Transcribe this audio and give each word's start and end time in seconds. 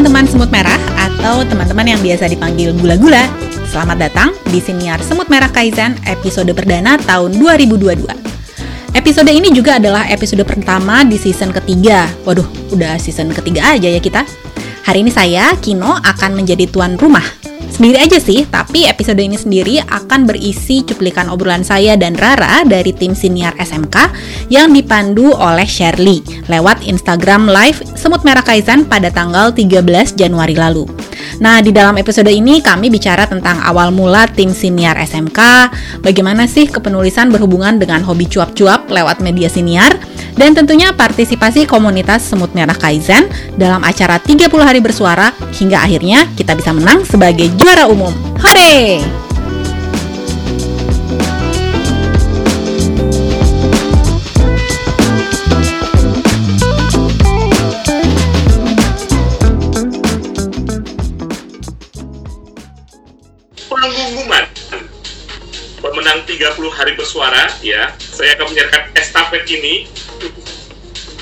teman-teman 0.00 0.32
semut 0.32 0.48
merah 0.48 0.80
atau 0.96 1.44
teman-teman 1.44 1.92
yang 1.92 2.00
biasa 2.00 2.24
dipanggil 2.32 2.72
gula-gula. 2.72 3.28
Selamat 3.68 4.08
datang 4.08 4.32
di 4.48 4.56
Siniar 4.56 4.96
Semut 5.04 5.28
Merah 5.28 5.52
Kaizen 5.52 5.92
episode 6.08 6.48
perdana 6.56 6.96
tahun 7.04 7.36
2022. 7.36 8.08
Episode 8.96 9.28
ini 9.28 9.52
juga 9.52 9.76
adalah 9.76 10.08
episode 10.08 10.40
pertama 10.48 11.04
di 11.04 11.20
season 11.20 11.52
ketiga. 11.52 12.08
Waduh, 12.24 12.48
udah 12.72 12.96
season 12.96 13.28
ketiga 13.28 13.76
aja 13.76 13.92
ya 13.92 14.00
kita. 14.00 14.24
Hari 14.88 15.04
ini 15.04 15.12
saya, 15.12 15.52
Kino, 15.60 15.92
akan 15.92 16.32
menjadi 16.32 16.64
tuan 16.64 16.96
rumah 16.96 17.39
Sendiri 17.80 17.96
aja 17.96 18.20
sih, 18.20 18.44
tapi 18.44 18.84
episode 18.84 19.24
ini 19.24 19.40
sendiri 19.40 19.80
akan 19.80 20.28
berisi 20.28 20.84
cuplikan 20.84 21.32
obrolan 21.32 21.64
saya 21.64 21.96
dan 21.96 22.12
Rara 22.12 22.60
dari 22.68 22.92
tim 22.92 23.16
senior 23.16 23.56
SMK 23.56 23.96
yang 24.52 24.76
dipandu 24.76 25.32
oleh 25.32 25.64
Shirley 25.64 26.20
lewat 26.52 26.84
Instagram 26.84 27.48
Live 27.48 27.80
Semut 27.96 28.20
Merah 28.20 28.44
Kaizen 28.44 28.84
pada 28.84 29.08
tanggal 29.08 29.56
13 29.56 30.12
Januari 30.12 30.60
lalu. 30.60 30.99
Nah, 31.40 31.64
di 31.64 31.72
dalam 31.72 31.96
episode 31.96 32.28
ini 32.28 32.60
kami 32.60 32.92
bicara 32.92 33.24
tentang 33.24 33.64
awal 33.64 33.88
mula 33.96 34.28
tim 34.28 34.52
senior 34.52 34.92
SMK, 35.00 35.40
bagaimana 36.04 36.44
sih 36.44 36.68
kepenulisan 36.68 37.32
berhubungan 37.32 37.80
dengan 37.80 38.04
hobi 38.04 38.28
cuap-cuap 38.28 38.92
lewat 38.92 39.24
media 39.24 39.48
senior, 39.48 39.88
dan 40.36 40.52
tentunya 40.52 40.92
partisipasi 40.92 41.64
komunitas 41.64 42.28
Semut 42.28 42.52
Merah 42.52 42.76
Kaizen 42.76 43.24
dalam 43.56 43.80
acara 43.80 44.20
30 44.20 44.52
hari 44.60 44.84
bersuara 44.84 45.32
hingga 45.56 45.80
akhirnya 45.80 46.28
kita 46.36 46.52
bisa 46.52 46.76
menang 46.76 47.08
sebagai 47.08 47.48
juara 47.56 47.88
umum. 47.88 48.12
Hore! 48.44 49.29
Hari 66.80 66.96
bersuara 66.96 67.52
ya. 67.60 67.92
Saya 68.00 68.40
akan 68.40 68.56
menyerahkan 68.56 68.96
estafet 68.96 69.44
ini. 69.52 69.84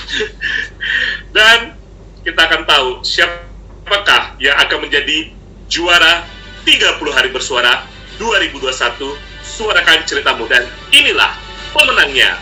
Dan 1.34 1.75
kita 2.23 2.41
akan 2.47 2.62
tahu 2.62 2.89
siapakah 3.03 4.39
yang 4.39 4.55
akan 4.55 4.87
menjadi 4.87 5.34
juara 5.67 6.23
30 6.62 7.03
hari 7.11 7.34
bersuara 7.34 7.83
2021 8.23 9.19
suarakan 9.42 9.98
ceritamu 10.06 10.45
dan 10.50 10.67
inilah 10.91 11.33
pemenangnya. 11.72 12.37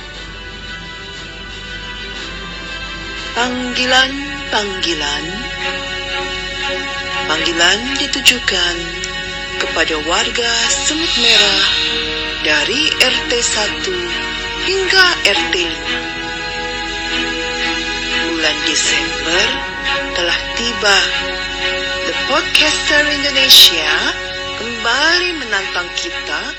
Panggilan, 3.36 4.10
panggilan, 4.48 5.24
panggilan 7.28 7.78
ditujukan 8.00 8.74
kepada 9.60 9.96
warga 10.08 10.50
Semut 10.72 11.12
Merah 11.20 12.25
dari 12.46 12.86
RT 13.02 13.32
1 13.42 13.90
hingga 14.70 15.06
RT 15.26 15.54
5. 15.66 15.66
Bulan 18.22 18.56
Desember 18.70 19.46
telah 20.14 20.38
tiba. 20.54 20.94
The 22.06 22.14
Podcaster 22.30 23.02
Indonesia 23.02 24.14
kembali 24.62 25.42
menantang 25.42 25.90
kita 25.98 26.54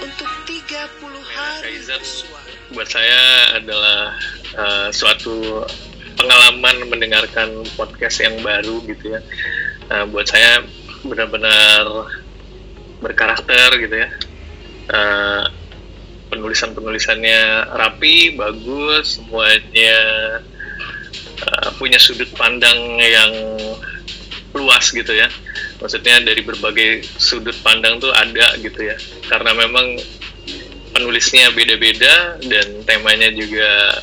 untuk 0.00 0.32
30 0.48 0.64
hari 1.36 1.84
bersuara. 1.84 2.48
buat 2.72 2.88
saya 2.88 3.60
adalah 3.60 4.16
uh, 4.56 4.88
suatu 4.88 5.68
pengalaman 6.16 6.88
mendengarkan 6.88 7.60
podcast 7.76 8.24
yang 8.24 8.40
baru 8.40 8.80
gitu 8.88 9.12
ya. 9.12 9.20
Uh, 9.92 10.08
buat 10.08 10.24
saya 10.24 10.64
benar-benar 11.04 12.08
berkarakter 13.04 13.76
gitu 13.84 14.00
ya. 14.00 14.08
Uh, 14.86 15.44
penulisan-penulisannya 16.30 17.70
rapi, 17.70 18.34
bagus, 18.34 19.18
semuanya 19.18 19.96
uh, 21.42 21.70
punya 21.78 21.98
sudut 22.02 22.30
pandang 22.34 22.98
yang 22.98 23.32
luas 24.56 24.90
gitu 24.90 25.12
ya. 25.12 25.28
Maksudnya 25.78 26.24
dari 26.24 26.40
berbagai 26.42 27.04
sudut 27.20 27.54
pandang 27.60 28.00
tuh 28.00 28.10
ada 28.10 28.56
gitu 28.58 28.80
ya. 28.80 28.96
Karena 29.28 29.52
memang 29.52 30.00
penulisnya 30.96 31.52
beda-beda 31.52 32.40
dan 32.40 32.66
temanya 32.88 33.28
juga 33.28 34.00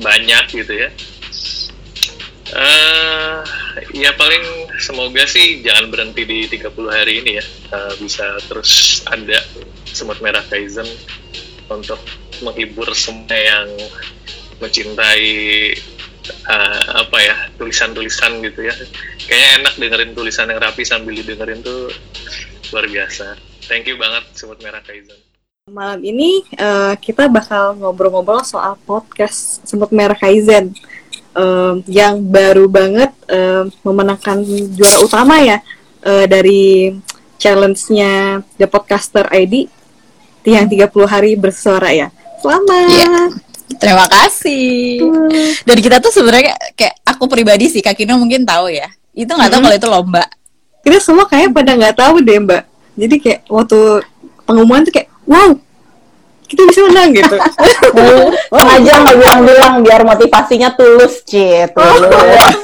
banyak 0.00 0.44
gitu 0.52 0.72
ya. 0.72 0.90
Eh, 2.48 3.38
ya 3.92 4.16
paling 4.16 4.72
semoga 4.80 5.28
sih 5.28 5.60
jangan 5.60 5.92
berhenti 5.92 6.24
di 6.24 6.48
30 6.48 6.88
hari 6.88 7.20
ini 7.20 7.32
ya. 7.36 7.44
Eh, 7.44 7.92
bisa 8.00 8.40
terus 8.48 9.04
ada 9.04 9.44
semut 9.98 10.22
merah 10.22 10.46
Kaizen 10.46 10.86
untuk 11.66 11.98
menghibur 12.46 12.86
semua 12.94 13.34
yang 13.34 13.66
mencintai 14.62 15.30
eh, 16.30 16.82
apa 16.94 17.18
ya 17.18 17.36
tulisan-tulisan 17.58 18.38
gitu 18.46 18.70
ya. 18.70 18.74
Kayaknya 19.26 19.48
enak 19.58 19.74
dengerin 19.74 20.12
tulisan 20.14 20.46
yang 20.46 20.62
rapi 20.62 20.86
sambil 20.86 21.18
didengerin 21.18 21.58
tuh 21.66 21.90
luar 22.70 22.86
biasa. 22.86 23.34
Thank 23.66 23.90
you 23.90 23.98
banget 23.98 24.22
semut 24.38 24.62
merah 24.62 24.80
Kaizen. 24.86 25.18
Malam 25.68 26.00
ini 26.00 26.40
eh, 26.56 26.94
kita 26.96 27.28
bakal 27.28 27.76
ngobrol-ngobrol 27.76 28.40
soal 28.40 28.80
podcast 28.88 29.60
Semut 29.68 29.92
Merah 29.92 30.16
Kaizen 30.16 30.72
em, 31.36 31.84
yang 31.84 32.24
baru 32.24 32.64
banget 32.72 33.12
em, 33.28 33.68
memenangkan 33.84 34.40
juara 34.72 34.98
utama 35.04 35.36
ya 35.44 35.60
eh, 36.08 36.24
dari 36.24 36.96
challenge-nya 37.36 38.40
The 38.56 38.64
Podcaster 38.64 39.28
ID 39.28 39.68
yang 40.44 40.66
30 40.66 40.90
hari 41.04 41.34
bersuara 41.34 41.90
ya. 41.90 42.08
Selamat. 42.38 42.86
Iya. 42.86 43.14
Terima 43.78 44.06
kasih. 44.08 45.02
Dan 45.62 45.76
kita 45.78 46.00
tuh 46.00 46.10
sebenarnya 46.10 46.56
kayak 46.72 46.98
aku 47.04 47.28
pribadi 47.28 47.68
sih, 47.68 47.78
Kak 47.78 47.94
Kino 47.94 48.16
mungkin 48.16 48.42
tahu 48.42 48.72
ya. 48.72 48.88
Itu 49.12 49.34
nggak 49.34 49.50
tahu 49.50 49.60
Mhm. 49.60 49.66
kalau 49.66 49.76
itu 49.76 49.88
lomba. 49.88 50.24
Kita 50.80 50.98
semua 50.98 51.26
kayak 51.26 51.52
pada 51.52 51.76
nggak 51.76 51.94
tahu 51.94 52.22
deh 52.22 52.38
Mbak. 52.38 52.62
Jadi 52.96 53.14
kayak 53.18 53.40
waktu 53.46 53.78
pengumuman 54.42 54.82
tuh 54.82 54.94
kayak 54.94 55.08
wow 55.24 55.52
kita 56.48 56.64
bisa 56.64 56.80
menang 56.88 57.12
gitu. 57.12 57.36
sengaja 58.56 58.92
nggak 59.04 59.16
bilang-bilang 59.20 59.74
biar 59.84 60.00
motivasinya 60.00 60.72
tulus 60.72 61.20
cie 61.22 61.68
tulus 61.68 62.56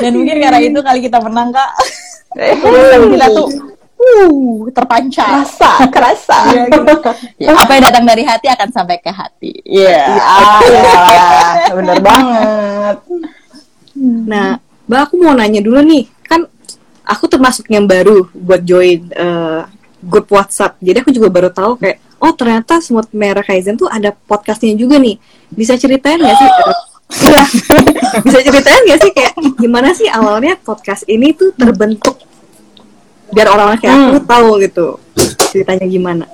Dan 0.00 0.16
mungkin 0.16 0.40
karena 0.40 0.58
itu 0.58 0.80
kali 0.80 0.98
kita 1.04 1.20
menang, 1.20 1.52
Kak. 1.52 1.70
Eh, 2.34 2.56
Dan 2.56 3.12
kita 3.12 3.26
tuh 3.30 3.46
uh, 3.96 4.68
terpancar. 4.74 5.42
kerasa 5.44 5.72
kerasa 5.88 6.38
Iya, 6.52 6.62
gitu. 6.68 6.92
Ya, 7.40 7.48
apa 7.54 7.72
yang 7.76 7.84
datang 7.88 8.04
dari 8.04 8.22
hati 8.26 8.46
akan 8.50 8.68
sampai 8.70 8.96
ke 9.00 9.10
hati. 9.10 9.52
Iya. 9.64 9.98
ah, 10.20 10.60
ya, 10.64 11.72
bener 11.74 11.98
banget 12.02 12.96
Nah, 14.04 14.58
Mbak 14.84 15.00
aku 15.00 15.14
mau 15.22 15.32
nanya 15.32 15.62
dulu 15.64 15.80
nih, 15.80 16.04
kan 16.26 16.44
aku 17.06 17.24
termasuk 17.30 17.70
yang 17.70 17.88
baru 17.88 18.26
buat 18.34 18.60
join 18.66 19.06
eh, 19.08 19.62
grup 20.04 20.28
WhatsApp. 20.28 20.76
Jadi 20.82 21.00
aku 21.00 21.10
juga 21.14 21.32
baru 21.32 21.48
tahu 21.48 21.80
kayak, 21.80 22.02
oh 22.20 22.32
ternyata 22.36 22.82
Semut 22.84 23.08
Merah 23.16 23.40
Kaizen 23.40 23.78
tuh 23.78 23.88
ada 23.88 24.12
podcastnya 24.12 24.76
juga 24.76 25.00
nih. 25.00 25.16
Bisa 25.48 25.78
ceritain 25.80 26.20
nggak 26.20 26.36
sih? 26.36 26.50
Iya, 27.24 27.44
bisa 28.26 28.38
ceritain 28.44 28.82
nggak 28.84 29.00
sih 29.00 29.12
kayak 29.14 29.32
gimana 29.56 29.94
sih 29.96 30.08
awalnya 30.10 30.58
podcast 30.60 31.06
ini 31.08 31.32
tuh 31.32 31.54
terbentuk? 31.56 32.18
Biar 33.34 33.46
orang-orang 33.50 33.80
kayak 33.82 33.96
aku 34.14 34.20
tahu 34.22 34.48
gitu 34.62 34.86
ceritanya 35.50 35.86
gimana. 35.90 36.26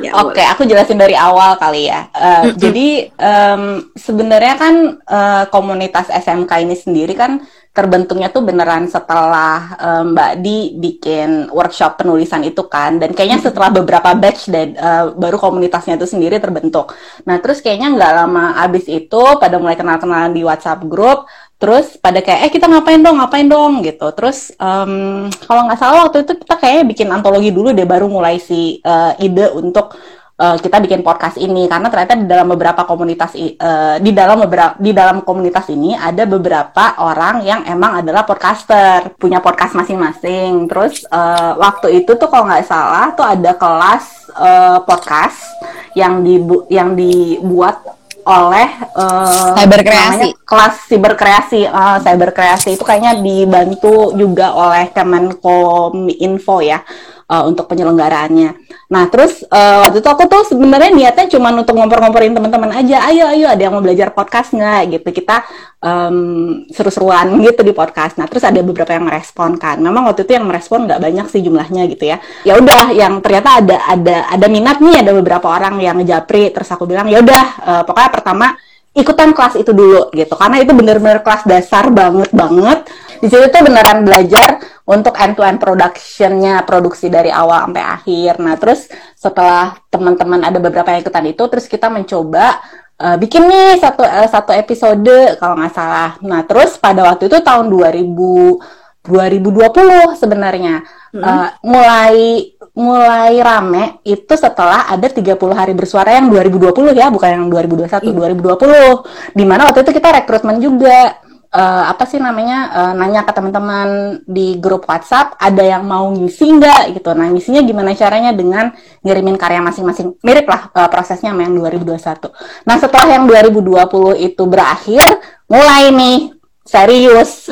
Ya, 0.00 0.16
Oke, 0.22 0.40
aku 0.40 0.64
jelasin 0.64 0.96
dari 0.96 1.12
awal 1.12 1.60
kali 1.60 1.92
ya. 1.92 2.08
Eh, 2.14 2.44
Jadi 2.56 2.88
em, 3.10 3.62
sebenarnya 3.92 4.54
kan 4.56 4.74
eh, 4.96 5.44
komunitas 5.52 6.08
SMK 6.08 6.48
ini 6.64 6.72
sendiri 6.78 7.12
kan 7.12 7.44
terbentuknya 7.70 8.32
tuh 8.32 8.40
beneran 8.40 8.88
setelah 8.88 9.76
em, 9.76 10.16
Mbak 10.16 10.32
Di 10.40 10.58
bikin 10.80 11.52
workshop 11.52 12.00
penulisan 12.00 12.40
itu 12.46 12.64
kan, 12.70 12.96
dan 12.96 13.12
kayaknya 13.12 13.44
setelah 13.44 13.68
beberapa 13.68 14.16
batch 14.16 14.48
dan 14.48 14.72
eh, 14.72 15.04
baru 15.12 15.36
komunitasnya 15.36 16.00
itu 16.00 16.08
sendiri 16.08 16.40
terbentuk. 16.40 16.96
Nah, 17.28 17.36
terus 17.42 17.60
kayaknya 17.60 17.92
nggak 17.92 18.12
lama 18.24 18.56
abis 18.62 18.88
itu 18.88 19.22
pada 19.36 19.60
mulai 19.60 19.76
kenal-kenalan 19.76 20.32
di 20.32 20.40
WhatsApp 20.46 20.80
grup, 20.88 21.28
terus 21.60 22.00
pada 22.00 22.24
kayak 22.24 22.48
eh 22.48 22.50
kita 22.50 22.64
ngapain 22.64 23.04
dong 23.04 23.20
ngapain 23.20 23.44
dong? 23.44 23.84
Gitu. 23.84 24.06
Terus 24.16 24.56
em, 24.56 25.28
kalau 25.44 25.68
nggak 25.68 25.78
salah 25.78 26.08
waktu 26.08 26.24
itu 26.24 26.32
kita 26.40 26.54
kayaknya 26.56 26.84
bikin 26.88 27.08
antologi 27.12 27.52
dulu 27.52 27.76
deh 27.76 27.84
baru 27.84 28.08
mulai 28.08 28.40
si 28.40 28.80
eh, 28.80 29.12
ide 29.20 29.52
untuk 29.52 29.92
eh, 30.40 30.56
kita 30.56 30.80
bikin 30.80 31.04
podcast 31.04 31.36
ini. 31.36 31.68
Karena 31.68 31.92
ternyata 31.92 32.16
di 32.16 32.24
dalam 32.24 32.48
beberapa 32.48 32.88
komunitas 32.88 33.36
eh, 33.36 34.00
di 34.00 34.10
dalam 34.16 34.40
beberapa 34.40 34.80
di 34.80 34.90
dalam 34.96 35.20
komunitas 35.20 35.68
ini 35.68 35.92
ada 35.92 36.24
beberapa 36.24 36.96
orang 36.96 37.44
yang 37.44 37.60
emang 37.68 38.00
adalah 38.00 38.24
podcaster 38.24 39.12
punya 39.20 39.44
podcast 39.44 39.76
masing-masing. 39.76 40.64
Terus 40.64 41.04
eh, 41.12 41.52
waktu 41.60 42.00
itu 42.00 42.16
tuh 42.16 42.28
kalau 42.32 42.48
nggak 42.48 42.64
salah 42.64 43.12
tuh 43.12 43.28
ada 43.28 43.52
kelas 43.52 44.32
eh, 44.32 44.78
podcast 44.88 45.44
yang 45.92 46.24
dibu 46.24 46.64
yang 46.72 46.96
dibuat 46.96 47.99
oleh 48.24 48.68
uh, 48.96 49.56
Cyberkreasi. 49.56 50.28
namanya 50.28 50.28
kelas 50.44 50.74
siberkreasi 50.86 51.60
uh, 51.68 51.98
cyberkreasi 52.02 52.68
itu 52.76 52.84
kayaknya 52.84 53.20
dibantu 53.20 54.12
juga 54.16 54.52
oleh 54.52 54.92
Kemenkominfo 54.92 56.60
ya 56.60 56.84
uh, 57.30 57.46
untuk 57.46 57.70
penyelenggaraannya. 57.70 58.50
Nah, 58.90 59.06
terus 59.06 59.46
uh, 59.46 59.86
waktu 59.86 60.02
itu 60.02 60.08
aku 60.10 60.26
tuh 60.26 60.42
sebenarnya 60.50 60.90
niatnya 60.90 61.30
cuma 61.30 61.54
untuk 61.54 61.78
ngompor-ngomporin 61.78 62.34
teman-teman 62.34 62.74
aja. 62.74 63.06
Ayo, 63.06 63.30
ayo, 63.30 63.46
ada 63.46 63.62
yang 63.62 63.78
mau 63.78 63.78
belajar 63.78 64.10
podcast 64.10 64.50
nggak? 64.50 64.98
Gitu. 64.98 65.22
Kita 65.22 65.46
um, 65.78 66.66
seru-seruan 66.66 67.30
gitu 67.46 67.62
di 67.62 67.70
podcast. 67.70 68.18
Nah, 68.18 68.26
terus 68.26 68.42
ada 68.42 68.58
beberapa 68.66 68.90
yang 68.90 69.06
merespon 69.06 69.54
kan. 69.62 69.78
Memang 69.78 70.10
waktu 70.10 70.26
itu 70.26 70.34
yang 70.34 70.50
merespon 70.50 70.90
nggak 70.90 70.98
banyak 70.98 71.26
sih 71.30 71.40
jumlahnya 71.46 71.86
gitu 71.86 72.10
ya. 72.10 72.18
Ya 72.42 72.58
udah, 72.58 72.90
yang 72.90 73.22
ternyata 73.22 73.62
ada 73.62 73.76
ada 73.86 74.16
ada 74.26 74.46
minat 74.50 74.82
nih, 74.82 75.06
ada 75.06 75.14
beberapa 75.14 75.46
orang 75.46 75.78
yang 75.78 76.02
ngejapri. 76.02 76.50
Terus 76.50 76.66
aku 76.74 76.90
bilang, 76.90 77.06
ya 77.06 77.22
udah, 77.22 77.44
uh, 77.62 77.82
pokoknya 77.86 78.10
pertama 78.10 78.58
ikutan 78.94 79.30
kelas 79.30 79.54
itu 79.60 79.70
dulu 79.70 80.10
gitu. 80.14 80.34
Karena 80.34 80.62
itu 80.62 80.72
bener-bener 80.74 81.22
kelas 81.22 81.46
dasar 81.46 81.90
banget 81.94 82.30
banget. 82.34 82.86
Di 83.20 83.28
situ 83.28 83.46
tuh 83.52 83.62
beneran 83.62 84.02
belajar 84.02 84.58
untuk 84.88 85.14
end 85.20 85.36
to 85.36 85.44
end 85.44 85.60
productionnya 85.60 86.64
produksi 86.64 87.12
dari 87.12 87.30
awal 87.30 87.68
sampai 87.68 87.84
akhir. 87.84 88.32
Nah 88.42 88.56
terus 88.56 88.88
setelah 89.14 89.76
teman-teman 89.92 90.40
ada 90.42 90.58
beberapa 90.58 90.90
yang 90.90 91.04
ikutan 91.04 91.28
itu 91.28 91.42
terus 91.46 91.68
kita 91.68 91.92
mencoba 91.92 92.58
uh, 92.98 93.16
bikin 93.20 93.46
nih 93.46 93.78
satu 93.78 94.02
uh, 94.02 94.28
satu 94.28 94.50
episode 94.56 95.38
kalau 95.38 95.54
nggak 95.60 95.74
salah. 95.76 96.16
Nah 96.24 96.42
terus 96.48 96.74
pada 96.80 97.06
waktu 97.06 97.30
itu 97.30 97.38
tahun 97.44 97.70
2000 97.70 98.80
2020 99.00 100.20
sebenarnya 100.20 100.84
hmm. 101.16 101.24
uh, 101.24 101.48
mulai 101.64 102.52
mulai 102.74 103.36
rame 103.42 103.98
itu 104.06 104.34
setelah 104.38 104.86
ada 104.86 105.10
30 105.10 105.36
hari 105.52 105.72
bersuara 105.74 106.14
yang 106.16 106.30
2020 106.30 106.94
ya, 106.94 107.10
bukan 107.10 107.28
yang 107.28 107.46
2021, 107.50 108.10
iya. 108.10 108.14
2020. 108.14 109.34
Di 109.34 109.44
mana 109.44 109.70
waktu 109.70 109.82
itu 109.82 109.92
kita 109.96 110.08
rekrutmen 110.22 110.62
juga 110.62 111.18
uh, 111.54 111.84
apa 111.90 112.06
sih 112.06 112.22
namanya 112.22 112.70
uh, 112.70 112.92
nanya 112.94 113.26
ke 113.26 113.32
teman-teman 113.34 114.20
di 114.24 114.56
grup 114.62 114.86
WhatsApp 114.86 115.34
ada 115.38 115.62
yang 115.62 115.84
mau 115.86 116.10
ngisi 116.14 116.46
nggak 116.46 116.96
gitu. 116.98 117.10
Nah 117.14 117.26
ngisinya 117.30 117.62
gimana 117.66 117.94
caranya 117.94 118.30
dengan 118.34 118.70
ngirimin 119.02 119.36
karya 119.36 119.60
masing-masing 119.62 120.16
mirip 120.22 120.46
lah 120.46 120.70
uh, 120.74 120.88
prosesnya 120.88 121.34
sama 121.34 121.46
yang 121.46 121.54
2021. 121.58 122.30
Nah 122.66 122.76
setelah 122.78 123.08
yang 123.10 123.24
2020 123.26 124.26
itu 124.26 124.42
berakhir 124.46 125.06
mulai 125.50 125.90
nih 125.90 126.39
serius. 126.64 127.48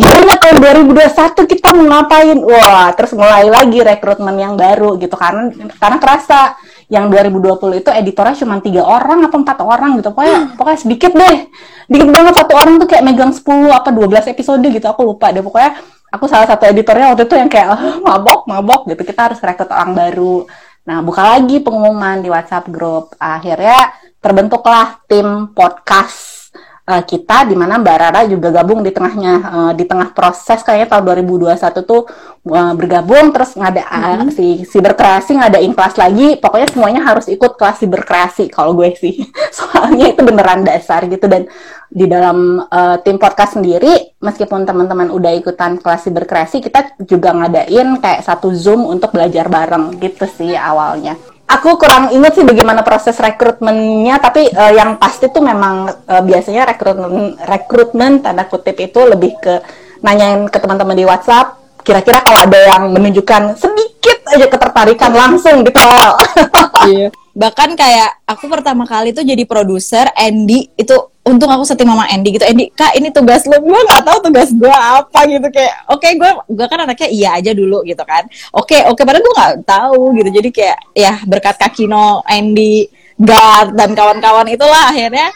Gimana 0.00 0.34
tahun 0.38 0.56
2021 0.90 1.50
kita 1.50 1.68
mau 1.74 1.86
ngapain? 1.90 2.38
Wah, 2.38 2.94
terus 2.94 3.12
mulai 3.12 3.44
lagi 3.50 3.82
rekrutmen 3.82 4.36
yang 4.38 4.54
baru 4.54 4.96
gitu 4.96 5.14
karena 5.18 5.50
karena 5.76 5.98
kerasa 5.98 6.54
yang 6.90 7.06
2020 7.06 7.82
itu 7.82 7.90
editornya 7.94 8.34
cuma 8.34 8.58
tiga 8.58 8.82
orang 8.82 9.26
atau 9.26 9.38
empat 9.42 9.58
orang 9.62 9.98
gitu. 9.98 10.10
Pokoknya 10.10 10.38
hmm. 10.38 10.56
pokoknya 10.58 10.78
sedikit 10.78 11.12
deh. 11.14 11.36
Dikit 11.90 12.10
banget 12.10 12.34
satu 12.38 12.52
orang 12.54 12.74
tuh 12.78 12.88
kayak 12.90 13.04
megang 13.06 13.32
10 13.34 13.46
apa 13.70 13.90
12 13.90 14.32
episode 14.34 14.66
gitu. 14.66 14.86
Aku 14.90 15.02
lupa 15.06 15.30
deh. 15.34 15.42
Pokoknya 15.42 15.78
aku 16.10 16.24
salah 16.26 16.46
satu 16.46 16.66
editornya 16.66 17.14
waktu 17.14 17.26
itu 17.26 17.34
yang 17.38 17.50
kayak 17.50 17.68
oh, 17.74 17.98
mabok, 18.02 18.46
mabok 18.46 18.80
gitu. 18.90 19.02
Kita 19.02 19.30
harus 19.30 19.38
rekrut 19.42 19.70
orang 19.70 19.94
baru. 19.94 20.46
Nah, 20.86 21.04
buka 21.04 21.22
lagi 21.36 21.62
pengumuman 21.62 22.22
di 22.22 22.30
WhatsApp 22.32 22.66
grup. 22.72 23.14
Akhirnya 23.22 23.94
terbentuklah 24.18 24.98
tim 25.06 25.54
podcast 25.54 26.39
uh, 26.90 27.02
kita 27.06 27.46
di 27.46 27.54
mana 27.54 27.78
Mbak 27.78 27.96
Rara 28.02 28.20
juga 28.26 28.50
gabung 28.50 28.82
di 28.82 28.90
tengahnya 28.90 29.32
uh, 29.46 29.72
di 29.72 29.86
tengah 29.86 30.10
proses 30.10 30.58
kayaknya 30.66 30.90
tahun 30.90 31.22
2021 31.30 31.86
tuh 31.86 32.02
uh, 32.50 32.72
bergabung 32.74 33.30
terus 33.30 33.54
ngada 33.54 33.86
mm-hmm. 33.86 34.26
uh, 34.26 34.30
si 34.34 34.46
siberkreasi 34.66 35.38
ngadain 35.38 35.70
kelas 35.70 35.94
lagi. 35.94 36.42
Pokoknya 36.42 36.68
semuanya 36.68 37.02
harus 37.06 37.30
ikut 37.30 37.54
kelas 37.54 37.78
siberkreasi 37.78 38.50
kalau 38.50 38.74
gue 38.74 38.90
sih. 38.98 39.22
Soalnya 39.56 40.10
itu 40.10 40.26
beneran 40.26 40.66
dasar 40.66 41.06
gitu. 41.06 41.30
Dan 41.30 41.46
di 41.90 42.06
dalam 42.06 42.62
uh, 42.62 42.96
tim 43.02 43.18
podcast 43.18 43.58
sendiri 43.58 44.14
meskipun 44.22 44.62
teman-teman 44.62 45.10
udah 45.10 45.34
ikutan 45.34 45.74
kelas 45.74 46.06
siberkreasi 46.06 46.62
kita 46.62 46.94
juga 47.02 47.34
ngadain 47.34 47.98
kayak 47.98 48.22
satu 48.22 48.54
zoom 48.54 48.86
untuk 48.86 49.10
belajar 49.10 49.50
bareng 49.50 49.98
gitu 49.98 50.22
sih 50.30 50.54
awalnya 50.54 51.18
aku 51.50 51.74
kurang 51.76 52.14
ingat 52.14 52.38
sih 52.38 52.46
bagaimana 52.46 52.86
proses 52.86 53.18
rekrutmennya 53.18 54.22
tapi 54.22 54.46
uh, 54.54 54.72
yang 54.72 54.96
pasti 55.02 55.26
tuh 55.26 55.42
memang 55.42 55.90
uh, 55.90 56.22
biasanya 56.22 56.62
rekrutmen 56.70 57.34
rekrutmen 57.42 58.22
tanda 58.22 58.46
kutip 58.46 58.78
itu 58.78 59.02
lebih 59.02 59.34
ke 59.42 59.58
nanyain 60.00 60.46
ke 60.46 60.58
teman-teman 60.62 60.94
di 60.94 61.04
WhatsApp 61.04 61.60
kira-kira 61.82 62.22
kalau 62.22 62.38
ada 62.44 62.58
yang 62.60 62.92
menunjukkan 62.92 63.56
sedikit 63.56 64.20
aja 64.30 64.46
ketertarikan 64.46 65.10
langsung 65.10 65.64
ditolak. 65.64 66.16
iya. 66.92 67.08
Bahkan 67.34 67.72
kayak 67.78 68.26
aku 68.28 68.46
pertama 68.52 68.84
kali 68.84 69.16
tuh 69.16 69.24
jadi 69.24 69.42
produser 69.48 70.12
Andy 70.12 70.70
itu 70.76 70.94
untung 71.30 71.50
aku 71.50 71.62
setting 71.62 71.86
sama 71.86 72.04
Andy 72.10 72.34
gitu. 72.34 72.44
Andy, 72.44 72.74
"Kak, 72.74 72.98
ini 72.98 73.08
tugas 73.14 73.46
lo." 73.46 73.56
Gue 73.62 73.80
nggak 73.80 74.02
tahu 74.02 74.18
tugas 74.26 74.50
gue 74.50 74.74
apa 74.74 75.20
gitu 75.30 75.48
kayak, 75.48 75.74
"Oke, 75.94 76.10
okay, 76.10 76.12
gue 76.18 76.30
gue 76.50 76.66
kan 76.66 76.78
anaknya 76.82 77.08
iya 77.08 77.30
aja 77.38 77.54
dulu 77.54 77.86
gitu 77.86 78.02
kan." 78.02 78.26
Oke, 78.52 78.76
okay, 78.76 78.80
oke, 78.90 78.98
okay, 78.98 79.02
padahal 79.06 79.22
gue 79.22 79.34
nggak 79.38 79.54
tahu 79.64 80.02
gitu. 80.18 80.30
Jadi 80.34 80.48
kayak 80.50 80.78
ya 80.92 81.12
berkat 81.24 81.56
Kakino, 81.56 82.20
Andy, 82.26 82.90
Guard 83.20 83.76
dan 83.76 83.92
kawan-kawan 83.92 84.48
itulah 84.48 84.90
akhirnya 84.90 85.28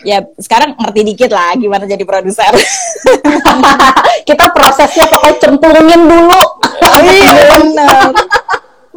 ya 0.00 0.24
sekarang 0.40 0.76
ngerti 0.80 1.00
dikit 1.12 1.30
lah 1.32 1.54
gimana 1.56 1.84
jadi 1.86 2.04
produser. 2.04 2.52
Kita 4.28 4.44
prosesnya 4.52 5.06
pokoknya 5.08 5.36
cemplungin 5.38 6.02
dulu. 6.08 6.42
iya 7.04 7.30
benar. 7.36 8.10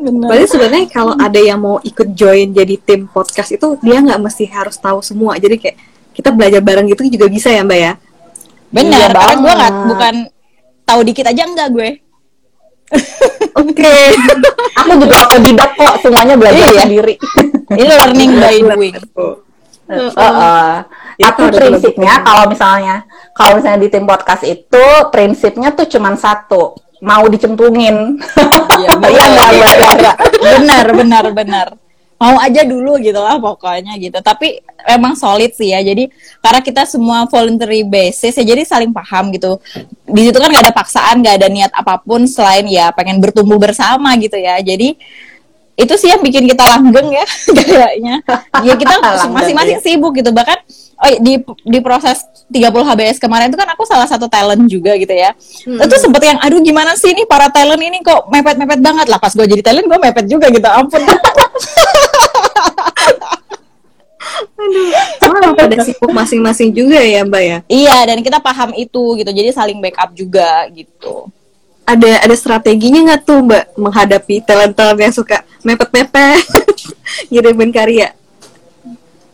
Benar. 0.04 0.28
Berarti 0.28 0.48
sebenarnya 0.52 0.86
kalau 0.92 1.14
ada 1.16 1.40
yang 1.40 1.60
mau 1.64 1.78
ikut 1.80 2.12
join 2.12 2.52
jadi 2.52 2.76
tim 2.82 3.08
podcast 3.08 3.56
itu 3.56 3.80
dia 3.80 4.04
nggak 4.04 4.20
mesti 4.20 4.50
harus 4.52 4.76
tahu 4.76 5.00
semua. 5.00 5.40
Jadi 5.40 5.56
kayak 5.60 5.78
kita 6.14 6.30
belajar 6.32 6.62
bareng 6.62 6.86
gitu 6.90 7.10
juga 7.10 7.28
bisa 7.28 7.50
ya 7.50 7.66
Mbak 7.66 7.80
ya. 7.80 7.94
Benar, 8.74 9.10
iya, 9.10 9.18
karena 9.18 9.36
gue 9.38 9.54
nggak 9.54 9.74
bukan 9.86 10.16
tahu 10.86 11.00
dikit 11.06 11.26
aja 11.30 11.44
enggak 11.46 11.70
gue. 11.74 11.90
Oke. 13.60 13.74
Okay. 13.78 14.14
Aku 14.82 14.92
juga 14.98 15.16
otodidak 15.30 15.72
kok, 15.78 15.96
semuanya 16.02 16.34
belajar 16.38 16.66
iya. 16.74 16.82
sendiri. 16.86 17.16
Ini 17.74 17.92
learning 17.98 18.32
by 18.42 18.58
doing. 18.62 18.96
Uh, 19.84 20.10
uh, 20.16 20.74
tapi 21.20 21.42
prinsipnya 21.54 22.24
kalau 22.24 22.48
misalnya 22.48 23.04
kalau 23.36 23.60
misalnya 23.60 23.84
di 23.84 23.90
tim 23.92 24.08
podcast 24.08 24.42
itu 24.48 24.86
prinsipnya 25.12 25.76
tuh 25.76 25.86
cuma 25.92 26.16
satu 26.16 26.74
mau 27.04 27.28
dicemplungin. 27.28 28.18
Iya 28.80 28.90
benar, 29.04 29.30
ya, 29.52 30.14
benar, 30.40 30.86
benar, 30.96 31.26
benar. 31.36 31.68
Mau 32.24 32.40
aja 32.40 32.64
dulu 32.64 32.96
gitu 33.04 33.20
lah 33.20 33.36
pokoknya 33.36 34.00
gitu. 34.00 34.16
Tapi 34.24 34.64
emang 34.88 35.20
solid 35.20 35.52
sih 35.52 35.76
ya. 35.76 35.84
Jadi 35.84 36.08
karena 36.40 36.64
kita 36.64 36.88
semua 36.88 37.28
voluntary 37.28 37.84
basis 37.84 38.40
ya 38.40 38.44
jadi 38.48 38.64
saling 38.64 38.96
paham 38.96 39.36
gitu. 39.36 39.60
Di 40.08 40.32
situ 40.32 40.38
kan 40.40 40.48
nggak 40.48 40.72
ada 40.72 40.76
paksaan, 40.76 41.20
nggak 41.20 41.36
ada 41.44 41.48
niat 41.52 41.72
apa 41.76 42.00
pun 42.00 42.24
selain 42.24 42.64
ya 42.72 42.96
pengen 42.96 43.20
bertumbuh 43.20 43.60
bersama 43.60 44.16
gitu 44.16 44.40
ya. 44.40 44.64
Jadi 44.64 44.96
itu 45.74 45.94
sih 45.98 46.14
yang 46.14 46.22
bikin 46.22 46.46
kita 46.46 46.62
langgeng 46.70 47.10
ya 47.10 47.26
kayaknya 47.58 48.16
ya 48.62 48.74
kita 48.78 48.94
masing-masing 49.34 49.82
ya. 49.82 49.82
sibuk 49.82 50.14
gitu 50.14 50.30
bahkan 50.30 50.62
oh 51.02 51.10
di 51.18 51.42
di 51.66 51.80
proses 51.82 52.22
30 52.54 52.70
HBS 52.70 53.18
kemarin 53.18 53.50
itu 53.50 53.58
kan 53.58 53.66
aku 53.74 53.82
salah 53.90 54.06
satu 54.06 54.30
talent 54.30 54.70
juga 54.70 54.94
gitu 55.02 55.10
ya 55.10 55.34
hmm. 55.34 55.82
itu 55.82 55.96
sempet 55.98 56.22
yang 56.30 56.38
aduh 56.46 56.62
gimana 56.62 56.94
sih 56.94 57.10
ini 57.10 57.26
para 57.26 57.50
talent 57.50 57.82
ini 57.82 58.06
kok 58.06 58.30
mepet-mepet 58.30 58.80
banget 58.86 59.08
lah 59.10 59.18
pas 59.18 59.34
gue 59.34 59.46
jadi 59.50 59.66
talent 59.66 59.90
gue 59.90 59.98
mepet 59.98 60.26
juga 60.30 60.54
gitu 60.54 60.70
ampun 60.70 61.02
Aduh, 64.64 64.90
karena 65.20 65.48
pada 65.56 65.76
sibuk 65.84 66.12
masing-masing 66.12 66.70
juga 66.72 67.00
ya 67.04 67.22
Mbak 67.28 67.44
ya. 67.44 67.58
Iya, 67.68 67.98
dan 68.08 68.18
kita 68.24 68.40
paham 68.40 68.72
itu 68.80 69.20
gitu. 69.20 69.32
Jadi 69.32 69.50
saling 69.52 69.78
backup 69.84 70.16
juga 70.16 70.68
gitu 70.72 71.28
ada 71.84 72.12
ada 72.24 72.36
strateginya 72.36 73.00
nggak 73.12 73.22
tuh 73.28 73.44
mbak 73.44 73.76
menghadapi 73.76 74.40
talent-talent 74.48 75.00
yang 75.00 75.14
suka 75.14 75.44
mepet-mepet 75.68 76.40
ngirimin 77.32 77.72
karya? 77.76 78.16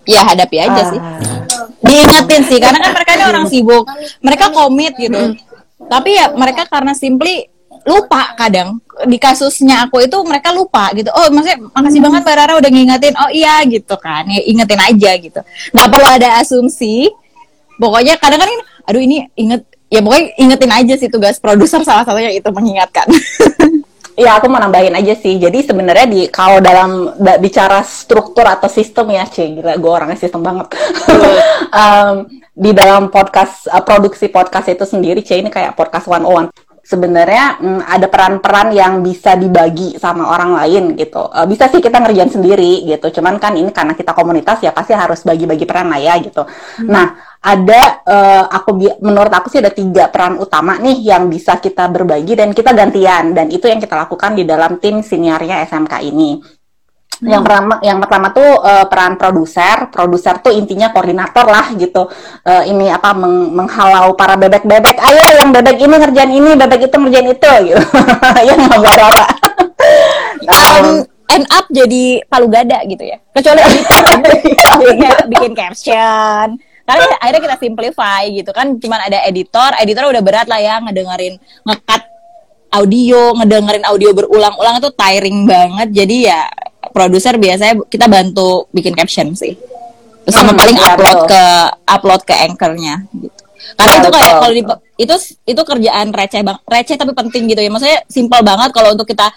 Ya 0.10 0.26
hadapi 0.26 0.58
aja 0.58 0.82
uh. 0.82 0.88
sih. 0.90 1.00
Diingetin 1.86 2.42
sih 2.50 2.58
karena 2.58 2.82
kan 2.82 2.92
mereka 2.98 3.12
ini 3.14 3.26
orang 3.30 3.46
sibuk, 3.46 3.86
mereka 4.26 4.50
komit 4.50 4.98
gitu. 4.98 5.38
Tapi 5.86 6.18
ya 6.18 6.34
mereka 6.34 6.66
karena 6.66 6.98
simply 6.98 7.49
lupa 7.88 8.36
kadang 8.36 8.80
di 9.08 9.16
kasusnya 9.16 9.88
aku 9.88 10.04
itu 10.04 10.18
mereka 10.28 10.52
lupa 10.52 10.92
gitu. 10.92 11.08
Oh 11.16 11.32
maksudnya 11.32 11.60
makasih 11.72 12.02
banget 12.04 12.22
Mbak 12.26 12.36
Rara 12.36 12.54
udah 12.60 12.72
ngingetin. 12.72 13.16
Oh 13.16 13.32
iya 13.32 13.64
gitu 13.64 13.96
kan, 13.96 14.28
ya, 14.28 14.42
ingetin 14.44 14.80
aja 14.80 15.12
gitu. 15.16 15.40
Nggak 15.72 15.88
perlu 15.88 16.08
ada 16.08 16.30
asumsi. 16.44 17.08
Pokoknya 17.80 18.20
kadang 18.20 18.44
kan 18.44 18.52
aduh 18.90 19.00
ini 19.00 19.30
inget 19.40 19.64
ya 19.88 20.04
pokoknya 20.04 20.26
ingetin 20.36 20.72
aja 20.74 20.94
sih 21.00 21.08
tugas 21.08 21.40
produser 21.40 21.80
salah 21.88 22.04
satunya 22.04 22.36
itu 22.36 22.50
mengingatkan. 22.52 23.08
Ya 24.20 24.36
aku 24.36 24.52
mau 24.52 24.60
nambahin 24.60 24.92
aja 25.00 25.16
sih. 25.16 25.40
Jadi 25.40 25.64
sebenarnya 25.64 26.04
di 26.04 26.28
kalau 26.28 26.60
dalam 26.60 27.16
da, 27.16 27.40
bicara 27.40 27.80
struktur 27.88 28.44
atau 28.44 28.68
sistem 28.68 29.16
ya, 29.16 29.24
cie 29.24 29.48
gila 29.56 29.80
gue 29.80 29.88
orangnya 29.88 30.20
sistem 30.20 30.44
banget. 30.44 30.76
um, 31.80 32.28
di 32.52 32.76
dalam 32.76 33.08
podcast 33.08 33.72
uh, 33.72 33.80
produksi 33.80 34.28
podcast 34.28 34.76
itu 34.76 34.84
sendiri, 34.84 35.24
cie 35.24 35.40
ini 35.40 35.48
kayak 35.48 35.72
podcast 35.72 36.12
one 36.12 36.28
on 36.28 36.36
one 36.36 36.48
sebenarnya 36.90 37.62
mm, 37.62 37.82
ada 37.86 38.08
peran-peran 38.10 38.74
yang 38.74 39.06
bisa 39.06 39.38
dibagi 39.38 40.02
sama 40.02 40.26
orang 40.26 40.58
lain 40.58 40.98
gitu. 40.98 41.22
Uh, 41.22 41.46
bisa 41.46 41.70
sih 41.70 41.78
kita 41.78 42.02
ngerjain 42.02 42.34
sendiri 42.34 42.82
gitu. 42.90 43.22
Cuman 43.22 43.38
kan 43.38 43.54
ini 43.54 43.70
karena 43.70 43.94
kita 43.94 44.18
komunitas 44.18 44.58
ya 44.66 44.74
pasti 44.74 44.98
harus 44.98 45.22
bagi-bagi 45.22 45.70
peran 45.70 45.94
lah 45.94 46.02
ya 46.02 46.18
gitu. 46.18 46.42
Hmm. 46.42 46.90
Nah, 46.90 47.06
ada 47.46 48.02
uh, 48.10 48.44
aku 48.50 48.82
menurut 49.06 49.30
aku 49.30 49.54
sih 49.54 49.62
ada 49.62 49.70
tiga 49.70 50.10
peran 50.10 50.42
utama 50.42 50.82
nih 50.82 51.14
yang 51.14 51.30
bisa 51.30 51.62
kita 51.62 51.86
berbagi 51.94 52.34
dan 52.34 52.58
kita 52.58 52.74
gantian 52.74 53.38
dan 53.38 53.54
itu 53.54 53.70
yang 53.70 53.78
kita 53.78 53.94
lakukan 53.94 54.34
di 54.34 54.44
dalam 54.50 54.82
tim 54.82 55.06
seniornya 55.06 55.62
SMK 55.70 55.94
ini. 56.10 56.59
Hmm. 57.20 57.36
Yang 57.36 57.42
pertama, 57.44 57.74
yang 57.84 58.00
pertama 58.00 58.28
tuh 58.32 58.50
uh, 58.64 58.86
peran 58.88 59.14
produser. 59.20 59.92
Produser 59.92 60.40
tuh 60.40 60.56
intinya 60.56 60.88
koordinator 60.96 61.46
lah 61.48 61.76
gitu. 61.76 62.08
Uh, 62.48 62.64
ini 62.64 62.88
apa 62.88 63.12
meng 63.12 63.52
menghalau 63.52 64.16
para 64.16 64.40
bebek-bebek. 64.40 64.96
Ayo 64.96 65.44
yang 65.44 65.52
bebek 65.52 65.78
ini 65.84 65.96
ngerjain 66.00 66.32
ini, 66.32 66.52
bebek 66.56 66.88
itu 66.88 66.96
ngerjain 66.96 67.28
itu 67.28 67.52
gitu. 67.68 67.84
yang 68.48 68.60
ngobrol 68.72 69.12
um, 70.50 70.86
end 71.30 71.46
up 71.54 71.66
jadi 71.70 72.24
palu 72.26 72.48
gada 72.50 72.82
gitu 72.86 73.04
ya. 73.06 73.18
Kecuali 73.32 73.62
editor 73.68 73.94
ya, 74.98 75.14
bikin 75.30 75.54
caption. 75.54 76.48
Karena 76.90 77.06
akhirnya 77.22 77.42
kita 77.46 77.58
simplify 77.62 78.26
gitu 78.34 78.50
kan. 78.50 78.74
Cuman 78.82 79.00
ada 79.06 79.22
editor, 79.30 79.78
editor 79.78 80.10
udah 80.10 80.24
berat 80.26 80.48
lah 80.50 80.58
ya 80.58 80.82
ngedengerin 80.82 81.38
ngekat 81.68 82.02
audio, 82.74 83.34
ngedengerin 83.38 83.86
audio 83.86 84.10
berulang-ulang 84.14 84.82
itu 84.82 84.90
tiring 84.98 85.40
banget. 85.46 85.90
Jadi 85.94 86.18
ya 86.26 86.50
produser 86.92 87.36
biasanya 87.38 87.82
kita 87.88 88.06
bantu 88.10 88.68
bikin 88.74 88.94
caption 88.94 89.34
sih. 89.34 89.56
Terus 90.26 90.36
sama 90.36 90.54
hmm, 90.54 90.60
paling 90.60 90.78
ya, 90.78 90.86
upload 90.94 91.18
betul. 91.18 91.30
ke 91.32 91.44
upload 91.90 92.22
ke 92.26 92.36
anchornya 92.36 92.96
gitu. 93.18 93.42
Karena 93.76 93.96
ya, 93.96 94.00
itu 94.02 94.10
kayak 94.10 94.34
kalau 94.40 94.54
di 94.54 94.64
itu 95.00 95.16
itu 95.46 95.62
kerjaan 95.62 96.08
receh 96.10 96.42
bang 96.42 96.58
receh 96.66 96.96
tapi 96.98 97.12
penting 97.14 97.44
gitu 97.50 97.62
ya. 97.62 97.70
Maksudnya 97.72 98.00
simpel 98.10 98.42
banget 98.46 98.70
kalau 98.74 98.94
untuk 98.94 99.08
kita 99.08 99.30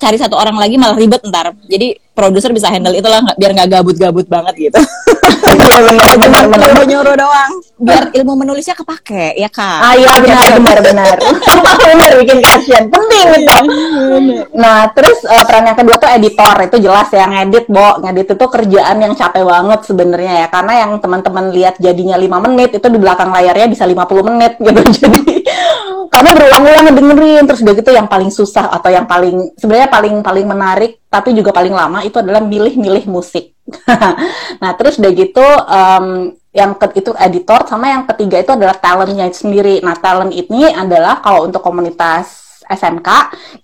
cari 0.00 0.16
satu 0.16 0.34
orang 0.34 0.56
lagi 0.56 0.80
malah 0.80 0.96
ribet 0.96 1.20
ntar. 1.28 1.52
Jadi 1.68 1.98
produser 2.16 2.50
bisa 2.56 2.72
handle 2.72 2.96
itu 2.96 3.06
lah 3.06 3.20
biar 3.36 3.52
nggak 3.52 3.68
gabut-gabut 3.68 4.26
banget 4.26 4.70
gitu. 4.70 4.80
Iya 5.80 6.12
benar 6.20 6.44
benar 6.48 6.70
nyuruh 6.84 7.14
doang. 7.16 7.52
Biar 7.80 8.04
ilmu 8.12 8.32
menulisnya 8.44 8.76
kepake 8.76 9.38
ya 9.38 9.48
kak. 9.48 9.80
Ah 9.80 9.94
iya 9.96 10.10
benar 10.20 10.50
benar 10.60 10.78
benar. 10.84 11.16
benar 11.90 12.10
bikin 12.20 12.38
caption 12.44 12.84
penting 12.92 13.26
itu. 13.40 13.56
Nah 14.56 14.90
terus 14.92 15.24
uh, 15.24 15.44
peran 15.46 15.70
yang 15.70 15.78
kedua 15.78 15.96
tuh 15.96 16.10
editor 16.12 16.56
itu 16.66 16.76
jelas 16.84 17.08
ya 17.10 17.24
ngedit 17.26 17.66
bo 17.70 17.98
ngedit 18.02 18.36
itu 18.36 18.46
kerjaan 18.46 18.96
yang 19.00 19.12
capek 19.16 19.44
banget 19.46 19.80
sebenarnya 19.88 20.32
ya 20.44 20.46
karena 20.52 20.72
yang 20.86 20.90
teman-teman 21.00 21.44
lihat 21.54 21.74
jadinya 21.80 22.16
lima 22.20 22.38
menit 22.42 22.76
itu 22.76 22.86
di 22.90 22.98
belakang 23.00 23.32
layarnya 23.32 23.66
bisa 23.70 23.84
50 23.88 24.28
menit 24.28 24.52
gitu 24.66 24.80
jadi 24.80 25.20
karena 26.10 26.30
berulang-ulang 26.34 26.84
ngedengerin 26.90 27.44
terus 27.46 27.62
udah 27.62 27.74
gitu 27.78 27.90
yang 27.94 28.10
paling 28.10 28.34
susah 28.34 28.66
atau 28.66 28.90
yang 28.90 29.06
paling 29.06 29.54
sebenarnya 29.54 29.88
paling 29.88 30.14
paling 30.26 30.46
menarik 30.46 31.00
tapi 31.06 31.34
juga 31.34 31.50
paling 31.50 31.74
lama 31.74 32.06
itu 32.06 32.22
adalah 32.22 32.38
milih-milih 32.38 33.10
musik. 33.10 33.54
nah 34.62 34.72
terus 34.76 34.98
udah 35.00 35.12
gitu 35.14 35.46
um, 35.66 36.34
yang 36.50 36.74
ke, 36.74 36.98
itu 36.98 37.14
editor 37.14 37.62
sama 37.70 37.94
yang 37.94 38.04
ketiga 38.10 38.42
itu 38.42 38.52
adalah 38.54 38.74
talentnya 38.74 39.30
sendiri. 39.30 39.78
Nah 39.86 39.94
talent 39.98 40.34
ini 40.34 40.66
adalah 40.66 41.22
kalau 41.22 41.46
untuk 41.46 41.62
komunitas 41.62 42.50
SMK 42.70 43.08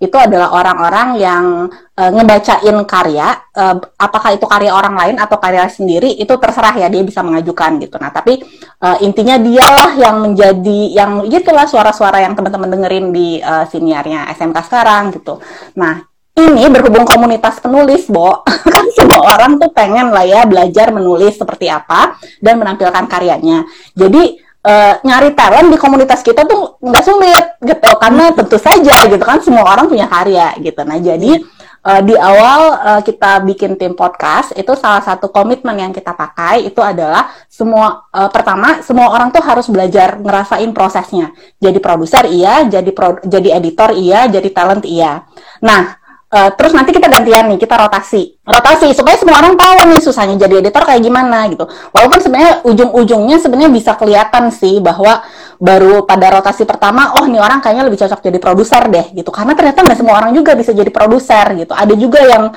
itu 0.03 0.17
adalah 0.19 0.51
orang-orang 0.51 1.09
yang 1.23 1.45
uh, 1.71 2.11
ngebacain 2.11 2.75
karya, 2.83 3.39
uh, 3.55 3.79
apakah 4.03 4.35
itu 4.35 4.43
karya 4.51 4.75
orang 4.75 4.99
lain 4.99 5.17
atau 5.23 5.39
karya 5.39 5.71
sendiri 5.71 6.11
itu 6.19 6.35
terserah 6.35 6.75
ya 6.75 6.91
dia 6.91 7.07
bisa 7.07 7.23
mengajukan 7.23 7.79
gitu. 7.79 7.97
Nah 8.03 8.11
tapi 8.11 8.43
uh, 8.83 8.99
intinya 9.03 9.39
dialah 9.39 9.95
yang 9.95 10.17
menjadi 10.27 10.81
yang 10.91 11.11
gitulah 11.31 11.71
suara-suara 11.71 12.27
yang 12.27 12.35
teman-teman 12.35 12.71
dengerin 12.71 13.07
di 13.15 13.39
uh, 13.39 13.63
siniarnya 13.71 14.27
SMK 14.35 14.59
sekarang 14.67 15.15
gitu. 15.15 15.39
Nah 15.79 16.03
ini 16.37 16.69
berhubung 16.69 17.09
komunitas 17.09 17.57
penulis, 17.65 18.05
Bo, 18.13 18.45
kan 18.75 18.87
semua 18.93 19.25
orang 19.25 19.57
tuh 19.57 19.73
pengen 19.73 20.13
lah 20.13 20.29
ya 20.29 20.45
belajar 20.45 20.93
menulis 20.93 21.41
seperti 21.41 21.73
apa 21.73 22.21
dan 22.45 22.61
menampilkan 22.61 23.09
karyanya. 23.09 23.65
Jadi 23.97 24.37
uh, 24.61 24.95
nyari 25.01 25.33
talent 25.33 25.73
di 25.73 25.81
komunitas 25.81 26.21
kita 26.21 26.45
tuh 26.45 26.77
nggak 26.85 27.05
sulit 27.07 27.47
gitu 27.65 27.91
karena 27.97 28.37
tentu 28.37 28.61
saja 28.61 29.09
gitu 29.09 29.25
kan 29.25 29.41
semua 29.41 29.65
orang 29.65 29.89
punya 29.89 30.05
karya 30.05 30.53
gitu. 30.61 30.85
Nah 30.85 31.01
jadi 31.01 31.41
uh, 31.89 32.01
di 32.05 32.13
awal 32.13 32.61
uh, 32.85 33.01
kita 33.01 33.41
bikin 33.47 33.81
tim 33.81 33.97
podcast 33.97 34.53
itu 34.61 34.77
salah 34.77 35.01
satu 35.01 35.33
komitmen 35.33 35.79
yang 35.79 35.93
kita 35.97 36.13
pakai 36.13 36.69
itu 36.69 36.85
adalah 36.85 37.33
semua 37.49 38.11
uh, 38.13 38.29
pertama 38.29 38.85
semua 38.85 39.09
orang 39.09 39.33
tuh 39.33 39.41
harus 39.41 39.73
belajar 39.73 40.21
ngerasain 40.21 40.69
prosesnya. 40.77 41.33
Jadi 41.63 41.81
produser 41.81 42.29
iya 42.29 42.69
jadi 42.69 42.91
pro, 42.93 43.25
jadi 43.25 43.57
editor 43.57 43.97
iya 43.97 44.29
jadi 44.29 44.49
talent 44.53 44.85
iya. 44.85 45.25
Nah 45.65 46.06
Uh, 46.37 46.53
terus 46.53 46.77
nanti 46.77 46.93
kita 46.93 47.09
gantian 47.09 47.49
nih, 47.49 47.57
kita 47.57 47.81
rotasi. 47.81 48.37
Rotasi 48.45 48.93
supaya 48.93 49.17
semua 49.17 49.41
orang 49.41 49.57
tahu 49.57 49.89
nih 49.89 50.01
susahnya 50.05 50.37
jadi 50.37 50.61
editor 50.61 50.85
kayak 50.85 51.01
gimana 51.01 51.49
gitu. 51.49 51.65
Walaupun 51.97 52.21
sebenarnya 52.21 52.61
ujung-ujungnya 52.61 53.41
sebenarnya 53.41 53.73
bisa 53.73 53.97
kelihatan 53.97 54.53
sih 54.53 54.77
bahwa 54.85 55.25
baru 55.57 56.05
pada 56.05 56.37
rotasi 56.37 56.69
pertama, 56.69 57.17
oh 57.17 57.25
nih 57.25 57.41
orang 57.41 57.65
kayaknya 57.65 57.89
lebih 57.89 58.05
cocok 58.05 58.21
jadi 58.21 58.37
produser 58.37 58.85
deh 58.85 59.07
gitu. 59.17 59.33
Karena 59.33 59.57
ternyata 59.57 59.81
nggak 59.81 59.97
semua 59.97 60.15
orang 60.21 60.37
juga 60.37 60.53
bisa 60.53 60.77
jadi 60.77 60.93
produser 60.93 61.57
gitu. 61.57 61.73
Ada 61.73 61.95
juga 61.97 62.21
yang 62.21 62.53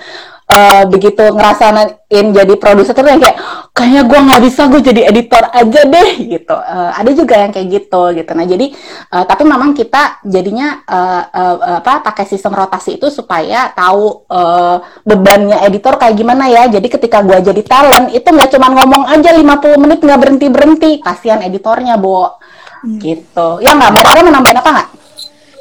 uh, 0.49 0.83
begitu 0.89 1.23
ngerasain 1.29 1.93
jadi 2.09 2.53
produser 2.57 2.97
tuh 2.97 3.05
yang 3.05 3.21
kayak 3.21 3.37
kayaknya 3.71 4.01
gue 4.09 4.19
nggak 4.19 4.41
bisa 4.49 4.61
gue 4.65 4.81
jadi 4.81 5.01
editor 5.13 5.43
aja 5.53 5.81
deh 5.85 6.09
gitu. 6.25 6.55
Uh, 6.57 6.91
ada 6.91 7.11
juga 7.13 7.37
yang 7.37 7.53
kayak 7.53 7.67
gitu 7.69 8.01
gitu. 8.17 8.31
Nah 8.33 8.45
jadi 8.49 8.65
uh, 9.13 9.23
tapi 9.29 9.43
memang 9.45 9.77
kita 9.77 10.25
jadinya 10.25 10.81
uh, 10.89 11.23
uh, 11.29 11.77
apa 11.79 12.01
pakai 12.01 12.25
sistem 12.25 12.57
rotasi 12.57 12.97
itu 12.97 13.07
supaya 13.13 13.69
tahu 13.77 14.25
uh, 14.25 14.81
bebannya 15.05 15.61
editor 15.69 16.01
kayak 16.01 16.17
gimana 16.17 16.49
ya. 16.49 16.65
Jadi 16.67 16.87
ketika 16.89 17.21
gue 17.21 17.39
jadi 17.45 17.61
talent 17.61 18.09
itu 18.11 18.25
nggak 18.25 18.49
cuma 18.57 18.73
ngomong 18.73 19.05
aja 19.05 19.29
50 19.31 19.81
menit 19.85 19.99
nggak 20.01 20.19
berhenti 20.19 20.47
berhenti 20.49 20.89
kasihan 20.99 21.45
editornya 21.45 21.95
bo. 22.01 22.41
Hmm. 22.79 22.95
gitu. 22.95 23.59
Ya 23.59 23.75
nggak 23.75 23.91
mau 23.91 24.23
menambahin 24.23 24.59
apa 24.59 24.69
nggak? 24.71 24.89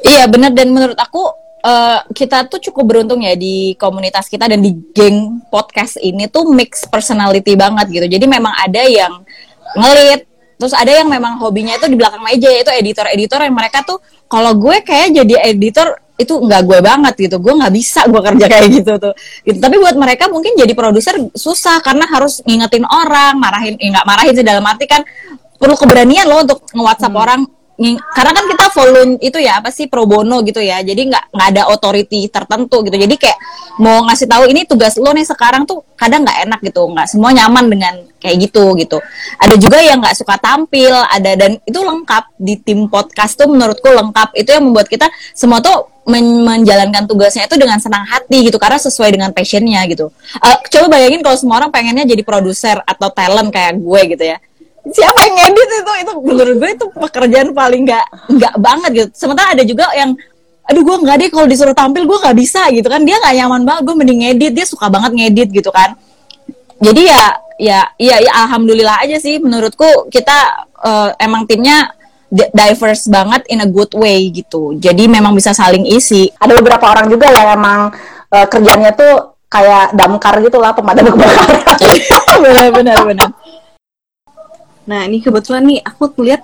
Iya 0.07 0.23
benar. 0.31 0.51
Dan 0.55 0.71
menurut 0.71 0.95
aku 0.95 1.48
uh, 1.63 1.99
kita 2.11 2.47
tuh 2.47 2.59
cukup 2.69 2.83
beruntung 2.95 3.23
ya 3.23 3.35
di 3.35 3.75
komunitas 3.75 4.27
kita 4.27 4.47
dan 4.47 4.59
di 4.59 4.75
geng 4.95 5.43
podcast 5.51 5.99
ini 5.99 6.27
tuh 6.31 6.47
mix 6.51 6.87
personality 6.87 7.55
banget 7.55 7.87
gitu. 7.91 8.07
Jadi 8.07 8.25
memang 8.27 8.53
ada 8.55 8.83
yang 8.83 9.23
ngelit, 9.75 10.25
terus 10.59 10.73
ada 10.75 10.91
yang 10.91 11.07
memang 11.07 11.39
hobinya 11.39 11.75
itu 11.75 11.87
di 11.87 11.97
belakang 11.99 12.23
meja 12.23 12.49
itu 12.51 12.71
editor-editor 12.71 13.39
yang 13.45 13.55
mereka 13.55 13.83
tuh 13.85 13.99
kalau 14.27 14.53
gue 14.55 14.83
kayak 14.83 15.15
jadi 15.23 15.55
editor 15.55 15.97
itu 16.19 16.35
nggak 16.35 16.61
gue 16.67 16.79
banget 16.83 17.13
gitu 17.15 17.39
gue 17.39 17.53
nggak 17.55 17.71
bisa 17.71 18.03
gue 18.11 18.19
kerja 18.19 18.45
kayak 18.51 18.67
gitu 18.75 18.93
tuh 18.99 19.13
gitu 19.47 19.57
tapi 19.63 19.79
buat 19.79 19.95
mereka 19.95 20.27
mungkin 20.27 20.51
jadi 20.59 20.75
produser 20.75 21.15
susah 21.31 21.79
karena 21.79 22.03
harus 22.11 22.43
ngingetin 22.43 22.83
orang 22.83 23.39
marahin 23.39 23.79
eh, 23.79 23.87
nggak 23.87 24.03
eh, 24.03 24.09
marahin 24.11 24.33
sih 24.35 24.43
dalam 24.43 24.67
arti 24.67 24.83
kan 24.83 25.07
perlu 25.55 25.79
keberanian 25.79 26.27
loh 26.27 26.43
untuk 26.43 26.59
nge-WhatsApp 26.75 27.15
hmm. 27.15 27.23
orang 27.23 27.39
karena 28.11 28.31
kan 28.35 28.45
kita 28.51 28.65
volume 28.75 29.11
itu 29.23 29.39
ya 29.39 29.63
apa 29.63 29.71
sih 29.71 29.87
pro 29.87 30.03
bono 30.03 30.43
gitu 30.43 30.59
ya. 30.59 30.83
Jadi 30.83 31.07
nggak 31.07 31.31
nggak 31.31 31.47
ada 31.55 31.61
authority 31.71 32.27
tertentu 32.27 32.83
gitu. 32.83 32.97
Jadi 32.99 33.15
kayak 33.15 33.39
mau 33.79 34.03
ngasih 34.03 34.27
tahu 34.27 34.43
ini 34.51 34.67
tugas 34.67 34.99
lo 34.99 35.15
nih 35.15 35.23
sekarang 35.23 35.63
tuh 35.63 35.87
kadang 35.95 36.27
nggak 36.27 36.39
enak 36.43 36.59
gitu. 36.59 36.83
Nggak 36.91 37.07
semua 37.07 37.31
nyaman 37.31 37.65
dengan 37.71 37.93
kayak 38.19 38.35
gitu 38.51 38.75
gitu. 38.75 38.99
Ada 39.39 39.55
juga 39.55 39.79
yang 39.79 40.03
nggak 40.03 40.15
suka 40.19 40.35
tampil 40.35 40.91
ada 40.91 41.31
dan 41.39 41.55
itu 41.63 41.79
lengkap 41.79 42.23
di 42.35 42.59
tim 42.59 42.91
podcast 42.91 43.39
tuh 43.39 43.47
menurutku 43.47 43.87
lengkap. 43.87 44.35
Itu 44.35 44.59
yang 44.59 44.67
membuat 44.67 44.91
kita 44.91 45.07
semua 45.31 45.63
tuh 45.63 45.87
men 46.03 46.43
menjalankan 46.43 47.07
tugasnya 47.07 47.47
itu 47.47 47.55
dengan 47.55 47.77
senang 47.79 48.03
hati 48.03 48.49
gitu 48.49 48.59
karena 48.59 48.75
sesuai 48.75 49.15
dengan 49.15 49.31
passionnya 49.31 49.87
gitu. 49.87 50.11
Uh, 50.43 50.57
coba 50.67 50.99
bayangin 50.99 51.23
kalau 51.23 51.37
semua 51.39 51.63
orang 51.63 51.71
pengennya 51.71 52.03
jadi 52.03 52.27
produser 52.27 52.83
atau 52.83 53.07
talent 53.07 53.55
kayak 53.55 53.79
gue 53.79 54.01
gitu 54.17 54.25
ya 54.35 54.41
siapa 54.93 55.19
yang 55.25 55.35
ngedit 55.37 55.69
itu? 55.69 55.91
Itu 56.05 56.11
menurut 56.21 56.55
gue 56.57 56.69
itu 56.75 56.85
pekerjaan 56.93 57.49
paling 57.53 57.81
nggak 57.87 58.05
nggak 58.29 58.53
banget 58.57 58.91
gitu. 58.93 59.09
Sementara 59.15 59.53
ada 59.53 59.63
juga 59.65 59.89
yang 59.93 60.13
aduh 60.69 60.85
gue 60.85 60.97
nggak 61.01 61.15
deh 61.17 61.29
kalau 61.33 61.47
disuruh 61.49 61.73
tampil 61.73 62.05
gue 62.05 62.17
nggak 62.17 62.37
bisa 62.37 62.69
gitu 62.73 62.87
kan. 62.87 63.01
Dia 63.03 63.17
nggak 63.17 63.35
nyaman 63.43 63.61
banget 63.65 63.81
gue 63.85 63.95
mending 63.95 64.19
ngedit. 64.25 64.51
Dia 64.53 64.65
suka 64.65 64.87
banget 64.87 65.11
ngedit 65.15 65.49
gitu 65.53 65.69
kan. 65.73 65.97
Jadi 66.79 67.01
ya 67.09 67.23
ya 67.59 67.79
ya, 67.99 68.15
ya 68.23 68.31
alhamdulillah 68.47 69.03
aja 69.03 69.19
sih 69.19 69.37
menurutku 69.41 70.07
kita 70.07 70.67
uh, 70.79 71.11
emang 71.19 71.43
timnya 71.43 71.91
diverse 72.29 73.09
banget 73.09 73.41
in 73.49 73.65
a 73.65 73.67
good 73.67 73.89
way 73.97 74.29
gitu. 74.29 74.77
Jadi 74.77 75.09
memang 75.09 75.33
bisa 75.33 75.51
saling 75.51 75.83
isi. 75.89 76.29
Ada 76.37 76.53
beberapa 76.61 76.85
orang 76.87 77.09
juga 77.09 77.27
yang 77.27 77.57
emang 77.57 77.89
uh, 78.29 78.45
kerjanya 78.47 78.93
tuh 78.93 79.33
kayak 79.49 79.97
damkar 79.97 80.37
gitu 80.45 80.61
lah 80.61 80.71
pemadam 80.77 81.09
kebakaran. 81.09 81.57
Benar 82.39 82.71
benar 82.71 82.97
benar 83.03 83.29
Nah, 84.89 85.05
ini 85.05 85.21
kebetulan 85.21 85.61
nih 85.69 85.85
aku 85.85 86.09
lihat 86.25 86.41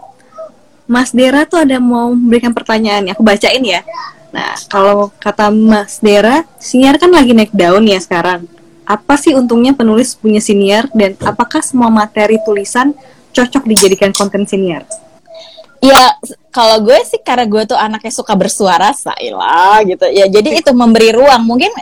Mas 0.85 1.09
Dera 1.09 1.49
tuh 1.49 1.65
ada 1.65 1.81
mau 1.81 2.13
memberikan 2.13 2.53
pertanyaan. 2.53 3.09
Aku 3.09 3.25
bacain 3.25 3.65
ya. 3.65 3.81
Nah, 4.29 4.53
kalau 4.69 5.09
kata 5.17 5.49
Mas 5.49 5.97
Dera, 5.97 6.45
siniar 6.61 7.01
kan 7.01 7.09
lagi 7.09 7.33
naik 7.33 7.49
daun 7.49 7.89
ya 7.89 7.97
sekarang. 7.97 8.45
Apa 8.85 9.17
sih 9.17 9.33
untungnya 9.33 9.73
penulis 9.73 10.13
punya 10.13 10.37
siniar 10.37 10.85
dan 10.93 11.17
apakah 11.25 11.65
semua 11.65 11.89
materi 11.89 12.37
tulisan 12.45 12.93
cocok 13.33 13.65
dijadikan 13.65 14.13
konten 14.13 14.45
siniar? 14.45 14.85
Ya 15.81 16.13
kalau 16.53 16.85
gue 16.85 17.01
sih 17.01 17.17
karena 17.25 17.49
gue 17.49 17.65
tuh 17.65 17.77
anaknya 17.81 18.13
suka 18.13 18.37
bersuara, 18.37 18.93
Saila 18.93 19.81
gitu. 19.89 20.05
Ya 20.13 20.29
jadi 20.29 20.61
itu 20.61 20.69
memberi 20.69 21.17
ruang. 21.17 21.41
Mungkin 21.49 21.73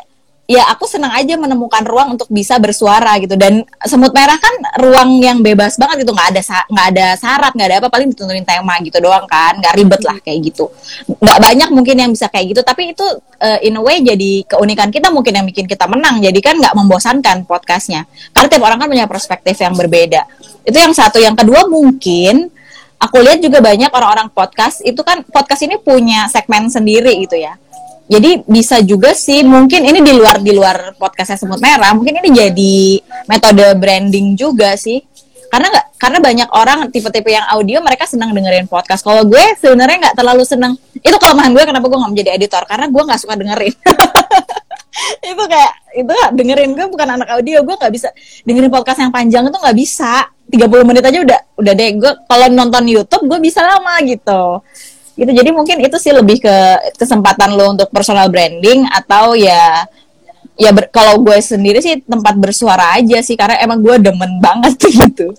ya 0.44 0.68
aku 0.68 0.84
senang 0.84 1.16
aja 1.16 1.40
menemukan 1.40 1.88
ruang 1.88 2.20
untuk 2.20 2.28
bisa 2.28 2.60
bersuara 2.60 3.16
gitu. 3.20 3.40
Dan 3.40 3.64
semut 3.88 4.12
merah 4.12 4.36
kan 4.36 4.56
ruang 4.84 5.24
yang 5.24 5.40
bebas 5.40 5.80
banget 5.80 6.04
gitu. 6.04 6.12
Nggak 6.12 6.30
ada 6.36 6.42
nggak 6.68 6.88
ada 6.96 7.08
syarat 7.16 7.52
nggak 7.56 7.68
ada 7.68 7.76
apa 7.80 7.90
paling 7.90 8.08
dituntunin 8.12 8.44
tema 8.44 8.76
gitu 8.84 8.98
doang 9.00 9.24
kan. 9.26 9.56
Nggak 9.60 9.74
ribet 9.80 10.02
lah 10.04 10.18
kayak 10.20 10.40
gitu. 10.52 10.68
Nggak 11.08 11.40
banyak 11.40 11.70
mungkin 11.72 11.96
yang 11.96 12.12
bisa 12.12 12.28
kayak 12.28 12.46
gitu. 12.56 12.62
Tapi 12.62 12.92
itu 12.92 13.06
uh, 13.40 13.60
in 13.64 13.80
a 13.80 13.82
way 13.82 14.04
jadi 14.04 14.32
keunikan 14.48 14.92
kita 14.92 15.08
mungkin 15.10 15.34
yang 15.40 15.46
bikin 15.48 15.66
kita 15.66 15.88
menang. 15.88 16.20
Jadi 16.20 16.40
kan 16.44 16.60
nggak 16.60 16.76
membosankan 16.76 17.48
podcastnya. 17.48 18.04
Karena 18.36 18.48
tiap 18.52 18.64
orang 18.68 18.78
kan 18.84 18.88
punya 18.92 19.08
perspektif 19.08 19.56
yang 19.64 19.74
berbeda. 19.74 20.28
Itu 20.68 20.76
yang 20.76 20.92
satu. 20.92 21.24
Yang 21.24 21.44
kedua 21.44 21.72
mungkin 21.72 22.52
aku 23.00 23.20
lihat 23.20 23.40
juga 23.44 23.60
banyak 23.60 23.92
orang-orang 23.92 24.32
podcast 24.32 24.80
itu 24.84 25.04
kan 25.04 25.28
podcast 25.28 25.68
ini 25.68 25.76
punya 25.76 26.32
segmen 26.32 26.72
sendiri 26.72 27.20
gitu 27.20 27.36
ya 27.36 27.60
jadi 28.04 28.44
bisa 28.44 28.84
juga 28.84 29.16
sih 29.16 29.48
mungkin 29.48 29.88
ini 29.88 30.04
di 30.04 30.12
luar 30.12 30.44
di 30.44 30.52
luar 30.52 30.92
podcastnya 31.00 31.40
semut 31.40 31.64
merah 31.64 31.96
mungkin 31.96 32.20
ini 32.20 32.30
jadi 32.36 32.76
metode 33.32 33.64
branding 33.80 34.36
juga 34.36 34.76
sih. 34.76 35.00
Karena 35.48 35.70
nggak 35.70 35.86
karena 36.02 36.18
banyak 36.18 36.50
orang 36.50 36.80
tipe-tipe 36.90 37.30
yang 37.30 37.46
audio 37.54 37.78
mereka 37.80 38.10
senang 38.10 38.34
dengerin 38.34 38.66
podcast. 38.66 39.06
Kalau 39.06 39.22
gue 39.24 39.54
sebenarnya 39.62 40.10
nggak 40.10 40.16
terlalu 40.18 40.44
senang. 40.44 40.74
Itu 40.98 41.16
kelemahan 41.22 41.54
gue 41.54 41.64
kenapa 41.64 41.86
gue 41.86 42.00
nggak 42.02 42.12
menjadi 42.12 42.30
editor? 42.34 42.64
Karena 42.66 42.90
gue 42.90 43.04
nggak 43.06 43.20
suka 43.22 43.34
dengerin. 43.38 43.74
Itu 45.24 45.44
kayak 45.50 45.74
itu 45.94 46.14
dengerin 46.38 46.70
gue 46.74 46.86
bukan 46.90 47.08
anak 47.18 47.30
audio. 47.38 47.62
Gue 47.62 47.76
nggak 47.78 47.94
bisa 47.94 48.10
dengerin 48.46 48.70
podcast 48.70 49.00
yang 49.02 49.14
panjang 49.14 49.46
itu 49.46 49.58
nggak 49.58 49.78
bisa. 49.78 50.26
30 50.54 50.70
menit 50.86 51.02
aja 51.02 51.18
udah 51.22 51.40
udah 51.58 51.74
deh. 51.74 51.90
Gue 51.98 52.12
kalau 52.30 52.46
nonton 52.50 52.84
YouTube 52.86 53.24
gue 53.26 53.40
bisa 53.42 53.62
lama 53.66 53.94
gitu 54.06 54.62
gitu. 55.14 55.32
Jadi 55.32 55.50
mungkin 55.54 55.78
itu 55.82 55.98
sih 55.98 56.14
lebih 56.14 56.42
ke 56.42 56.56
kesempatan 56.98 57.54
lo 57.54 57.74
untuk 57.74 57.90
personal 57.94 58.30
branding 58.30 58.86
atau 58.90 59.38
ya 59.38 59.86
ya 60.54 60.70
kalau 60.94 61.18
gue 61.22 61.38
sendiri 61.42 61.82
sih 61.82 62.02
tempat 62.06 62.38
bersuara 62.38 63.02
aja 63.02 63.18
sih 63.26 63.34
karena 63.34 63.58
emang 63.62 63.82
gue 63.82 63.98
demen 63.98 64.38
banget 64.38 64.78
gitu 65.02 65.34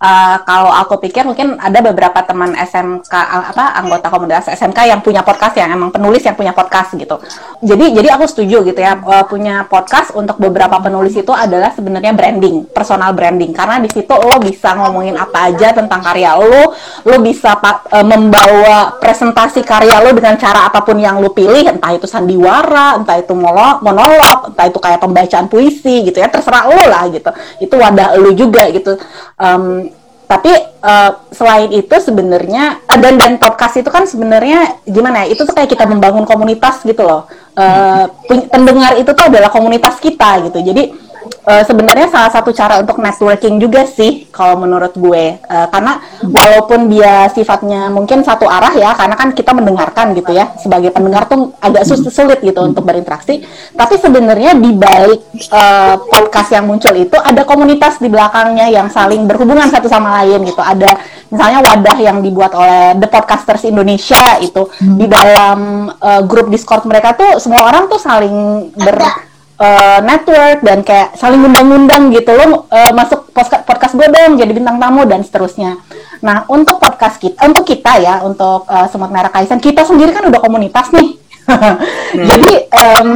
uh, 0.00 0.36
kalau 0.42 0.72
aku 0.72 0.98
pikir 0.98 1.22
mungkin 1.28 1.60
ada 1.60 1.78
beberapa 1.84 2.24
teman 2.24 2.56
SMK 2.56 3.14
apa 3.52 3.76
anggota 3.78 4.08
komunitas 4.08 4.48
SMK 4.50 4.88
yang 4.88 5.00
punya 5.04 5.20
podcast 5.22 5.54
yang 5.60 5.70
emang 5.70 5.92
penulis 5.92 6.24
yang 6.24 6.34
punya 6.34 6.56
podcast 6.56 6.96
gitu. 6.96 7.20
Jadi 7.60 7.94
jadi 7.94 8.08
aku 8.16 8.24
setuju 8.26 8.64
gitu 8.64 8.80
ya 8.80 8.96
uh, 8.98 9.24
punya 9.28 9.68
podcast 9.68 10.16
untuk 10.16 10.40
beberapa 10.40 10.80
penulis 10.80 11.12
itu 11.14 11.30
adalah 11.30 11.70
sebenarnya 11.76 12.16
branding, 12.16 12.66
personal 12.72 13.12
branding 13.12 13.52
karena 13.52 13.78
di 13.78 13.92
situ 13.92 14.10
lo 14.10 14.40
bisa 14.40 14.72
ngomongin 14.74 15.14
apa 15.20 15.52
aja 15.52 15.76
tentang 15.76 16.00
karya 16.00 16.32
lo, 16.40 16.72
lo 17.04 17.16
bisa 17.20 17.54
uh, 17.60 18.06
membawa 18.06 18.96
presentasi 18.96 19.60
karya 19.62 20.00
lo 20.00 20.16
dengan 20.16 20.40
cara 20.40 20.66
apa 20.66 20.80
pun 20.80 20.96
yang 20.96 21.20
lo 21.20 21.30
pilih, 21.36 21.68
entah 21.68 21.92
itu 21.92 22.08
sandiwara, 22.08 22.96
entah 22.96 23.20
itu 23.20 23.36
monolog, 23.36 24.54
entah 24.54 24.66
itu 24.66 24.78
kayak 24.80 25.00
pembacaan 25.02 25.46
puisi 25.46 26.08
gitu 26.08 26.18
ya, 26.18 26.32
terserah 26.32 26.64
lo 26.66 26.84
lah 26.88 27.04
gitu. 27.12 27.30
Itu 27.60 27.74
wadah 27.76 28.16
lo 28.16 28.32
juga 28.32 28.66
gitu. 28.72 28.96
Um, 29.40 29.88
tapi 30.30 30.52
uh, 30.84 31.26
selain 31.34 31.74
itu 31.74 31.90
sebenarnya 31.98 32.86
uh, 32.86 32.98
dan 33.02 33.18
dan 33.18 33.34
podcast 33.40 33.82
itu 33.82 33.90
kan 33.90 34.06
sebenarnya 34.06 34.78
gimana 34.86 35.26
ya 35.26 35.34
itu 35.34 35.42
tuh 35.42 35.50
kayak 35.56 35.74
kita 35.74 35.90
membangun 35.90 36.22
komunitas 36.22 36.84
gitu 36.86 37.02
loh. 37.02 37.26
Uh, 37.58 38.06
pendengar 38.52 38.94
itu 38.94 39.10
tuh 39.10 39.26
adalah 39.26 39.50
komunitas 39.50 39.98
kita 39.98 40.46
gitu. 40.46 40.62
Jadi 40.62 41.09
uh, 41.50 41.62
sebenarnya 41.66 42.06
salah 42.06 42.30
satu 42.30 42.54
cara 42.54 42.78
untuk 42.78 43.02
networking 43.02 43.58
juga 43.58 43.82
sih 43.82 44.30
kalau 44.30 44.62
menurut 44.62 44.94
gue. 44.94 45.42
Uh, 45.50 45.66
karena 45.74 45.98
walaupun 46.22 46.86
dia 46.86 47.26
sifatnya 47.34 47.90
mungkin 47.90 48.22
satu 48.22 48.46
arah 48.46 48.70
ya 48.78 48.94
karena 48.94 49.18
kan 49.18 49.34
kita 49.34 49.50
mendengarkan 49.50 50.14
gitu 50.14 50.30
ya 50.30 50.54
sebagai 50.62 50.94
pendengar 50.94 51.26
tuh 51.26 51.50
agak 51.58 51.82
sus 51.82 52.06
sulit 52.06 52.38
gitu 52.38 52.62
untuk 52.62 52.86
berinteraksi. 52.86 53.42
Tapi 53.74 53.94
sebenarnya 53.98 54.54
di 54.54 54.70
balik 54.78 55.20
uh, 55.50 55.98
podcast 56.06 56.54
yang 56.54 56.70
muncul 56.70 56.94
itu 56.94 57.18
ada 57.18 57.42
komunitas 57.42 57.98
di 57.98 58.06
belakangnya 58.06 58.70
yang 58.70 58.86
saling 58.86 59.26
berhubungan 59.26 59.66
satu 59.66 59.90
sama 59.90 60.22
lain 60.22 60.46
gitu. 60.46 60.62
Ada 60.62 60.94
misalnya 61.30 61.60
wadah 61.66 61.98
yang 61.98 62.22
dibuat 62.22 62.54
oleh 62.54 62.94
The 62.98 63.08
Podcasters 63.10 63.66
Indonesia 63.66 64.38
itu 64.38 64.70
di 64.78 65.06
dalam 65.10 65.90
uh, 65.90 66.22
grup 66.26 66.50
Discord 66.50 66.86
mereka 66.86 67.14
tuh 67.14 67.42
semua 67.42 67.66
orang 67.66 67.90
tuh 67.90 67.98
saling 67.98 68.70
ber 68.74 69.29
uh, 69.60 69.98
network 70.00 70.64
dan 70.64 70.80
kayak 70.80 71.14
saling 71.20 71.44
undang-undang 71.44 72.08
gitu 72.10 72.32
lo 72.32 72.66
uh, 72.72 72.92
masuk 72.96 73.28
podcast 73.30 73.62
podcast 73.68 73.92
gue 73.94 74.08
dong 74.08 74.40
jadi 74.40 74.50
bintang 74.56 74.80
tamu 74.80 75.04
dan 75.04 75.20
seterusnya. 75.20 75.78
Nah 76.24 76.48
untuk 76.48 76.80
podcast 76.80 77.20
kita 77.20 77.36
untuk 77.44 77.68
kita 77.68 78.00
ya 78.00 78.24
untuk 78.24 78.64
uh, 78.66 78.88
Semut 78.88 79.12
Merah 79.12 79.30
Kaisan 79.30 79.60
kita 79.60 79.84
sendiri 79.84 80.10
kan 80.16 80.26
udah 80.26 80.40
komunitas 80.40 80.90
nih. 80.90 81.08
hmm. 81.50 82.26
Jadi 82.26 82.52
um, 82.72 83.08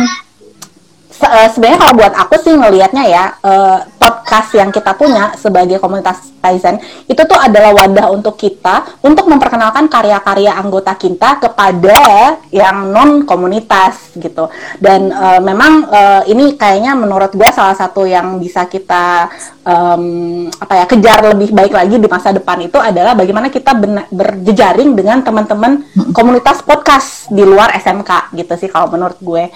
sebenarnya 1.53 1.79
kalau 1.81 1.95
buat 1.99 2.15
aku 2.15 2.35
sih 2.41 2.55
ngelihatnya 2.55 3.05
ya 3.07 3.25
uh, 3.43 3.79
podcast 3.97 4.51
yang 4.57 4.69
kita 4.73 4.93
punya 4.97 5.33
sebagai 5.37 5.81
komunitas 5.81 6.35
Kaizen 6.45 6.77
itu 7.09 7.23
tuh 7.25 7.41
adalah 7.41 7.73
wadah 7.73 8.13
untuk 8.13 8.37
kita 8.37 9.01
untuk 9.01 9.25
memperkenalkan 9.33 9.89
karya-karya 9.89 10.53
anggota 10.53 10.93
kita 10.93 11.41
kepada 11.41 11.97
yang 12.53 12.93
non 12.93 13.25
komunitas 13.25 14.13
gitu. 14.13 14.53
Dan 14.77 15.09
uh, 15.09 15.41
memang 15.41 15.89
uh, 15.89 16.23
ini 16.29 16.61
kayaknya 16.61 16.93
menurut 16.93 17.33
gue 17.33 17.49
salah 17.49 17.73
satu 17.73 18.05
yang 18.05 18.37
bisa 18.37 18.69
kita 18.69 19.33
um, 19.65 20.53
apa 20.53 20.85
ya 20.85 20.85
kejar 20.85 21.19
lebih 21.33 21.57
baik 21.57 21.73
lagi 21.73 21.97
di 21.97 22.09
masa 22.09 22.37
depan 22.37 22.61
itu 22.61 22.77
adalah 22.77 23.17
bagaimana 23.17 23.49
kita 23.49 23.73
berjejaring 24.13 24.93
dengan 24.93 25.25
teman-teman 25.25 25.89
komunitas 26.13 26.61
podcast 26.61 27.33
di 27.33 27.41
luar 27.41 27.73
SMK 27.81 28.37
gitu 28.37 28.53
sih 28.61 28.69
kalau 28.69 28.93
menurut 28.93 29.17
gue 29.25 29.49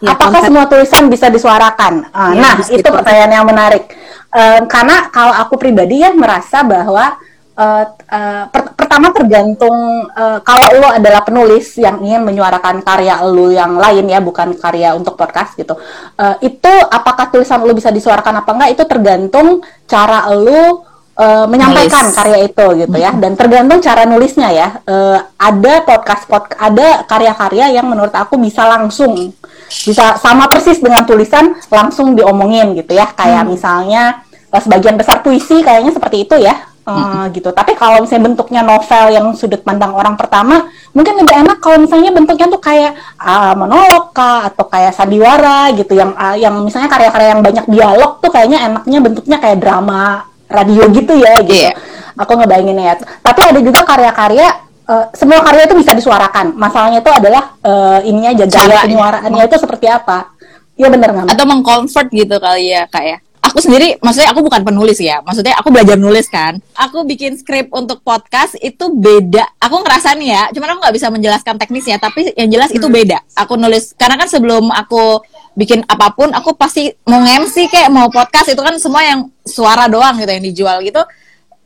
Ya, 0.00 0.16
Apakah 0.16 0.40
konsep... 0.40 0.48
semua 0.48 0.64
tulisan 0.64 1.04
bisa 1.12 1.28
disuarakan? 1.28 2.08
Uh, 2.08 2.32
ya, 2.32 2.40
nah, 2.40 2.54
itu 2.64 2.88
pertanyaan 2.88 3.32
yang 3.36 3.46
menarik. 3.46 3.84
Uh, 4.32 4.64
karena 4.64 5.12
kalau 5.12 5.36
aku 5.36 5.60
pribadi 5.60 6.00
ya 6.00 6.08
merasa 6.16 6.64
bahwa 6.64 7.20
uh, 7.52 7.84
uh, 8.08 8.44
per 8.48 8.72
pertama 8.80 9.12
tergantung 9.12 10.08
uh, 10.10 10.40
kalau 10.40 10.66
lo 10.80 10.88
adalah 10.90 11.22
penulis 11.22 11.78
yang 11.78 12.00
ingin 12.00 12.26
menyuarakan 12.26 12.80
karya 12.80 13.20
lo 13.22 13.52
yang 13.52 13.76
lain 13.76 14.08
ya, 14.08 14.24
bukan 14.24 14.56
karya 14.56 14.96
untuk 14.96 15.20
podcast 15.20 15.52
gitu. 15.54 15.76
Uh, 16.16 16.34
itu 16.40 16.72
apakah 16.88 17.28
tulisan 17.28 17.60
lo 17.60 17.76
bisa 17.76 17.92
disuarakan 17.92 18.40
apa 18.40 18.50
enggak? 18.56 18.70
Itu 18.80 18.84
tergantung 18.88 19.60
cara 19.84 20.32
lo 20.32 20.89
uh, 21.20 21.44
menyampaikan 21.46 22.08
Nulis. 22.08 22.16
karya 22.16 22.38
itu 22.48 22.66
gitu 22.86 22.96
ya. 22.96 23.10
Dan 23.12 23.36
tergantung 23.36 23.78
cara 23.84 24.02
nulisnya 24.08 24.48
ya. 24.50 24.68
Uh, 24.88 25.20
ada 25.36 25.84
podcast 25.84 26.24
pod 26.24 26.48
ada 26.56 27.04
karya-karya 27.04 27.76
yang 27.76 27.86
menurut 27.86 28.12
aku 28.16 28.40
bisa 28.40 28.64
langsung 28.64 29.36
bisa 29.70 30.18
sama 30.18 30.50
persis 30.50 30.82
dengan 30.82 31.06
tulisan 31.06 31.54
langsung 31.68 32.16
diomongin 32.16 32.72
gitu 32.72 32.96
ya. 32.96 33.12
Kayak 33.12 33.44
hmm. 33.44 33.50
misalnya 33.52 34.02
uh, 34.50 34.60
sebagian 34.60 34.96
besar 34.96 35.20
puisi 35.20 35.60
kayaknya 35.60 35.92
seperti 35.92 36.24
itu 36.24 36.36
ya. 36.40 36.56
Uh, 36.80 36.96
hmm. 36.96 37.36
gitu. 37.36 37.52
Tapi 37.52 37.76
kalau 37.76 38.00
misalnya 38.00 38.32
bentuknya 38.32 38.64
novel 38.64 39.04
yang 39.12 39.26
sudut 39.36 39.60
pandang 39.60 39.92
orang 39.92 40.16
pertama 40.16 40.64
mungkin 40.96 41.22
lebih 41.22 41.44
enak 41.44 41.60
kalau 41.60 41.86
misalnya 41.86 42.08
bentuknya 42.08 42.48
tuh 42.48 42.58
kayak 42.58 42.96
uh, 43.20 43.52
monolog 43.52 44.16
kah 44.16 44.48
atau 44.48 44.64
kayak 44.64 44.96
sandiwara 44.96 45.70
gitu. 45.76 45.92
Yang 45.92 46.16
uh, 46.16 46.36
yang 46.40 46.56
misalnya 46.64 46.88
karya-karya 46.88 47.36
yang 47.36 47.44
banyak 47.44 47.66
dialog 47.68 48.10
tuh 48.24 48.32
kayaknya 48.32 48.58
enaknya 48.64 48.98
bentuknya 49.04 49.36
kayak 49.38 49.60
drama 49.60 50.29
radio 50.50 50.82
gitu 50.90 51.14
ya 51.14 51.38
gitu. 51.46 51.70
Yeah. 51.70 51.74
Aku 52.18 52.36
ngebayangin 52.36 52.76
ya. 52.76 52.94
Tapi 52.98 53.40
ada 53.40 53.60
juga 53.62 53.80
karya-karya 53.86 54.48
uh, 54.90 55.06
semua 55.14 55.40
karya 55.40 55.70
itu 55.70 55.78
bisa 55.78 55.94
disuarakan. 55.94 56.58
Masalahnya 56.58 57.00
itu 57.00 57.08
adalah 57.08 57.54
uh, 57.62 58.02
ininya 58.02 58.34
aja 58.34 58.44
gaya 58.50 58.82
penyuaraannya 58.84 59.46
itu 59.46 59.56
seperti 59.56 59.86
apa. 59.86 60.34
Iya 60.74 60.88
benar 60.90 61.14
nggak? 61.14 61.26
Atau 61.32 61.44
mengconvert 61.46 62.08
gitu 62.10 62.36
kali 62.42 62.74
ya 62.74 62.84
kak 62.90 63.04
ya. 63.06 63.18
Aku 63.40 63.56
sendiri, 63.56 63.96
maksudnya 64.04 64.36
aku 64.36 64.44
bukan 64.44 64.60
penulis 64.60 65.00
ya. 65.00 65.24
Maksudnya 65.24 65.56
aku 65.56 65.72
belajar 65.72 65.96
nulis 65.96 66.28
kan. 66.28 66.60
Aku 66.76 67.08
bikin 67.08 67.40
skrip 67.40 67.72
untuk 67.72 68.04
podcast 68.04 68.52
itu 68.60 68.92
beda. 68.92 69.48
Aku 69.56 69.80
ngerasa 69.80 70.12
nih 70.12 70.28
ya, 70.28 70.42
cuman 70.52 70.76
aku 70.76 70.78
nggak 70.84 70.96
bisa 71.00 71.08
menjelaskan 71.08 71.56
teknisnya. 71.56 71.96
Tapi 71.96 72.36
yang 72.36 72.52
jelas 72.52 72.68
hmm. 72.68 72.78
itu 72.78 72.86
beda. 72.92 73.18
Aku 73.40 73.56
nulis 73.56 73.96
karena 73.96 74.20
kan 74.20 74.28
sebelum 74.28 74.68
aku 74.68 75.24
bikin 75.58 75.82
apa 75.86 76.14
pun 76.14 76.30
aku 76.30 76.54
pasti 76.54 76.90
mau 77.06 77.22
MC 77.22 77.70
kayak 77.70 77.90
mau 77.90 78.06
podcast 78.08 78.54
itu 78.54 78.62
kan 78.62 78.74
semua 78.78 79.02
yang 79.02 79.20
suara 79.42 79.90
doang 79.90 80.16
gitu 80.18 80.30
yang 80.30 80.44
dijual 80.44 80.76
gitu. 80.82 81.02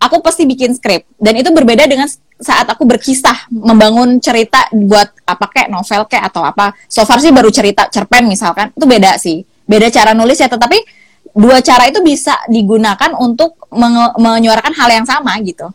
Aku 0.01 0.21
pasti 0.21 0.45
bikin 0.45 0.77
skrip 0.77 1.09
dan 1.17 1.33
itu 1.39 1.49
berbeda 1.49 1.89
dengan 1.89 2.05
saat 2.37 2.69
aku 2.69 2.85
berkisah 2.85 3.49
membangun 3.49 4.21
cerita 4.21 4.69
buat 4.75 5.09
apa 5.25 5.47
kayak 5.49 5.69
novel 5.73 6.05
kayak 6.11 6.29
atau 6.29 6.45
apa. 6.45 6.77
So 6.91 7.09
far 7.09 7.23
sih 7.23 7.33
baru 7.33 7.49
cerita 7.49 7.89
cerpen 7.89 8.29
misalkan 8.29 8.73
itu 8.75 8.85
beda 8.85 9.17
sih. 9.17 9.45
Beda 9.65 9.89
cara 9.89 10.13
nulis 10.13 10.37
ya 10.37 10.49
tetapi 10.51 10.77
dua 11.33 11.65
cara 11.65 11.89
itu 11.89 12.05
bisa 12.05 12.37
digunakan 12.47 13.17
untuk 13.17 13.57
menyuarakan 14.19 14.77
hal 14.77 14.91
yang 14.93 15.07
sama 15.09 15.35
gitu 15.41 15.73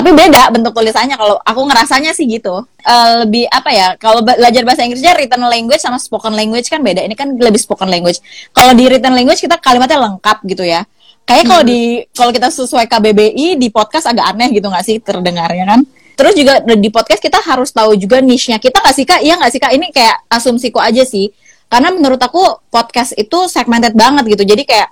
tapi 0.00 0.16
beda 0.16 0.48
bentuk 0.48 0.72
tulisannya. 0.72 1.20
Kalau 1.20 1.36
aku 1.44 1.60
ngerasanya 1.68 2.16
sih 2.16 2.24
gitu. 2.24 2.64
Uh, 2.80 3.28
lebih 3.28 3.44
apa 3.52 3.68
ya 3.68 3.88
kalau 4.00 4.24
belajar 4.24 4.64
bahasa 4.64 4.80
Inggrisnya 4.88 5.12
written 5.12 5.44
language 5.44 5.84
sama 5.84 6.00
spoken 6.00 6.32
language 6.32 6.72
kan 6.72 6.80
beda. 6.80 7.04
Ini 7.04 7.12
kan 7.12 7.36
lebih 7.36 7.60
spoken 7.60 7.92
language. 7.92 8.24
Kalau 8.56 8.72
di 8.72 8.88
written 8.88 9.12
language 9.12 9.44
kita 9.44 9.60
kalimatnya 9.60 10.00
lengkap 10.00 10.40
gitu 10.48 10.64
ya. 10.64 10.88
Kayak 11.28 11.52
kalau 11.52 11.62
hmm. 11.62 11.68
di 11.68 11.80
kalau 12.16 12.32
kita 12.32 12.48
sesuai 12.48 12.88
KBBI 12.88 13.60
di 13.60 13.68
podcast 13.68 14.08
agak 14.08 14.24
aneh 14.24 14.48
gitu 14.56 14.72
nggak 14.72 14.84
sih 14.88 14.96
terdengarnya 15.04 15.68
kan? 15.68 15.80
Terus 16.16 16.32
juga 16.32 16.64
di 16.64 16.88
podcast 16.88 17.20
kita 17.20 17.36
harus 17.44 17.68
tahu 17.68 17.92
juga 18.00 18.24
niche-nya. 18.24 18.56
Kita 18.56 18.80
nggak 18.80 18.96
sih 18.96 19.04
kak? 19.04 19.20
Iya 19.20 19.36
nggak 19.36 19.52
sih 19.52 19.60
kak? 19.60 19.72
Ini 19.76 19.86
kayak 19.92 20.16
asumsiku 20.32 20.80
aja 20.80 21.04
sih. 21.04 21.28
Karena 21.68 21.92
menurut 21.92 22.18
aku 22.18 22.64
podcast 22.72 23.12
itu 23.20 23.52
segmented 23.52 23.92
banget 23.92 24.32
gitu. 24.32 24.48
Jadi 24.48 24.64
kayak 24.64 24.88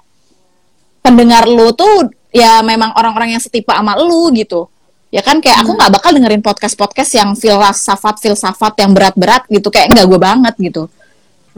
pendengar 1.01 1.49
lu 1.49 1.73
tuh 1.73 2.13
ya 2.29 2.61
memang 2.61 2.93
orang-orang 2.93 3.33
yang 3.33 3.41
setipe 3.41 3.73
sama 3.73 3.97
lu 3.97 4.29
gitu 4.37 4.69
ya 5.09 5.25
kan 5.25 5.41
kayak 5.41 5.65
aku 5.65 5.73
nggak 5.77 5.93
bakal 5.99 6.11
dengerin 6.13 6.45
podcast 6.45 6.77
podcast 6.77 7.11
yang 7.17 7.33
filsafat 7.33 8.21
filsafat 8.21 8.75
yang 8.81 8.93
berat-berat 8.93 9.49
gitu. 9.49 9.69
Kayak 9.73 9.97
nggak 9.97 10.07
gue 10.07 10.21
banget 10.21 10.55
gitu. 10.61 10.83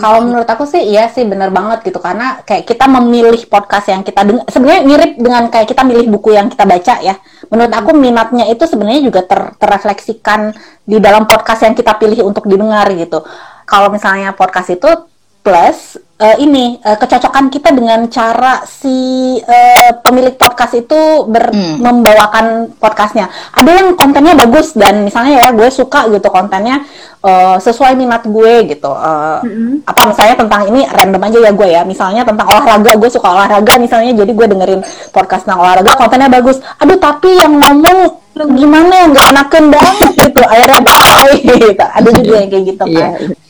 Kalau 0.00 0.24
menurut 0.24 0.48
aku 0.48 0.64
sih 0.64 0.80
iya 0.80 1.12
sih 1.12 1.28
bener 1.28 1.52
banget 1.52 1.84
gitu. 1.92 2.00
Karena 2.00 2.40
kayak 2.40 2.64
kita 2.64 2.88
memilih 2.88 3.36
podcast 3.50 3.92
yang 3.92 4.00
kita 4.00 4.24
dengar 4.24 4.48
sebenarnya 4.48 4.82
mirip 4.88 5.12
dengan 5.20 5.44
kayak 5.52 5.68
kita 5.68 5.82
milih 5.84 6.06
buku 6.08 6.32
yang 6.32 6.48
kita 6.48 6.64
baca 6.64 6.94
ya. 7.04 7.14
Menurut 7.52 7.72
aku 7.74 7.90
minatnya 7.92 8.48
itu 8.48 8.64
sebenarnya 8.64 9.02
juga 9.04 9.20
ter- 9.28 9.52
terrefleksikan 9.60 10.56
di 10.88 10.96
dalam 11.02 11.28
podcast 11.28 11.68
yang 11.68 11.76
kita 11.76 12.00
pilih 12.00 12.24
untuk 12.24 12.48
didengar 12.48 12.88
gitu. 12.96 13.20
Kalau 13.68 13.92
misalnya 13.92 14.32
podcast 14.32 14.72
itu 14.72 15.09
plus 15.40 15.78
eh, 16.16 16.36
ini 16.38 16.76
eh, 16.78 16.94
kecocokan 16.94 17.48
kita 17.48 17.72
dengan 17.72 18.04
cara 18.06 18.60
si 18.62 18.92
eh, 19.36 19.90
pemilik 19.98 20.36
podcast 20.36 20.76
itu 20.76 21.00
ber- 21.24 21.48
Hmm. 21.50 21.80
membawakan 21.80 22.46
podcastnya. 22.76 23.26
Ada 23.50 23.70
yang 23.74 23.88
kontennya 23.94 24.36
bagus 24.36 24.72
dan 24.72 25.00
misalnya 25.00 25.40
ya 25.40 25.48
gue 25.50 25.66
suka 25.66 26.06
gitu 26.08 26.28
kontennya 26.28 26.84
eh, 27.20 27.56
sesuai 27.58 27.96
minat 27.96 28.22
gue 28.22 28.68
gitu. 28.68 28.92
Eh, 28.92 29.38
Apa 29.82 30.00
misalnya 30.06 30.36
tentang 30.36 30.68
ini 30.68 30.84
random 30.84 31.22
aja 31.24 31.38
ya 31.40 31.50
gue 31.50 31.68
ya. 31.70 31.82
Misalnya 31.82 32.22
tentang 32.22 32.46
olahraga 32.46 32.92
gue 32.94 33.08
suka 33.08 33.28
olahraga 33.30 33.74
misalnya 33.76 34.12
jadi 34.14 34.30
gue 34.30 34.46
dengerin 34.46 34.80
podcast 35.10 35.48
tentang 35.48 35.64
olahraga 35.64 35.96
kontennya 35.96 36.28
bagus. 36.28 36.60
Aduh 36.78 37.00
tapi 37.00 37.32
yang 37.34 37.56
ngomong 37.56 38.20
gimana 38.54 39.04
yang 39.04 39.10
gak 39.10 39.28
enakan 39.32 39.64
banget 39.68 40.10
gitu 40.20 40.40
akhirnya 40.44 40.80
bye 40.80 41.32
gitu. 41.48 41.80
Ada 41.82 42.08
juga 42.12 42.34
yang 42.38 42.48
kayak 42.48 42.64
gitu 42.68 42.84
kan. 42.86 43.12
Kak 43.16 43.48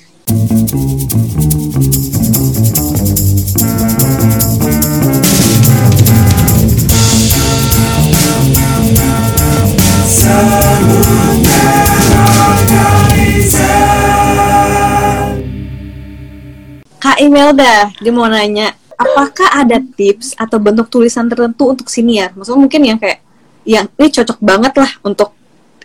Imelda, 17.30 17.94
dia 18.02 18.10
mau 18.10 18.26
nanya, 18.26 18.74
apakah 18.98 19.62
ada 19.62 19.78
tips 19.78 20.34
atau 20.34 20.58
bentuk 20.58 20.90
tulisan 20.90 21.30
tertentu 21.30 21.70
untuk 21.70 21.86
siniar? 21.86 22.34
Maksudnya 22.34 22.58
mungkin 22.58 22.82
yang 22.82 22.98
kayak, 22.98 23.22
yang 23.62 23.86
ini 23.94 24.10
cocok 24.10 24.38
banget 24.42 24.74
lah 24.74 24.90
untuk 25.06 25.30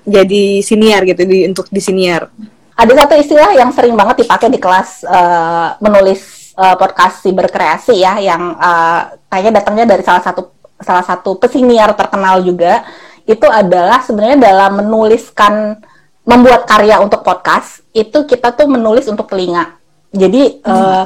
jadi 0.01 0.65
siniar 0.65 1.05
gitu, 1.05 1.21
di, 1.21 1.45
untuk 1.45 1.69
di 1.69 1.77
siniar. 1.77 2.33
ada 2.75 2.91
satu 2.91 3.15
istilah 3.15 3.55
yang 3.55 3.71
sering 3.71 3.95
banget 3.95 4.27
dipakai 4.27 4.51
di 4.51 4.59
kelas 4.59 5.07
eh, 5.07 5.67
menulis 5.79 6.51
eh, 6.59 6.75
podcast 6.75 7.23
berkreasi 7.23 8.03
ya 8.03 8.19
yang 8.19 8.51
eh, 8.59 9.01
kayaknya 9.31 9.63
datangnya 9.63 9.85
dari 9.95 10.03
salah 10.03 10.19
satu 10.19 10.51
salah 10.83 11.05
satu 11.07 11.39
pesiniar 11.39 11.95
terkenal 11.95 12.43
juga 12.43 12.83
itu 13.23 13.47
adalah 13.47 14.03
sebenarnya 14.03 14.51
dalam 14.51 14.83
menuliskan 14.83 15.79
membuat 16.27 16.67
karya 16.67 16.99
untuk 16.99 17.23
podcast 17.23 17.79
itu 17.95 18.27
kita 18.27 18.51
tuh 18.51 18.67
menulis 18.67 19.07
untuk 19.07 19.31
telinga 19.31 19.79
jadi 20.11 20.59
eh, 20.59 21.03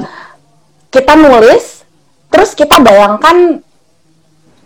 kita 0.90 1.14
nulis 1.14 1.86
terus 2.30 2.54
kita 2.54 2.78
bayangkan 2.82 3.62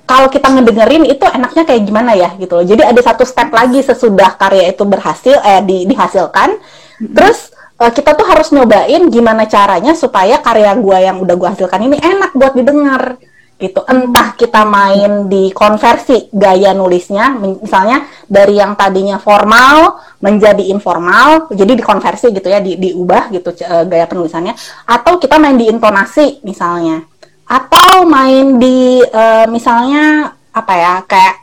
kalau 0.05 0.29
kita 0.29 0.53
ngedengerin 0.53 1.09
itu 1.09 1.25
enaknya 1.25 1.65
kayak 1.65 1.83
gimana 1.89 2.13
ya 2.13 2.37
gitu 2.37 2.61
loh. 2.61 2.65
Jadi 2.65 2.85
ada 2.85 3.01
satu 3.01 3.25
step 3.25 3.49
lagi 3.49 3.81
sesudah 3.81 4.37
karya 4.37 4.73
itu 4.77 4.85
berhasil 4.85 5.41
eh 5.41 5.65
di, 5.65 5.89
dihasilkan. 5.89 6.61
Terus 7.01 7.53
eh, 7.81 7.93
kita 7.93 8.13
tuh 8.13 8.29
harus 8.29 8.53
nyobain 8.53 9.09
gimana 9.09 9.49
caranya 9.49 9.97
supaya 9.97 10.45
karya 10.45 10.77
gua 10.77 11.01
yang 11.01 11.17
udah 11.25 11.35
gua 11.41 11.57
hasilkan 11.57 11.89
ini 11.89 11.97
enak 11.97 12.37
buat 12.37 12.53
didengar 12.53 13.17
gitu. 13.55 13.81
Entah 13.87 14.35
kita 14.35 14.67
main 14.67 15.31
di 15.31 15.55
konversi 15.55 16.27
gaya 16.35 16.75
nulisnya, 16.75 17.39
misalnya 17.39 18.05
dari 18.27 18.59
yang 18.59 18.75
tadinya 18.75 19.17
formal 19.23 20.03
menjadi 20.19 20.73
informal, 20.75 21.53
jadi 21.55 21.73
dikonversi 21.79 22.35
gitu 22.35 22.49
ya, 22.51 22.59
di, 22.59 22.75
diubah 22.75 23.31
gitu 23.31 23.55
eh, 23.55 23.85
gaya 23.87 24.11
penulisannya, 24.11 24.57
atau 24.89 25.17
kita 25.23 25.39
main 25.39 25.55
di 25.55 25.71
intonasi 25.71 26.43
misalnya. 26.43 27.07
Atau 27.45 28.09
main 28.09 28.57
di 28.57 29.05
eh, 29.05 29.47
misalnya 29.53 30.33
apa 30.49 30.73
ya 30.75 30.95
kayak 31.05 31.35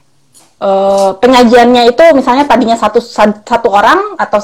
eh, 0.57 1.09
penyajiannya 1.15 1.93
itu 1.93 2.03
misalnya 2.17 2.49
tadinya 2.49 2.73
satu 2.73 2.97
sa- 2.97 3.41
satu 3.45 3.69
orang 3.69 4.17
atau 4.17 4.41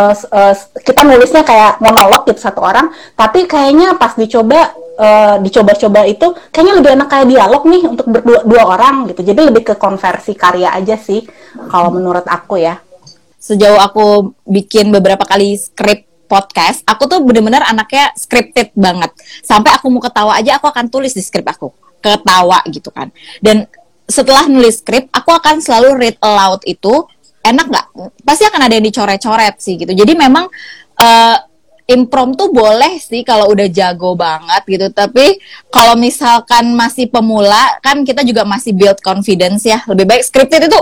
eh, 0.00 0.14
s- 0.16 0.72
kita 0.80 1.04
nulisnya 1.04 1.44
kayak 1.44 1.78
monolog 1.84 2.24
gitu 2.24 2.40
satu 2.40 2.64
orang. 2.64 2.88
Tapi 3.14 3.44
kayaknya 3.44 4.00
pas 4.00 4.16
dicoba 4.16 4.72
eh, 4.98 5.36
dicoba-coba 5.42 6.00
itu 6.06 6.26
kayaknya 6.50 6.74
lebih 6.78 6.90
enak 6.98 7.08
kayak 7.10 7.26
dialog 7.30 7.62
nih 7.66 7.82
untuk 7.86 8.06
berdua 8.08 8.40
dua 8.46 8.62
orang 8.66 9.10
gitu 9.10 9.20
jadi 9.26 9.40
lebih 9.50 9.62
ke 9.62 9.74
konversi 9.78 10.34
karya 10.38 10.74
aja 10.74 10.98
sih 10.98 11.22
kalau 11.70 11.90
menurut 11.94 12.26
aku 12.26 12.58
ya 12.62 12.78
sejauh 13.38 13.76
aku 13.76 14.32
bikin 14.48 14.88
beberapa 14.88 15.28
kali 15.28 15.58
skrip 15.60 16.08
podcast, 16.24 16.82
aku 16.88 17.06
tuh 17.06 17.20
bener-bener 17.22 17.62
anaknya 17.62 18.10
scripted 18.16 18.72
banget. 18.74 19.12
Sampai 19.44 19.76
aku 19.76 19.92
mau 19.92 20.00
ketawa 20.02 20.40
aja, 20.40 20.58
aku 20.58 20.66
akan 20.66 20.88
tulis 20.88 21.12
di 21.12 21.22
skrip 21.22 21.44
aku. 21.46 21.70
Ketawa 22.00 22.64
gitu 22.72 22.88
kan. 22.90 23.12
Dan 23.38 23.68
setelah 24.08 24.48
nulis 24.48 24.80
skrip, 24.80 25.08
aku 25.12 25.30
akan 25.30 25.60
selalu 25.60 25.88
read 26.00 26.16
aloud 26.18 26.64
itu. 26.66 27.06
Enak 27.44 27.68
nggak? 27.68 27.86
Pasti 28.24 28.48
akan 28.48 28.60
ada 28.64 28.74
yang 28.74 28.84
dicoret-coret 28.88 29.60
sih 29.60 29.76
gitu. 29.76 29.92
Jadi 29.92 30.16
memang 30.16 30.48
eh 30.96 31.36
impromptu 31.84 32.48
boleh 32.48 32.96
sih 32.96 33.20
kalau 33.20 33.52
udah 33.52 33.68
jago 33.68 34.16
banget 34.16 34.62
gitu. 34.64 34.86
Tapi 34.88 35.36
kalau 35.68 35.94
misalkan 36.00 36.72
masih 36.72 37.12
pemula, 37.12 37.76
kan 37.84 38.00
kita 38.02 38.24
juga 38.24 38.42
masih 38.48 38.72
build 38.72 39.00
confidence 39.04 39.68
ya. 39.68 39.84
Lebih 39.84 40.04
baik 40.08 40.22
scripted 40.24 40.68
itu 40.68 40.80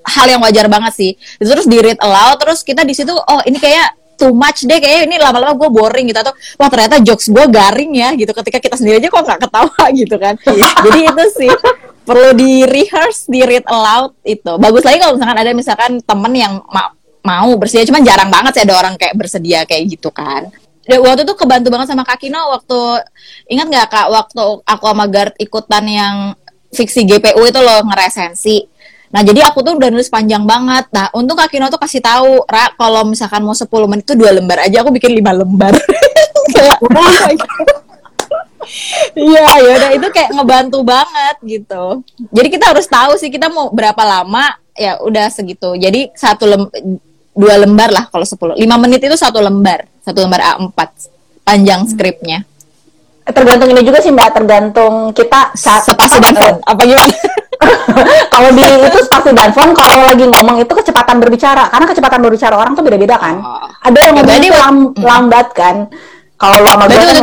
hal 0.00 0.26
yang 0.28 0.40
wajar 0.40 0.66
banget 0.72 0.92
sih. 0.96 1.12
Terus 1.36 1.68
di 1.68 1.78
read 1.80 2.00
aloud, 2.00 2.40
terus 2.40 2.64
kita 2.64 2.88
di 2.88 2.96
situ, 2.96 3.12
oh 3.12 3.40
ini 3.44 3.60
kayak 3.60 4.00
too 4.16 4.32
much 4.36 4.64
deh, 4.68 4.80
kayak 4.80 5.08
ini 5.08 5.16
lama-lama 5.16 5.56
gue 5.56 5.68
boring 5.72 6.12
gitu 6.12 6.20
atau 6.20 6.36
wah 6.60 6.68
ternyata 6.68 7.00
jokes 7.00 7.32
gue 7.32 7.44
garing 7.48 7.92
ya 7.96 8.12
gitu. 8.16 8.32
Ketika 8.32 8.58
kita 8.60 8.76
sendiri 8.80 9.00
aja 9.00 9.08
kok 9.12 9.24
nggak 9.24 9.40
ketawa 9.44 9.84
gitu 10.00 10.16
kan. 10.16 10.34
Jadi 10.88 11.00
itu 11.04 11.24
sih 11.36 11.52
perlu 12.00 12.32
di 12.32 12.64
rehearse, 12.64 13.28
di 13.28 13.40
read 13.44 13.64
aloud 13.68 14.16
itu. 14.24 14.52
Bagus 14.56 14.84
lagi 14.84 14.98
kalau 15.04 15.20
misalkan 15.20 15.36
ada 15.36 15.50
misalkan 15.52 15.92
temen 16.00 16.32
yang 16.32 16.54
ma- 16.72 16.96
mau 17.20 17.50
bersedia, 17.60 17.88
cuman 17.88 18.02
jarang 18.04 18.30
banget 18.32 18.52
sih 18.56 18.62
ada 18.64 18.74
orang 18.76 18.94
kayak 18.96 19.14
bersedia 19.16 19.64
kayak 19.68 19.82
gitu 19.92 20.08
kan. 20.08 20.48
Waktu 20.90 21.22
itu 21.22 21.34
kebantu 21.36 21.68
banget 21.70 21.92
sama 21.92 22.02
Kak 22.02 22.18
Kino 22.18 22.40
waktu 22.50 23.04
ingat 23.46 23.66
nggak 23.70 23.86
Kak 23.92 24.06
waktu 24.10 24.42
aku 24.64 24.84
sama 24.90 25.06
Gard 25.06 25.38
ikutan 25.38 25.84
yang 25.86 26.14
fiksi 26.74 27.06
GPU 27.06 27.46
itu 27.46 27.60
loh 27.60 27.84
ngeresensi. 27.86 28.66
Nah, 29.10 29.26
jadi 29.26 29.42
aku 29.42 29.66
tuh 29.66 29.74
udah 29.74 29.90
nulis 29.90 30.06
panjang 30.06 30.46
banget. 30.46 30.86
Nah, 30.94 31.10
untung 31.14 31.34
Kak 31.34 31.50
Kino 31.50 31.66
tuh 31.66 31.82
kasih 31.82 31.98
tahu, 31.98 32.46
Ra, 32.46 32.70
kalau 32.78 33.02
misalkan 33.02 33.42
mau 33.42 33.54
10 33.54 33.66
menit 33.90 34.06
itu 34.06 34.14
dua 34.14 34.30
lembar 34.30 34.62
aja, 34.62 34.86
aku 34.86 34.94
bikin 34.94 35.18
lima 35.18 35.34
lembar. 35.34 35.74
Iya, 39.18 39.46
ya 39.66 39.72
udah 39.82 39.90
itu 39.98 40.06
kayak 40.14 40.30
ngebantu 40.36 40.78
banget 40.86 41.36
gitu. 41.42 42.04
Jadi 42.30 42.48
kita 42.52 42.70
harus 42.70 42.86
tahu 42.86 43.18
sih 43.18 43.32
kita 43.32 43.50
mau 43.50 43.72
berapa 43.74 43.98
lama, 44.04 44.54
ya 44.78 45.00
udah 45.02 45.26
segitu. 45.32 45.74
Jadi 45.74 46.14
satu 46.14 46.46
lem 46.46 46.62
dua 47.30 47.54
lembar 47.56 47.88
lah 47.88 48.04
kalau 48.06 48.22
10. 48.22 48.58
5 48.58 48.82
menit 48.82 49.00
itu 49.00 49.14
satu 49.14 49.38
lembar, 49.38 49.86
satu 50.00 50.20
lembar 50.20 50.40
A4 50.56 50.78
panjang 51.42 51.82
skripnya. 51.84 52.42
tergantung 53.22 53.70
ini 53.70 53.86
juga 53.86 54.02
sih 54.02 54.10
mbak 54.10 54.34
tergantung 54.34 55.14
kita 55.14 55.54
saat 55.54 55.86
Sepasi 55.86 56.18
dan 56.18 56.34
font. 56.34 56.58
Apa 56.66 56.82
gimana? 56.82 57.14
kalau 58.32 58.50
di 58.50 58.64
itu 58.64 58.98
spasi 59.06 59.30
dan 59.30 59.52
font 59.52 59.70
kalau 59.70 60.02
lagi 60.02 60.24
ngomong 60.24 60.58
itu 60.58 60.72
kecepatan 60.72 61.22
berbicara 61.22 61.70
karena 61.70 61.86
kecepatan 61.86 62.20
berbicara 62.20 62.54
orang 62.56 62.74
tuh 62.74 62.82
beda-beda 62.82 63.14
kan 63.14 63.38
Oh. 63.38 63.68
ada 63.78 63.98
yang 64.00 64.10
Ya, 64.10 64.10
ngomong 64.16 64.26
berarti 64.26 64.42
itu 64.42 64.50
wak- 64.50 64.64
lam- 64.64 64.90
mm. 64.90 65.04
lambat 65.04 65.46
kan 65.52 65.76
kalau 66.34 66.56
lo 66.58 66.66
sama 66.66 66.84
gue 66.88 66.96
kan 66.96 67.06
itu 67.06 67.20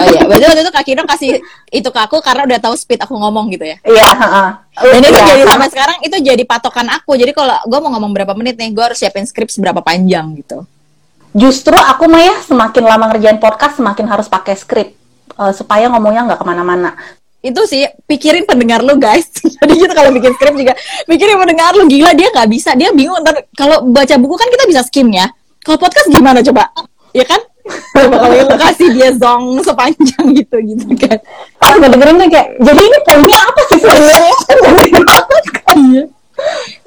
Oh 0.00 0.06
iya, 0.08 0.22
berarti 0.24 0.44
waktu 0.48 0.62
itu 0.64 0.72
Kak 0.72 0.84
Kino 0.84 1.02
kasih 1.04 1.30
itu 1.68 1.88
ke 1.92 2.00
aku 2.00 2.16
karena 2.18 2.48
udah 2.48 2.58
tahu 2.58 2.72
speed 2.72 3.04
aku 3.04 3.12
ngomong 3.14 3.52
gitu 3.52 3.68
ya. 3.68 3.76
iya 3.84 4.08
heeh. 4.10 4.48
Dan 4.80 5.00
itu 5.04 5.12
Iya, 5.12 5.26
jadi 5.28 5.42
sampai 5.44 5.68
sekarang 5.68 5.98
itu 6.00 6.16
jadi 6.18 6.42
patokan 6.42 6.88
aku. 6.88 7.12
Jadi 7.14 7.36
kalau 7.36 7.60
gue 7.68 7.78
mau 7.78 7.92
ngomong 7.92 8.16
berapa 8.16 8.32
menit 8.32 8.56
nih, 8.56 8.72
gue 8.72 8.80
harus 8.80 8.96
siapin 8.96 9.28
skrip 9.28 9.52
seberapa 9.52 9.84
panjang 9.84 10.32
gitu. 10.40 10.64
justru 11.30 11.78
aku 11.78 12.10
mah 12.10 12.22
ya 12.26 12.34
semakin 12.42 12.82
lama 12.82 13.04
ngerjain 13.06 13.38
podcast 13.38 13.78
semakin 13.78 14.02
harus 14.08 14.26
pakai 14.26 14.58
skrip 14.58 14.88
eh, 15.36 15.52
supaya 15.54 15.86
ngomongnya 15.86 16.26
nggak 16.26 16.40
ke 16.42 16.46
mana-mana 16.46 16.90
Itu 17.40 17.64
sih 17.64 17.86
pikirin 18.04 18.44
pendengar 18.44 18.82
lu 18.82 18.98
guys. 18.98 19.30
Jadi 19.62 19.72
gitu 19.78 19.92
kalau 19.94 20.10
bikin 20.10 20.34
skrip 20.34 20.52
juga 20.52 20.74
pikirin 21.06 21.38
pendengar 21.38 21.72
lu 21.72 21.86
gila 21.86 22.12
dia 22.12 22.28
nggak 22.28 22.48
bisa, 22.50 22.74
dia 22.74 22.90
bingung 22.90 23.16
ntar 23.22 23.46
kalau 23.54 23.80
baca 23.88 24.12
buku 24.18 24.34
kan 24.36 24.48
kita 24.50 24.64
bisa 24.66 24.82
skim 24.84 25.08
ya. 25.08 25.24
Kalau 25.62 25.78
podcast 25.78 26.10
gimana 26.10 26.42
coba? 26.42 26.68
Ya 27.12 27.24
kan? 27.24 27.40
Coba 27.90 28.16
kalau 28.18 28.34
lu 28.34 28.56
kasih 28.56 28.88
dia 28.92 29.10
zong 29.12 29.60
sepanjang 29.60 30.26
gitu 30.32 30.56
gitu 30.64 30.86
kan. 30.96 31.18
pas 31.56 31.74
ngedengerin 31.76 32.16
tuh 32.16 32.28
kayak 32.28 32.48
jadi 32.58 32.80
ini 32.80 32.98
poinnya 33.04 33.38
apa 33.38 33.60
sih 33.68 33.78
sebenarnya 33.78 34.34
Iya. 35.70 36.02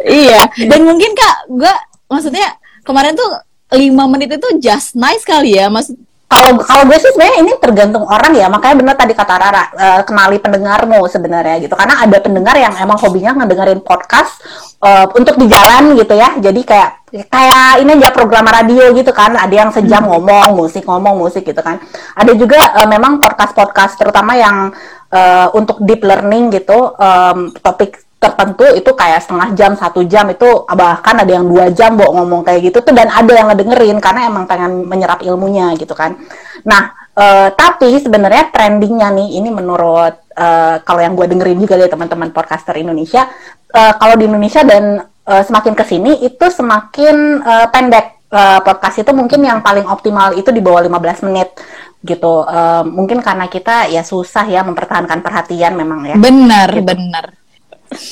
iya 0.03 0.41
dan 0.65 0.81
mungkin 0.83 1.11
kak 1.13 1.35
gue 1.49 1.73
maksudnya 2.07 2.47
kemarin 2.81 3.13
tuh 3.13 3.29
lima 3.73 4.05
menit 4.05 4.33
itu 4.33 4.47
just 4.59 4.93
nice 4.93 5.21
kali 5.23 5.57
ya 5.57 5.69
maksud 5.69 5.97
kalau 6.33 6.51
kalau 6.65 6.83
gue 6.89 6.97
sih 6.97 7.13
sebenarnya 7.13 7.37
ini 7.45 7.51
tergantung 7.61 8.05
orang 8.09 8.33
ya. 8.33 8.49
Makanya 8.49 8.75
benar 8.81 8.95
tadi 8.97 9.13
kata 9.13 9.33
Rara 9.37 9.63
uh, 9.77 10.01
kenali 10.01 10.41
pendengarmu 10.41 11.05
sebenarnya 11.05 11.61
gitu. 11.61 11.77
Karena 11.77 12.01
ada 12.01 12.17
pendengar 12.17 12.57
yang 12.57 12.73
emang 12.81 12.97
hobinya 12.97 13.37
ngedengerin 13.37 13.85
podcast 13.85 14.41
uh, 14.81 15.05
untuk 15.13 15.37
di 15.37 15.45
jalan 15.45 15.93
gitu 15.93 16.17
ya. 16.17 16.33
Jadi 16.41 16.61
kayak 16.65 16.89
kayak 17.29 17.85
ini 17.85 17.91
aja 18.01 18.09
program 18.09 18.49
radio 18.49 18.89
gitu 18.97 19.13
kan. 19.13 19.37
Ada 19.37 19.53
yang 19.53 19.69
sejam 19.69 20.01
hmm. 20.01 20.09
ngomong 20.17 20.49
musik 20.57 20.83
ngomong 20.89 21.15
musik 21.21 21.45
gitu 21.45 21.61
kan. 21.61 21.77
Ada 22.17 22.33
juga 22.33 22.73
uh, 22.81 22.89
memang 22.89 23.21
podcast 23.21 23.53
podcast 23.53 23.93
terutama 24.01 24.33
yang 24.33 24.73
uh, 25.13 25.47
untuk 25.53 25.77
deep 25.85 26.01
learning 26.01 26.49
gitu 26.49 26.97
um, 26.97 27.53
topik 27.61 28.01
tertentu 28.23 28.63
itu 28.71 28.87
kayak 28.95 29.19
setengah 29.27 29.51
jam 29.51 29.71
satu 29.75 30.07
jam 30.07 30.31
itu 30.31 30.47
bahkan 30.71 31.19
ada 31.19 31.27
yang 31.27 31.43
dua 31.43 31.67
jam 31.75 31.99
bu 31.99 32.07
ngomong 32.07 32.47
kayak 32.47 32.71
gitu 32.71 32.79
tuh 32.79 32.95
dan 32.95 33.11
ada 33.11 33.27
yang 33.35 33.51
ngedengerin 33.51 33.99
karena 33.99 34.31
emang 34.31 34.47
pengen 34.47 34.87
menyerap 34.87 35.19
ilmunya 35.19 35.75
gitu 35.75 35.91
kan. 35.91 36.15
Nah 36.63 36.95
uh, 37.19 37.51
tapi 37.51 37.99
sebenarnya 37.99 38.55
trendingnya 38.55 39.11
nih 39.11 39.43
ini 39.43 39.51
menurut 39.51 40.15
uh, 40.39 40.79
kalau 40.87 41.03
yang 41.03 41.19
gue 41.19 41.27
dengerin 41.27 41.59
juga 41.59 41.75
dari 41.75 41.91
teman-teman 41.91 42.31
podcaster 42.31 42.79
Indonesia 42.79 43.27
uh, 43.75 43.93
kalau 43.99 44.15
di 44.15 44.23
Indonesia 44.31 44.63
dan 44.63 45.03
uh, 45.03 45.43
semakin 45.43 45.75
ke 45.75 45.83
sini 45.83 46.23
itu 46.23 46.45
semakin 46.47 47.43
uh, 47.43 47.67
pendek. 47.67 48.23
Uh, 48.33 48.57
podcast 48.65 48.97
itu 48.97 49.13
mungkin 49.13 49.45
yang 49.45 49.61
paling 49.61 49.85
optimal 49.85 50.33
itu 50.33 50.49
di 50.49 50.57
bawah 50.57 50.81
15 50.81 51.29
menit 51.29 51.53
gitu. 52.01 52.41
Uh, 52.41 52.81
mungkin 52.81 53.21
karena 53.21 53.45
kita 53.45 53.93
ya 53.93 54.01
susah 54.01 54.49
ya 54.49 54.65
mempertahankan 54.65 55.21
perhatian 55.21 55.77
memang 55.77 56.01
ya. 56.01 56.17
Benar 56.17 56.65
gitu. 56.73 56.81
benar 56.81 57.42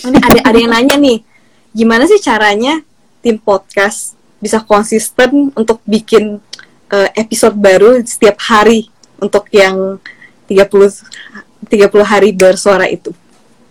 ini 0.07 0.17
ada 0.17 0.39
ada 0.51 0.57
yang 0.57 0.71
nanya 0.71 0.95
nih, 0.97 1.17
gimana 1.75 2.05
sih 2.07 2.21
caranya 2.21 2.81
tim 3.21 3.37
podcast 3.37 4.17
bisa 4.41 4.61
konsisten 4.65 5.53
untuk 5.53 5.81
bikin 5.85 6.41
uh, 6.89 7.09
episode 7.13 7.53
baru 7.53 8.01
setiap 8.01 8.41
hari 8.41 8.89
untuk 9.21 9.45
yang 9.53 10.01
30 10.49 11.69
30 11.69 12.01
hari 12.01 12.29
bersuara 12.33 12.89
itu? 12.89 13.13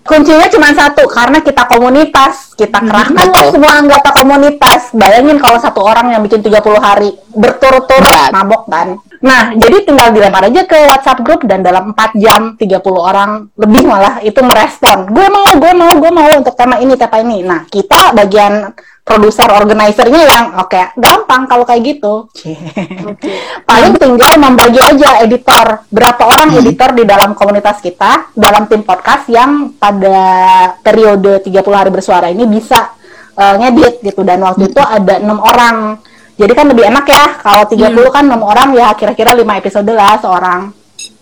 kuncinya 0.01 0.49
cuma 0.49 0.73
satu 0.73 1.05
karena 1.07 1.39
kita 1.45 1.69
komunitas 1.69 2.57
kita 2.57 2.83
hmm, 2.83 2.89
kerahkan 2.89 3.27
hmm, 3.31 3.51
semua 3.53 3.73
anggota 3.79 4.11
komunitas. 4.17 4.81
Bayangin 4.97 5.39
kalau 5.39 5.59
satu 5.61 5.81
orang 5.85 6.11
yang 6.11 6.21
bikin 6.25 6.41
30 6.43 6.61
hari 6.81 7.15
berturut-turut 7.31 8.33
mabok 8.33 8.67
kan 8.67 8.97
Nah, 9.21 9.53
jadi 9.53 9.85
tinggal 9.85 10.17
dilempar 10.17 10.49
aja 10.49 10.65
ke 10.65 10.79
WhatsApp 10.89 11.21
grup 11.21 11.45
dan 11.45 11.61
dalam 11.61 11.93
4 11.93 12.17
jam 12.17 12.57
30 12.57 12.81
orang 12.97 13.53
lebih 13.53 13.85
malah 13.85 14.25
itu 14.25 14.41
merespon. 14.41 15.13
Gue 15.13 15.29
mau, 15.29 15.45
gue 15.61 15.73
mau, 15.77 15.93
gue 15.93 16.13
mau 16.13 16.31
untuk 16.41 16.57
tema 16.57 16.81
ini, 16.81 16.97
tema 16.97 17.21
ini. 17.21 17.45
Nah, 17.45 17.69
kita 17.69 18.17
bagian 18.17 18.73
produser 19.05 19.51
organisernya 19.51 20.23
yang 20.23 20.45
oke 20.61 20.71
okay, 20.71 20.95
gampang 20.97 21.45
kalau 21.45 21.69
kayak 21.69 21.83
gitu. 21.83 22.33
Paling 23.69 23.95
tinggal 24.01 24.33
membagi 24.41 24.81
aja 24.81 25.21
editor. 25.21 25.85
Berapa 25.93 26.23
orang 26.25 26.57
hmm. 26.57 26.61
editor 26.65 26.91
di 26.97 27.05
dalam 27.05 27.37
komunitas 27.37 27.83
kita 27.85 28.33
dalam 28.33 28.71
tim 28.73 28.87
podcast 28.87 29.29
yang 29.29 29.77
pada 29.77 30.17
periode 30.81 31.45
30 31.45 31.61
hari 31.75 31.91
bersuara 31.93 32.33
ini 32.33 32.49
bisa 32.49 32.97
uh, 33.37 33.55
ngedit 33.59 34.01
gitu 34.01 34.25
dan 34.25 34.41
waktu 34.47 34.65
hmm. 34.65 34.71
itu 34.73 34.81
ada 34.81 35.15
enam 35.21 35.39
orang 35.43 35.77
jadi 36.41 36.53
kan 36.57 36.67
lebih 36.73 36.89
enak 36.89 37.05
ya 37.05 37.25
kalau 37.45 37.69
30 37.69 37.93
hmm. 37.93 38.09
kan 38.09 38.25
6 38.25 38.41
orang 38.41 38.69
ya 38.73 38.89
kira-kira 38.97 39.37
5 39.37 39.45
episode 39.61 39.93
lah 39.93 40.17
seorang. 40.17 40.73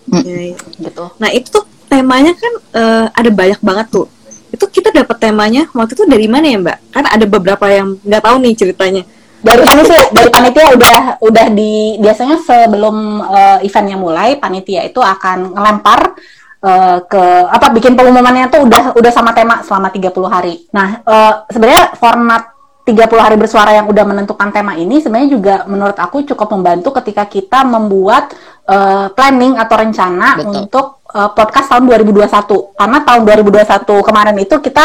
Hmm. 0.07 0.23
Ya, 0.23 0.55
gitu. 0.79 1.05
Nah, 1.19 1.29
itu 1.35 1.47
tuh 1.51 1.67
temanya 1.91 2.31
kan 2.39 2.53
uh, 2.71 3.05
ada 3.11 3.27
banyak 3.27 3.59
banget 3.59 3.87
tuh. 3.91 4.07
Itu 4.49 4.65
kita 4.71 4.95
dapat 4.95 5.19
temanya 5.19 5.67
waktu 5.75 5.93
itu 5.99 6.07
dari 6.07 6.31
mana 6.31 6.47
ya, 6.47 6.57
Mbak? 6.63 6.77
Kan 6.95 7.03
ada 7.05 7.25
beberapa 7.27 7.65
yang 7.67 7.99
nggak 7.99 8.23
tahu 8.23 8.35
nih 8.39 8.53
ceritanya. 8.55 9.03
Dari 9.43 9.61
panitia, 9.67 10.01
dari 10.15 10.29
panitia 10.31 10.65
udah 10.79 10.97
udah 11.19 11.45
di 11.51 11.99
biasanya 11.99 12.37
sebelum 12.39 13.19
uh, 13.19 13.59
eventnya 13.59 13.99
mulai, 13.99 14.39
panitia 14.39 14.87
itu 14.87 15.03
akan 15.03 15.51
ngelempar 15.51 16.15
Uh, 16.59 16.99
ke 17.07 17.23
apa 17.55 17.71
bikin 17.71 17.95
pengumumannya 17.95 18.51
tuh 18.51 18.67
udah 18.67 18.91
udah 18.91 19.11
sama 19.15 19.31
tema 19.31 19.63
selama 19.63 19.95
30 19.95 20.11
hari. 20.27 20.67
Nah, 20.75 20.99
uh, 21.07 21.47
sebenarnya 21.47 21.95
format 21.95 22.58
30 22.89 23.05
hari 23.21 23.37
bersuara 23.37 23.71
yang 23.77 23.85
udah 23.85 24.05
menentukan 24.05 24.49
tema 24.49 24.73
ini 24.73 24.97
sebenarnya 24.97 25.29
juga 25.29 25.55
menurut 25.69 25.93
aku 25.93 26.25
cukup 26.25 26.49
membantu 26.57 26.89
ketika 26.97 27.29
kita 27.29 27.61
membuat 27.61 28.33
uh, 28.65 29.13
planning 29.13 29.53
atau 29.53 29.75
rencana 29.77 30.41
Betul. 30.41 30.53
untuk 30.65 30.85
uh, 31.13 31.29
podcast 31.37 31.69
tahun 31.69 31.85
2021. 31.85 32.25
Karena 32.73 32.97
tahun 33.05 33.21
2021 33.25 34.07
kemarin 34.07 34.37
itu 34.41 34.55
kita 34.57 34.83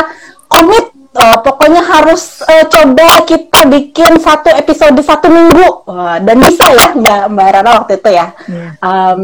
komit 0.52 0.94
uh, 1.16 1.38
pokoknya 1.40 1.82
harus 1.82 2.42
uh, 2.44 2.66
coba 2.68 3.24
kita 3.24 3.60
bikin 3.70 4.18
satu 4.20 4.50
episode 4.52 4.98
satu 5.00 5.30
minggu 5.30 5.66
uh, 5.88 6.18
dan 6.20 6.36
bisa 6.42 6.68
ya 6.74 6.88
mbak 6.94 7.22
mbak 7.32 7.48
Rara 7.54 7.70
waktu 7.80 7.92
itu 8.02 8.10
ya 8.10 8.14
yeah. 8.14 8.28
Iya. 8.44 8.68
um, 8.82 9.20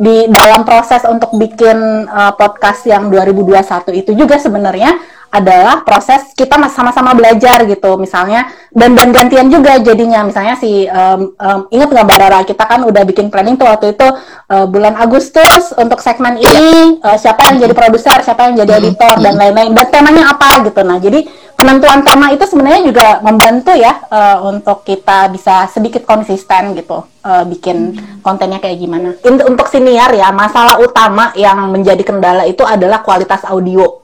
di 0.00 0.16
dalam 0.30 0.62
proses 0.62 1.02
untuk 1.08 1.34
bikin 1.36 2.06
uh, 2.06 2.32
podcast 2.36 2.86
yang 2.86 3.08
2021 3.08 4.00
itu 4.04 4.12
juga 4.14 4.36
sebenarnya 4.36 5.00
adalah 5.30 5.86
proses 5.86 6.34
kita 6.34 6.58
sama-sama 6.68 7.14
belajar 7.14 7.62
gitu. 7.64 7.94
Misalnya 7.96 8.50
dan 8.74 8.98
dan 8.98 9.14
gantian 9.14 9.46
juga 9.46 9.78
jadinya. 9.78 10.26
Misalnya 10.26 10.58
si 10.58 10.90
um, 10.90 11.32
um, 11.38 11.60
ingat 11.70 11.88
nggak 11.90 12.06
Mbak 12.06 12.18
Rara 12.18 12.40
kita 12.42 12.64
kan 12.66 12.82
udah 12.82 13.02
bikin 13.06 13.30
planning 13.30 13.54
tuh 13.54 13.70
waktu 13.70 13.94
itu 13.94 14.06
uh, 14.50 14.66
bulan 14.66 14.98
Agustus 14.98 15.70
untuk 15.78 16.02
segmen 16.02 16.34
ini 16.34 16.98
uh, 16.98 17.14
siapa 17.14 17.46
yang 17.46 17.62
jadi 17.62 17.74
produser 17.78 18.18
siapa 18.26 18.50
yang 18.50 18.66
jadi 18.66 18.82
editor 18.82 19.22
dan 19.22 19.38
lain-lain. 19.38 19.70
Dan 19.70 19.86
temanya 19.86 20.34
apa 20.34 20.66
gitu. 20.66 20.82
Nah 20.82 20.98
jadi 20.98 21.22
penentuan 21.54 22.02
tema 22.02 22.34
itu 22.34 22.42
sebenarnya 22.48 22.82
juga 22.82 23.06
membantu 23.22 23.72
ya 23.76 24.02
uh, 24.10 24.50
untuk 24.50 24.82
kita 24.82 25.30
bisa 25.30 25.70
sedikit 25.70 26.02
konsisten 26.02 26.74
gitu 26.74 27.06
uh, 27.06 27.44
bikin 27.46 27.94
kontennya 28.18 28.58
kayak 28.58 28.82
gimana. 28.82 29.14
Untuk 29.22 29.70
siniar 29.70 30.10
ya 30.16 30.34
masalah 30.34 30.82
utama 30.82 31.30
yang 31.38 31.70
menjadi 31.70 32.02
kendala 32.02 32.48
itu 32.50 32.66
adalah 32.66 33.04
kualitas 33.04 33.46
audio 33.46 33.99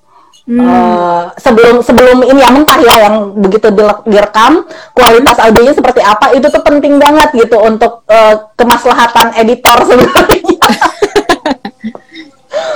Hmm. 0.46 0.62
Uh, 0.62 1.26
sebelum 1.42 1.82
sebelum 1.82 2.22
ini 2.22 2.38
yang 2.38 2.54
mentah 2.54 2.78
ya 2.78 3.10
yang 3.10 3.34
begitu 3.34 3.66
direkam 4.06 4.62
kualitas 4.94 5.42
audionya 5.42 5.74
seperti 5.74 5.98
apa 5.98 6.38
itu 6.38 6.46
tuh 6.46 6.62
penting 6.62 7.02
banget 7.02 7.34
gitu 7.34 7.58
untuk 7.58 8.06
uh, 8.06 8.54
kemaslahatan 8.54 9.34
editor 9.42 9.74
sebenarnya. 9.90 10.54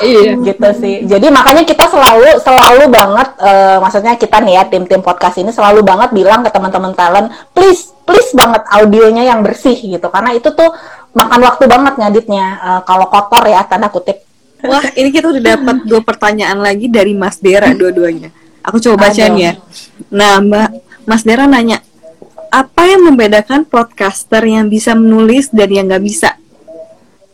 iya 0.03 0.35
gitu 0.35 0.69
sih 0.83 1.07
jadi 1.07 1.31
makanya 1.31 1.63
kita 1.63 1.87
selalu 1.87 2.43
selalu 2.43 2.91
banget 2.91 3.29
uh, 3.39 3.79
maksudnya 3.79 4.19
kita 4.19 4.43
nih 4.43 4.55
ya 4.59 4.63
tim-tim 4.67 4.99
podcast 4.99 5.39
ini 5.39 5.55
selalu 5.55 5.87
banget 5.87 6.11
bilang 6.11 6.43
ke 6.43 6.51
teman-teman 6.51 6.91
talent 6.99 7.31
please 7.55 7.95
please 8.03 8.35
banget 8.35 8.67
audionya 8.67 9.31
yang 9.31 9.47
bersih 9.47 9.79
gitu 9.79 10.11
karena 10.11 10.35
itu 10.35 10.51
tuh 10.51 10.75
makan 11.15 11.41
waktu 11.47 11.65
banget 11.71 11.95
ngeditnya 12.03 12.47
uh, 12.59 12.81
kalau 12.83 13.07
kotor 13.07 13.47
ya 13.47 13.63
tanda 13.67 13.95
kutip 13.95 14.20
Wah, 14.65 14.87
ini 14.97 15.09
kita 15.13 15.33
udah 15.33 15.43
dapat 15.43 15.77
dua 15.89 16.01
pertanyaan 16.05 16.59
lagi 16.61 16.87
dari 16.91 17.17
Mas 17.17 17.41
Dera 17.41 17.73
dua-duanya. 17.73 18.29
Aku 18.61 18.77
coba 18.77 19.09
bacain 19.09 19.33
ya. 19.37 19.53
Nah, 20.13 20.41
Mbak 20.41 20.69
Mas 21.09 21.23
Dera 21.25 21.49
nanya, 21.49 21.81
apa 22.53 22.83
yang 22.85 23.07
membedakan 23.07 23.65
podcaster 23.65 24.43
yang 24.45 24.69
bisa 24.69 24.93
menulis 24.93 25.49
dan 25.49 25.71
yang 25.71 25.87
nggak 25.89 26.05
bisa? 26.05 26.37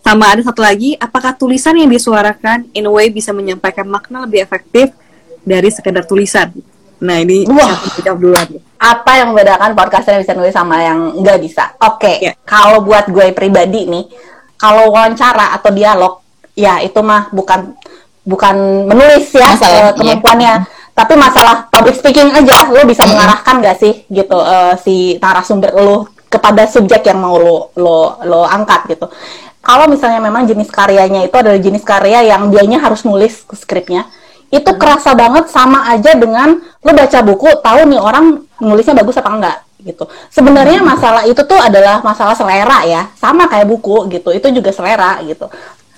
Sama 0.07 0.31
ada 0.31 0.43
satu 0.47 0.63
lagi, 0.63 0.95
apakah 0.95 1.35
tulisan 1.35 1.75
yang 1.75 1.91
disuarakan 1.91 2.71
in 2.79 2.87
a 2.87 2.93
way 2.93 3.11
bisa 3.11 3.35
menyampaikan 3.35 3.91
makna 3.91 4.23
lebih 4.23 4.39
efektif 4.39 4.95
dari 5.43 5.67
sekedar 5.67 6.07
tulisan? 6.07 6.55
Nah 7.03 7.19
ini 7.21 7.43
Wah. 7.51 7.75
jawab 8.01 8.19
duluan. 8.23 8.47
Apa 8.79 9.19
yang 9.19 9.35
membedakan 9.35 9.75
podcaster 9.75 10.15
yang 10.15 10.23
bisa 10.23 10.37
nulis 10.39 10.55
sama 10.55 10.79
yang 10.79 10.99
nggak 11.21 11.39
bisa? 11.43 11.75
Oke, 11.83 12.07
okay. 12.07 12.17
yeah. 12.23 12.35
kalau 12.47 12.87
buat 12.87 13.11
gue 13.11 13.35
pribadi 13.35 13.89
nih, 13.89 14.05
kalau 14.57 14.95
wawancara 14.95 15.53
atau 15.59 15.75
dialog 15.75 16.26
ya 16.57 16.81
itu 16.81 16.99
mah 17.05 17.29
bukan 17.31 17.77
bukan 18.27 18.57
menulis 18.91 19.31
ya 19.31 19.55
masalah, 19.55 19.79
uh, 19.79 19.93
kemampuannya 19.95 20.55
iya. 20.67 20.93
tapi 20.97 21.15
masalah 21.15 21.71
public 21.71 21.95
speaking 21.95 22.33
aja 22.35 22.67
lo 22.73 22.83
bisa 22.89 23.07
mengarahkan 23.07 23.63
gak 23.63 23.77
sih 23.79 24.03
gitu 24.11 24.35
uh, 24.35 24.75
si 24.81 25.21
narasumber 25.23 25.71
lo 25.77 26.11
kepada 26.27 26.67
subjek 26.67 27.07
yang 27.07 27.23
mau 27.23 27.39
lo 27.39 27.71
lo 27.79 28.19
lo 28.27 28.43
angkat 28.43 28.97
gitu 28.97 29.07
kalau 29.63 29.87
misalnya 29.87 30.19
memang 30.19 30.49
jenis 30.49 30.73
karyanya 30.73 31.23
itu 31.23 31.37
adalah 31.39 31.61
jenis 31.61 31.87
karya 31.87 32.27
yang 32.27 32.51
dianya 32.51 32.83
harus 32.83 33.07
nulis 33.07 33.47
skripnya 33.55 34.11
itu 34.51 34.67
hmm. 34.67 34.79
kerasa 34.81 35.15
banget 35.15 35.47
sama 35.53 35.87
aja 35.93 36.17
dengan 36.19 36.59
lo 36.59 36.91
baca 36.91 37.19
buku 37.23 37.51
tahu 37.63 37.81
nih 37.87 38.01
orang 38.01 38.43
nulisnya 38.59 38.97
bagus 38.97 39.19
apa 39.21 39.31
enggak 39.31 39.59
gitu. 39.87 40.05
Sebenarnya 40.35 40.83
masalah 40.83 41.23
itu 41.31 41.39
tuh 41.47 41.59
adalah 41.63 42.03
masalah 42.03 42.35
selera 42.35 42.83
ya, 42.83 43.07
sama 43.15 43.47
kayak 43.47 43.71
buku 43.71 44.11
gitu. 44.11 44.35
Itu 44.35 44.51
juga 44.51 44.75
selera 44.75 45.23
gitu. 45.23 45.47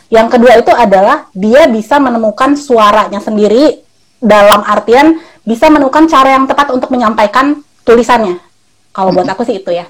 Yang 0.09 0.27
kedua 0.37 0.53
itu 0.57 0.73
adalah 0.73 1.29
dia 1.37 1.69
bisa 1.69 2.01
menemukan 2.01 2.57
suaranya 2.57 3.21
sendiri 3.21 3.85
dalam 4.19 4.65
artian 4.65 5.21
bisa 5.45 5.69
menemukan 5.69 6.09
cara 6.09 6.37
yang 6.37 6.45
tepat 6.49 6.73
untuk 6.73 6.89
menyampaikan 6.89 7.61
tulisannya. 7.85 8.41
Kalau 8.93 9.13
buat 9.13 9.29
aku 9.29 9.45
sih 9.45 9.61
itu 9.61 9.71
ya. 9.73 9.85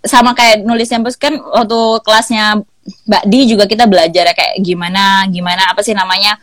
Sama 0.00 0.32
kayak 0.32 0.64
nulisnya 0.64 1.00
bos 1.00 1.16
kan 1.16 1.36
waktu 1.36 1.80
kelasnya 2.04 2.64
Mbak 2.80 3.24
Di 3.28 3.40
juga 3.44 3.64
kita 3.68 3.84
belajar 3.84 4.32
ya 4.32 4.34
kayak 4.34 4.56
gimana 4.64 5.28
gimana 5.28 5.68
apa 5.70 5.84
sih 5.84 5.92
namanya 5.92 6.40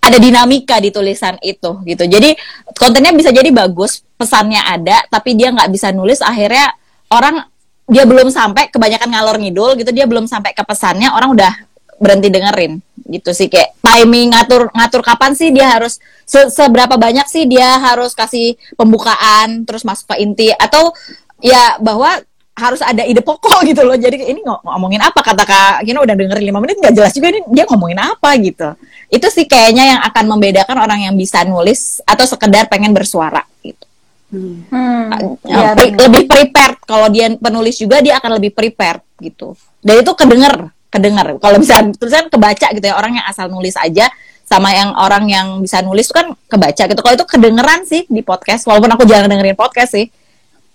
ada 0.00 0.16
dinamika 0.16 0.80
di 0.80 0.88
tulisan 0.88 1.36
itu 1.44 1.84
gitu. 1.84 2.04
Jadi 2.08 2.32
kontennya 2.76 3.12
bisa 3.12 3.28
jadi 3.28 3.52
bagus 3.52 4.00
pesannya 4.16 4.64
ada 4.64 5.04
tapi 5.12 5.36
dia 5.36 5.52
nggak 5.52 5.68
bisa 5.68 5.92
nulis 5.92 6.24
akhirnya 6.24 6.72
orang 7.12 7.44
dia 7.88 8.04
belum 8.04 8.28
sampai 8.28 8.68
kebanyakan 8.68 9.08
ngalor 9.08 9.36
ngidul 9.40 9.72
gitu 9.80 9.90
dia 9.96 10.04
belum 10.04 10.28
sampai 10.28 10.52
ke 10.52 10.60
pesannya 10.60 11.08
orang 11.08 11.32
udah 11.32 11.52
berhenti 11.98 12.30
dengerin 12.30 12.78
gitu 13.04 13.30
sih 13.30 13.46
kayak 13.46 13.74
timing 13.78 14.30
ngatur 14.30 14.70
ngatur 14.70 15.02
kapan 15.02 15.32
sih 15.32 15.50
dia 15.50 15.66
harus 15.74 15.98
se- 16.22 16.48
seberapa 16.48 16.94
banyak 16.94 17.26
sih 17.26 17.44
dia 17.44 17.74
harus 17.76 18.12
kasih 18.12 18.54
pembukaan 18.78 19.62
terus 19.62 19.82
masuk 19.82 20.14
ke 20.14 20.22
inti 20.22 20.48
atau 20.50 20.94
ya 21.38 21.76
bahwa 21.78 22.18
harus 22.54 22.82
ada 22.82 23.06
ide 23.06 23.22
pokok 23.22 23.62
gitu 23.70 23.86
loh. 23.86 23.94
Jadi 23.94 24.18
ini 24.24 24.42
ngo- 24.42 24.58
ngomongin 24.60 24.98
apa? 24.98 25.22
kata 25.22 25.46
kak 25.46 25.86
Gina 25.86 26.02
udah 26.02 26.10
dengerin 26.10 26.42
lima 26.42 26.58
menit 26.58 26.78
nggak 26.78 26.90
jelas 26.90 27.14
juga 27.14 27.30
ini 27.30 27.46
dia 27.48 27.62
ngomongin 27.70 27.98
apa 27.98 28.34
gitu. 28.38 28.74
Itu 29.06 29.30
sih 29.30 29.46
kayaknya 29.46 29.94
yang 29.94 30.00
akan 30.02 30.24
membedakan 30.26 30.74
orang 30.76 31.06
yang 31.06 31.14
bisa 31.14 31.46
nulis 31.46 32.02
atau 32.02 32.26
sekedar 32.26 32.66
pengen 32.66 32.90
bersuara 32.90 33.46
gitu. 33.62 33.86
Hmm, 34.28 35.08
Ya, 35.46 35.72
pre- 35.72 35.94
bener. 35.94 36.02
lebih 36.04 36.22
prepared. 36.26 36.76
Kalau 36.82 37.06
dia 37.08 37.30
penulis 37.32 37.78
juga 37.78 38.02
dia 38.02 38.18
akan 38.18 38.36
lebih 38.36 38.50
prepared 38.52 39.00
gitu. 39.22 39.54
Dan 39.78 40.02
itu 40.02 40.12
kedenger 40.12 40.74
kedenger 40.88 41.36
kalau 41.36 41.56
bisa 41.60 41.84
tulisan 41.96 42.26
kebaca 42.32 42.66
gitu 42.72 42.86
ya 42.88 42.96
orang 42.96 43.20
yang 43.20 43.26
asal 43.28 43.46
nulis 43.52 43.76
aja 43.76 44.08
sama 44.48 44.72
yang 44.72 44.96
orang 44.96 45.28
yang 45.28 45.46
bisa 45.60 45.84
nulis 45.84 46.08
itu 46.08 46.16
kan 46.16 46.32
kebaca 46.48 46.82
gitu. 46.88 47.00
Kalau 47.04 47.14
itu 47.20 47.26
kedengeran 47.28 47.84
sih 47.84 48.08
di 48.08 48.24
podcast 48.24 48.64
walaupun 48.64 48.96
aku 48.96 49.04
jarang 49.04 49.28
dengerin 49.28 49.52
podcast 49.52 49.92
sih. 49.92 50.08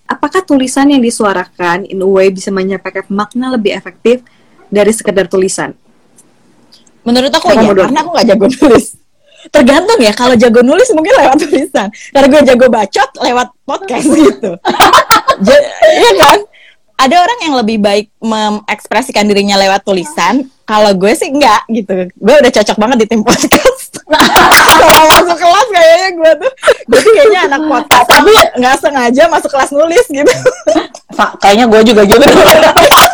Apakah 0.06 0.46
tulisan 0.46 0.94
yang 0.94 1.02
disuarakan 1.02 1.90
in 1.90 1.98
a 1.98 2.06
way 2.06 2.30
bisa 2.30 2.54
menyampaikan 2.54 3.02
makna 3.10 3.50
lebih 3.50 3.74
efektif 3.74 4.22
dari 4.70 4.94
sekedar 4.94 5.26
tulisan? 5.26 5.74
menurut 7.04 7.32
aku 7.36 7.52
ya 7.52 7.68
karena 7.76 8.00
aku 8.00 8.10
nggak 8.16 8.28
jago 8.32 8.48
nulis. 8.48 8.86
Tergantung 9.52 10.00
ya 10.00 10.16
kalau 10.16 10.36
jago 10.40 10.64
nulis 10.64 10.88
mungkin 10.96 11.14
lewat 11.20 11.36
tulisan. 11.36 11.88
Karena 11.92 12.28
gue 12.32 12.42
jago 12.48 12.66
bacot 12.72 13.10
lewat 13.20 13.48
podcast 13.68 14.08
gitu. 14.08 14.52
Iya 15.84 16.12
kan 16.16 16.40
ada 17.04 17.16
orang 17.20 17.40
yang 17.44 17.54
lebih 17.60 17.78
baik 17.84 18.08
mengekspresikan 18.24 19.28
dirinya 19.28 19.60
lewat 19.60 19.84
tulisan. 19.84 20.48
Kalau 20.64 20.96
gue 20.96 21.12
sih 21.12 21.28
enggak 21.28 21.68
gitu. 21.68 22.08
Gue 22.16 22.36
udah 22.40 22.52
cocok 22.56 22.78
banget 22.80 22.98
di 23.04 23.08
tim 23.12 23.20
podcast. 23.20 24.00
Kalau 24.88 25.04
masuk 25.12 25.36
kelas 25.36 25.68
kayaknya 25.76 26.10
gue 26.16 26.32
tuh. 26.40 26.52
Gue 26.88 27.00
tuh 27.04 27.12
kayaknya 27.12 27.40
anak 27.52 27.62
podcast. 27.68 28.08
Tapi 28.08 28.32
nggak 28.56 28.76
sengaja 28.80 29.24
masuk 29.28 29.52
kelas 29.52 29.72
nulis 29.76 30.06
gitu. 30.08 30.34
Kayaknya 31.44 31.66
gue 31.68 31.82
juga 31.84 32.02
gitu 32.08 32.24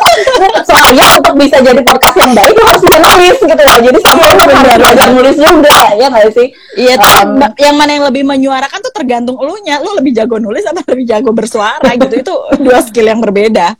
soalnya 0.62 1.06
untuk 1.16 1.34
bisa 1.36 1.56
jadi 1.58 1.80
podcast 1.80 2.16
yang 2.16 2.32
baik 2.32 2.52
lu 2.52 2.64
harus 2.64 2.82
bisa 2.82 2.98
nulis 2.98 3.36
gitu 3.38 3.62
loh 3.62 3.78
jadi 3.80 3.98
sama 4.00 4.24
lu 4.26 4.40
harus 4.40 4.58
belajar 4.76 5.08
nulis 5.10 5.36
juga 5.36 5.76
ya 5.94 6.06
nggak 6.08 6.30
sih 6.32 6.48
Iya, 6.70 6.94
tapi 6.96 7.18
Um, 7.20 7.42
yang 7.58 7.76
mana 7.76 7.90
yang 7.92 8.04
lebih 8.06 8.22
menyuarakan 8.22 8.78
tuh 8.80 8.94
tergantung 8.94 9.36
elunya. 9.36 9.82
Lu 9.82 9.92
lebih 9.92 10.14
jago 10.14 10.38
nulis 10.38 10.62
atau 10.62 10.80
lebih 10.86 11.02
jago 11.04 11.30
bersuara 11.30 11.92
gitu. 11.92 12.14
Itu 12.16 12.32
dua 12.56 12.78
skill 12.80 13.04
yang 13.06 13.18
berbeda. 13.18 13.74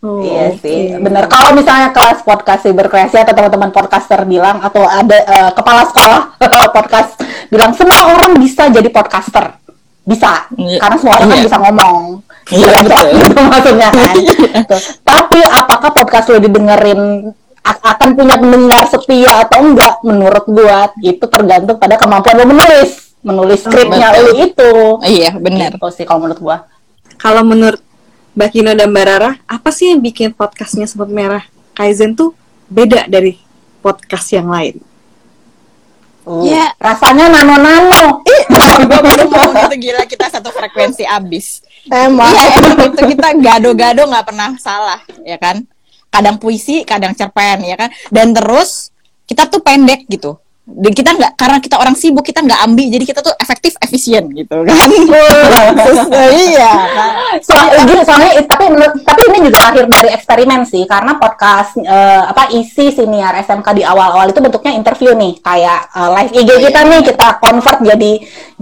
Oh, 0.00 0.18
Iya 0.18 0.50
oke. 0.50 0.58
sih, 0.58 0.96
bener. 0.96 1.28
Kalau 1.28 1.54
misalnya 1.54 1.92
kelas 1.92 2.24
podcast 2.24 2.66
berkreasi 2.66 3.22
atau 3.22 3.30
teman-teman 3.30 3.70
podcaster 3.70 4.18
bilang 4.24 4.58
atau 4.58 4.82
ada 4.82 5.14
eh, 5.14 5.50
kepala 5.52 5.86
sekolah 5.86 6.20
podcast 6.76 7.20
bilang 7.46 7.70
semua 7.70 8.10
orang 8.10 8.34
bisa 8.34 8.66
jadi 8.66 8.88
podcaster, 8.88 9.54
bisa, 10.02 10.50
Iya. 10.56 10.80
karena 10.80 10.96
semua 10.98 11.14
orang 11.14 11.28
kan 11.28 11.38
Iya. 11.38 11.46
bisa 11.46 11.58
ngomong. 11.60 12.02
Iya, 12.52 12.68
Gitu, 12.68 12.84
betul. 12.84 13.06
gitu 13.24 13.40
maksudnya 13.42 13.88
kan. 13.90 14.14
Tapi 15.02 15.38
apakah 15.42 15.90
podcast 15.90 16.26
lo 16.28 16.38
didengerin 16.38 17.00
akan 17.62 18.08
punya 18.18 18.36
pendengar 18.36 18.84
setia 18.86 19.32
atau 19.46 19.58
enggak? 19.64 20.02
Menurut 20.04 20.44
gua 20.46 20.92
itu 21.00 21.24
tergantung 21.24 21.80
pada 21.80 21.96
kemampuan 21.96 22.36
lo 22.36 22.44
menulis, 22.44 23.16
menulis 23.24 23.64
skripnya 23.64 24.12
lo 24.20 24.36
itu. 24.36 24.72
Iya, 25.02 25.34
benar. 25.40 25.74
Gitu 25.74 25.88
sih 25.94 26.04
kalau 26.04 26.28
menurut 26.28 26.40
gua. 26.42 26.56
Kalau 27.16 27.42
menurut 27.46 27.80
Mbak 28.32 28.48
Kino 28.50 28.72
dan 28.72 28.88
Mbak 28.90 29.04
Rara, 29.06 29.30
apa 29.44 29.68
sih 29.70 29.92
yang 29.92 30.00
bikin 30.00 30.32
podcastnya 30.32 30.88
Semut 30.88 31.12
Merah 31.12 31.44
Kaizen 31.72 32.12
tuh 32.12 32.32
beda 32.66 33.04
dari 33.06 33.36
podcast 33.78 34.28
yang 34.32 34.48
lain? 34.48 34.80
Uh, 36.22 36.42
Iya. 36.46 36.72
Rasanya 36.78 37.28
nano-nano. 37.28 38.22
gue 38.26 39.00
baru 39.02 39.26
mau 39.26 39.50
gitu 39.52 39.74
gila 39.78 40.02
kita 40.06 40.30
satu 40.30 40.50
frekuensi 40.50 41.02
abis. 41.02 41.62
Emang. 41.90 42.30
Iya, 42.30 42.86
itu 42.90 43.00
kita 43.16 43.28
gado-gado 43.38 44.02
nggak 44.06 44.26
pernah 44.26 44.50
salah, 44.58 45.00
ya 45.26 45.38
kan? 45.38 45.66
Kadang 46.12 46.36
puisi, 46.38 46.84
kadang 46.84 47.16
cerpen, 47.16 47.64
ya 47.64 47.74
kan? 47.74 47.88
Dan 48.12 48.36
terus 48.36 48.92
kita 49.26 49.48
tuh 49.48 49.62
pendek 49.64 50.06
gitu. 50.10 50.41
Dan 50.62 50.94
kita 50.94 51.10
nggak 51.18 51.34
karena 51.34 51.58
kita 51.58 51.74
orang 51.74 51.98
sibuk 51.98 52.22
kita 52.22 52.38
nggak 52.38 52.62
ambil 52.70 52.86
jadi 52.86 53.02
kita 53.02 53.18
tuh 53.18 53.34
efektif 53.34 53.74
efisien 53.82 54.30
gitu 54.30 54.62
kan. 54.62 54.88
Iya? 56.32 56.72
Soalnya, 57.42 57.82
gini, 57.82 58.02
soalnya 58.06 58.30
tapi 58.46 58.64
menurut, 58.70 58.94
tapi 59.02 59.20
ini 59.26 59.38
juga 59.50 59.58
lahir 59.58 59.90
dari 59.90 60.14
eksperimen 60.14 60.62
sih 60.62 60.86
karena 60.86 61.18
podcast 61.18 61.74
eh, 61.82 62.22
apa 62.30 62.54
isi 62.54 62.94
siniar 62.94 63.42
SMK 63.42 63.74
di 63.74 63.82
awal-awal 63.82 64.30
itu 64.30 64.38
bentuknya 64.38 64.78
interview 64.78 65.18
nih 65.18 65.42
kayak 65.42 65.80
eh, 65.98 66.08
live 66.14 66.32
IG 66.38 66.50
kita 66.70 66.80
nih 66.86 67.00
kita 67.10 67.26
convert 67.42 67.78
jadi 67.82 68.12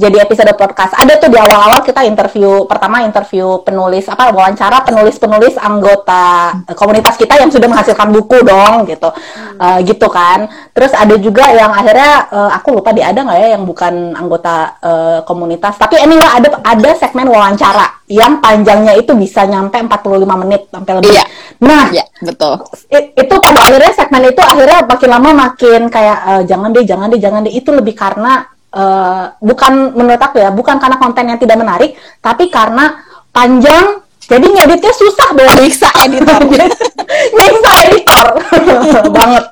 jadi 0.00 0.16
episode 0.24 0.56
podcast. 0.56 0.96
Ada 0.96 1.20
tuh 1.20 1.28
di 1.28 1.36
awal-awal 1.36 1.84
kita 1.84 2.00
interview 2.08 2.64
pertama 2.64 3.04
interview 3.04 3.60
penulis 3.60 4.08
apa 4.08 4.32
wawancara 4.32 4.80
penulis-penulis 4.88 5.60
anggota 5.60 6.56
komunitas 6.72 7.20
kita 7.20 7.36
yang 7.36 7.52
sudah 7.52 7.68
menghasilkan 7.68 8.08
buku 8.08 8.40
dong 8.40 8.88
gitu. 8.88 9.12
Eh, 9.60 9.78
gitu 9.84 10.08
kan. 10.08 10.48
Terus 10.72 10.96
ada 10.96 11.14
juga 11.20 11.52
yang 11.52 11.68
akhirnya 11.90 12.31
eh, 12.31 12.50
aku 12.55 12.68
lupa 12.79 12.94
di 12.94 13.03
ada 13.03 13.18
nggak 13.18 13.38
ya 13.42 13.48
yang 13.59 13.66
bukan 13.66 14.14
anggota 14.14 14.79
eh, 14.79 15.18
komunitas 15.26 15.74
tapi 15.74 15.98
anyway 15.98 16.22
ada 16.31 16.55
ada 16.62 16.90
segmen 16.94 17.26
wawancara 17.26 18.07
yang 18.07 18.38
panjangnya 18.38 18.94
itu 18.94 19.11
bisa 19.18 19.42
nyampe 19.42 19.74
45 19.83 20.42
menit 20.46 20.70
sampai 20.70 20.92
lebih 21.03 21.11
Iya. 21.11 21.24
nah 21.59 21.90
Iya, 21.90 22.05
betul. 22.22 22.55
itu 22.94 23.35
pada 23.42 23.59
akhirnya 23.66 23.92
segmen 23.92 24.22
itu 24.31 24.38
akhirnya 24.38 24.79
makin 24.87 25.09
lama 25.11 25.29
makin 25.50 25.81
kayak 25.90 26.18
eh, 26.31 26.42
jangan 26.46 26.70
deh 26.70 26.85
jangan 26.87 27.07
deh 27.11 27.18
jangan 27.18 27.40
deh 27.42 27.53
itu 27.53 27.70
lebih 27.74 27.94
karena 27.98 28.46
eh, 28.70 29.24
bukan 29.42 29.72
menurut 29.98 30.22
aku 30.22 30.38
ya 30.38 30.55
bukan 30.55 30.79
karena 30.79 30.96
konten 31.03 31.26
yang 31.26 31.38
tidak 31.42 31.59
menarik 31.59 31.98
tapi 32.22 32.46
karena 32.46 33.03
panjang 33.35 33.98
jadi 34.31 34.46
ngeditnya 34.46 34.94
susah 34.94 35.29
dong 35.35 35.59
Nyiksa 35.59 35.90
editor. 36.07 36.40
nyiksa 37.37 37.70
editor 37.90 38.26
banget 39.18 39.44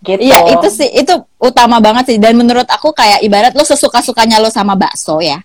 gitu 0.00 0.20
Iya, 0.20 0.56
itu 0.56 0.68
sih 0.72 0.88
itu 0.88 1.14
utama 1.36 1.76
banget 1.80 2.14
sih 2.14 2.18
dan 2.20 2.32
menurut 2.36 2.64
aku 2.64 2.92
kayak 2.96 3.20
ibarat 3.20 3.52
lo 3.52 3.64
sesuka-sukanya 3.64 4.40
lo 4.40 4.48
sama 4.48 4.72
bakso 4.76 5.20
ya. 5.20 5.40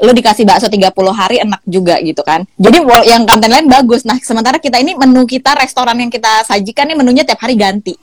Lo 0.00 0.10
dikasih 0.10 0.48
bakso 0.48 0.66
30 0.66 0.90
hari 1.12 1.44
enak 1.44 1.60
juga 1.68 2.00
gitu 2.02 2.24
kan. 2.26 2.42
Jadi 2.56 2.82
yang 3.06 3.22
konten 3.28 3.52
lain 3.52 3.68
bagus. 3.68 4.02
Nah, 4.08 4.16
sementara 4.18 4.56
kita 4.56 4.80
ini 4.80 4.96
menu 4.96 5.28
kita 5.28 5.54
restoran 5.54 5.94
yang 6.00 6.10
kita 6.10 6.42
sajikan 6.48 6.88
nih 6.88 6.96
menunya 6.96 7.22
tiap 7.22 7.44
hari 7.44 7.54
ganti. 7.54 7.94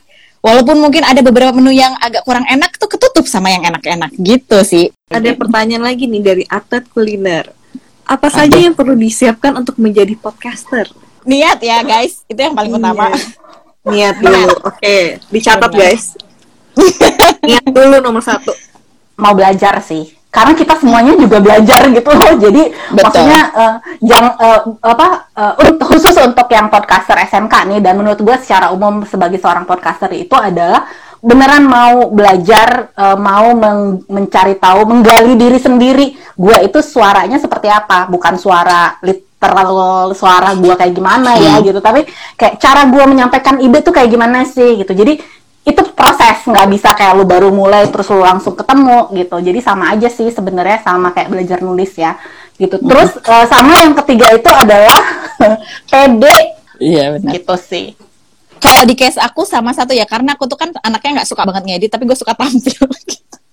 Walaupun 0.46 0.78
mungkin 0.78 1.02
ada 1.04 1.20
beberapa 1.26 1.52
menu 1.52 1.74
yang 1.74 1.98
agak 1.98 2.22
kurang 2.24 2.46
enak 2.46 2.78
tuh 2.78 2.88
ketutup 2.88 3.26
sama 3.26 3.50
yang 3.50 3.66
enak-enak 3.66 4.14
gitu 4.22 4.62
sih. 4.62 4.94
Ada 5.10 5.34
pertanyaan 5.34 5.84
lagi 5.84 6.06
nih 6.06 6.22
dari 6.24 6.44
atlet 6.48 6.86
kuliner. 6.88 7.52
Apa 8.08 8.32
saja 8.32 8.56
yang 8.56 8.72
perlu 8.72 8.96
disiapkan 8.96 9.52
untuk 9.60 9.76
menjadi 9.76 10.16
podcaster? 10.16 10.88
Niat 11.28 11.60
ya 11.60 11.84
guys, 11.84 12.24
itu 12.32 12.40
yang 12.40 12.56
paling 12.56 12.72
utama. 12.72 13.12
Niat 13.88 14.16
dulu. 14.20 14.54
Oke, 14.68 14.98
dicatat 15.30 15.72
Benar. 15.72 15.80
guys. 15.80 16.04
Niat 17.48 17.66
dulu 17.66 17.96
nomor 18.00 18.22
satu. 18.22 18.54
mau 19.18 19.34
belajar 19.34 19.82
sih 19.82 20.14
karena 20.30 20.54
kita 20.54 20.78
semuanya 20.78 21.18
juga 21.18 21.42
belajar 21.42 21.90
gitu 21.90 22.06
loh 22.14 22.38
jadi 22.38 22.70
Betul. 22.70 23.02
maksudnya 23.02 23.42
eh, 23.50 23.76
yang 24.06 24.26
eh, 24.38 24.62
apa 24.86 25.08
untuk 25.66 25.90
khusus 25.90 26.14
untuk 26.22 26.46
yang 26.54 26.70
podcaster 26.70 27.18
SMK 27.26 27.66
nih 27.66 27.80
dan 27.82 27.98
menurut 27.98 28.22
gue 28.22 28.38
secara 28.38 28.70
umum 28.70 29.02
sebagai 29.10 29.42
seorang 29.42 29.66
podcaster 29.66 30.14
itu 30.14 30.38
adalah 30.38 30.86
beneran 31.18 31.66
mau 31.66 32.14
belajar 32.14 32.94
eh, 32.94 33.18
mau 33.18 33.58
meng- 33.58 34.06
mencari 34.06 34.62
tahu 34.62 34.86
menggali 34.86 35.34
diri 35.34 35.58
sendiri 35.58 36.14
gue 36.38 36.58
itu 36.62 36.78
suaranya 36.86 37.42
seperti 37.42 37.74
apa 37.74 38.06
bukan 38.06 38.38
suara 38.38 39.02
literal 39.38 40.18
suara 40.18 40.58
gue 40.58 40.74
kayak 40.74 40.94
gimana 40.98 41.38
ya 41.38 41.62
gitu. 41.62 41.78
Tapi 41.78 42.10
kayak 42.34 42.58
cara 42.58 42.90
gue 42.90 43.04
menyampaikan 43.06 43.62
ide 43.62 43.86
tuh 43.86 43.94
kayak 43.94 44.10
gimana 44.10 44.42
sih 44.44 44.82
gitu. 44.82 44.92
Jadi 44.92 45.22
itu 45.64 45.82
proses. 45.94 46.42
Nggak 46.50 46.68
bisa 46.74 46.90
kayak 46.98 47.14
lu 47.14 47.24
baru 47.24 47.54
mulai 47.54 47.86
terus 47.88 48.10
lu 48.10 48.26
langsung 48.26 48.58
ketemu 48.58 49.14
gitu. 49.14 49.38
Jadi 49.38 49.60
sama 49.62 49.94
aja 49.94 50.10
sih 50.10 50.34
sebenarnya 50.34 50.82
sama 50.82 51.14
kayak 51.14 51.30
belajar 51.30 51.60
nulis 51.62 51.94
ya 51.94 52.18
gitu. 52.58 52.82
Terus 52.82 53.14
eh, 53.22 53.46
sama 53.46 53.72
yang 53.78 53.94
ketiga 54.04 54.34
itu 54.34 54.50
adalah 54.50 54.98
pede 55.92 56.38
Iya 56.82 57.18
benar. 57.18 57.32
gitu 57.38 57.56
sih. 57.62 57.94
Kalau 58.58 58.90
di 58.90 58.98
case 58.98 59.22
aku 59.22 59.46
sama 59.46 59.70
satu 59.70 59.94
ya 59.94 60.10
karena 60.10 60.34
aku 60.34 60.50
tuh 60.50 60.58
kan 60.58 60.74
anaknya 60.82 61.22
nggak 61.22 61.30
suka 61.30 61.46
banget 61.46 61.64
ngedit 61.70 61.90
tapi 61.94 62.10
gue 62.10 62.18
suka 62.18 62.34
tampil. 62.34 62.74
Wajib 62.90 63.22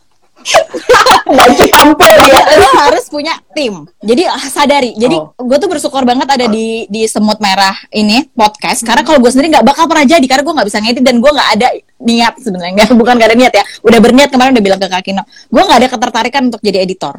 tampil 1.71 2.13
ya 2.23 2.41
lo 2.57 2.71
harus 2.79 3.05
punya 3.09 3.35
tim. 3.53 3.89
Jadi 3.99 4.23
ah, 4.25 4.41
sadari. 4.41 4.93
Jadi 4.95 5.17
Oh. 5.17 5.31
gue 5.41 5.57
tuh 5.57 5.71
bersyukur 5.71 6.03
banget 6.03 6.27
ada 6.27 6.47
di 6.47 6.85
di 6.87 7.07
semut 7.07 7.39
merah 7.39 7.75
ini 7.91 8.29
podcast. 8.31 8.83
Karena 8.83 9.03
kalau 9.03 9.19
gue 9.19 9.31
sendiri 9.31 9.53
nggak 9.53 9.65
bakal 9.65 9.85
pernah 9.87 10.05
jadi 10.05 10.25
karena 10.25 10.43
gue 10.43 10.55
nggak 10.55 10.69
bisa 10.69 10.79
ngedit 10.81 11.03
dan 11.03 11.17
gue 11.19 11.31
nggak 11.31 11.51
ada 11.55 11.69
niat 11.99 12.35
sebenarnya. 12.39 12.73
Nggak 12.75 12.89
bukan 12.95 13.15
gak 13.17 13.29
ada 13.31 13.37
niat 13.37 13.53
ya. 13.53 13.65
Udah 13.81 13.99
berniat 13.99 14.29
kemarin 14.29 14.53
udah 14.53 14.65
bilang 14.65 14.79
ke 14.79 14.89
Kak 14.89 15.03
Kino. 15.03 15.23
Gue 15.49 15.63
nggak 15.63 15.79
ada 15.81 15.89
ketertarikan 15.89 16.43
untuk 16.47 16.61
jadi 16.61 16.83
editor. 16.83 17.17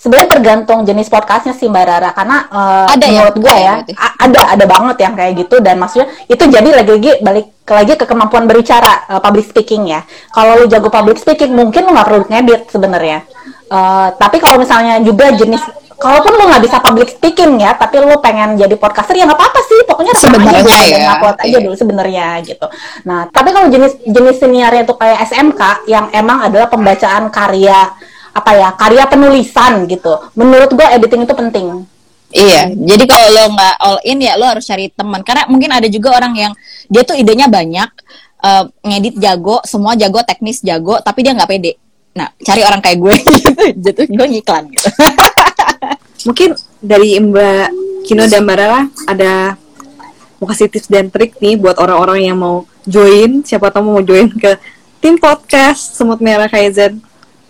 Sebenarnya 0.00 0.28
tergantung 0.32 0.80
jenis 0.82 1.12
podcastnya 1.12 1.52
sih 1.52 1.68
Mbak 1.68 1.84
Rara 1.84 2.10
karena 2.16 2.48
uh, 2.48 2.86
Ada 2.88 3.04
ya? 3.04 3.20
menurut 3.20 3.36
gue 3.36 3.52
Ada 3.52 3.60
ya 3.60 3.72
berarti? 3.76 3.92
a- 3.94 4.16
ada 4.16 4.40
ada 4.56 4.64
banget 4.64 4.96
yang 4.96 5.12
kayak 5.12 5.32
gitu 5.44 5.56
dan 5.60 5.76
maksudnya 5.76 6.08
itu 6.24 6.40
jadi 6.40 6.68
lagi-lagi 6.72 7.10
balik 7.20 7.46
lagi 7.72 7.96
ke 7.96 8.04
kemampuan 8.04 8.44
berbicara 8.44 9.08
uh, 9.08 9.20
public 9.24 9.48
speaking 9.48 9.88
ya. 9.88 10.04
Kalau 10.28 10.60
lu 10.60 10.68
jago 10.68 10.92
public 10.92 11.16
speaking 11.16 11.56
mungkin 11.56 11.88
lu 11.88 11.96
nggak 11.96 12.06
perlu 12.12 12.20
ngedit 12.28 12.68
sebenarnya. 12.68 13.24
Uh, 13.72 14.12
tapi 14.20 14.36
kalau 14.36 14.60
misalnya 14.60 15.00
juga 15.00 15.32
jenis 15.32 15.64
kalaupun 15.96 16.36
lu 16.36 16.44
nggak 16.44 16.60
bisa 16.60 16.76
public 16.84 17.08
speaking 17.08 17.56
ya, 17.64 17.72
tapi 17.72 18.04
lu 18.04 18.20
pengen 18.20 18.60
jadi 18.60 18.76
podcaster 18.76 19.16
ya 19.16 19.24
nggak 19.24 19.40
apa-apa 19.40 19.60
sih. 19.64 19.80
Pokoknya 19.88 20.12
rekam 20.12 20.24
Sebenarnya 20.28 20.60
aja 20.60 20.76
dulu 20.76 21.00
ya, 21.00 21.08
upload 21.16 21.36
aja 21.40 21.48
iya. 21.48 21.58
dulu 21.64 21.74
sebenarnya 21.80 22.26
gitu. 22.44 22.66
Nah, 23.08 23.20
tapi 23.32 23.48
kalau 23.56 23.72
jenis 23.72 23.92
jenis 24.04 24.36
seniornya 24.36 24.82
itu 24.84 24.94
kayak 25.00 25.18
SMK 25.32 25.62
yang 25.88 26.12
emang 26.12 26.44
adalah 26.44 26.68
pembacaan 26.68 27.32
karya 27.32 27.96
apa 28.34 28.50
ya 28.52 28.68
karya 28.76 29.08
penulisan 29.08 29.88
gitu. 29.88 30.20
Menurut 30.36 30.68
gue 30.68 30.84
editing 30.84 31.24
itu 31.24 31.32
penting. 31.32 31.93
Iya, 32.34 32.74
jadi 32.74 33.04
kalau 33.06 33.28
lo 33.30 33.42
nggak 33.54 33.74
all 33.78 33.98
in 34.02 34.18
ya 34.18 34.34
lo 34.34 34.50
harus 34.50 34.66
cari 34.66 34.90
teman. 34.90 35.22
Karena 35.22 35.46
mungkin 35.46 35.70
ada 35.70 35.86
juga 35.86 36.18
orang 36.18 36.34
yang 36.34 36.52
dia 36.90 37.06
tuh 37.06 37.14
idenya 37.14 37.46
banyak, 37.46 37.90
eh, 38.42 38.64
ngedit 38.82 39.22
jago, 39.22 39.62
semua 39.62 39.94
jago, 39.94 40.18
teknis 40.26 40.58
jago, 40.58 40.98
tapi 40.98 41.22
dia 41.22 41.30
nggak 41.30 41.46
pede. 41.46 41.78
Nah, 42.18 42.34
cari 42.42 42.66
orang 42.66 42.82
kayak 42.82 42.98
gue 42.98 43.14
gitu, 43.22 43.50
gitu 43.86 44.00
gue 44.18 44.26
ngiklan 44.34 44.66
gitu. 44.66 44.88
Mungkin 46.30 46.58
dari 46.82 47.22
Mbak 47.22 47.66
Kino 48.02 48.26
dan 48.26 48.42
Mbak 48.42 48.56
Rara 48.58 48.80
ada 49.06 49.32
mau 50.42 50.46
kasih 50.50 50.66
tips 50.66 50.90
dan 50.90 51.14
trik 51.14 51.38
nih 51.38 51.54
buat 51.54 51.78
orang-orang 51.78 52.26
yang 52.26 52.38
mau 52.38 52.66
join, 52.82 53.46
siapa 53.46 53.70
tahu 53.70 53.94
mau 53.94 54.02
join 54.02 54.26
ke 54.34 54.58
tim 54.98 55.14
podcast 55.22 55.94
Semut 55.94 56.18
Merah 56.18 56.50
Kaizen. 56.50 56.98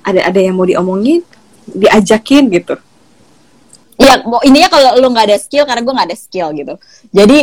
Ada 0.05 0.29
ada 0.29 0.41
yang 0.45 0.61
mau 0.61 0.69
diomongin, 0.69 1.25
diajakin 1.73 2.53
gitu. 2.53 2.77
Mau 4.25 4.41
ininya 4.43 4.69
kalau 4.71 4.99
lo 4.99 5.09
nggak 5.11 5.27
ada 5.31 5.39
skill 5.39 5.65
karena 5.65 5.83
gue 5.83 5.95
nggak 5.95 6.09
ada 6.11 6.19
skill 6.19 6.49
gitu. 6.55 6.75
Jadi 7.15 7.39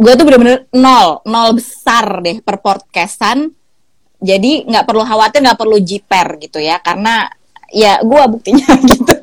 gue 0.00 0.12
tuh 0.16 0.24
bener-bener 0.24 0.64
nol, 0.72 1.20
nol 1.28 1.50
besar 1.56 2.24
deh 2.24 2.40
per 2.40 2.60
podcastan. 2.60 3.52
Jadi 4.20 4.68
nggak 4.68 4.84
perlu 4.84 5.04
khawatir, 5.04 5.40
nggak 5.40 5.60
perlu 5.60 5.80
jiper 5.80 6.36
gitu 6.40 6.60
ya, 6.60 6.76
karena 6.84 7.24
ya 7.72 8.04
gue 8.04 8.22
buktinya 8.28 8.68
gitu. 8.90 9.16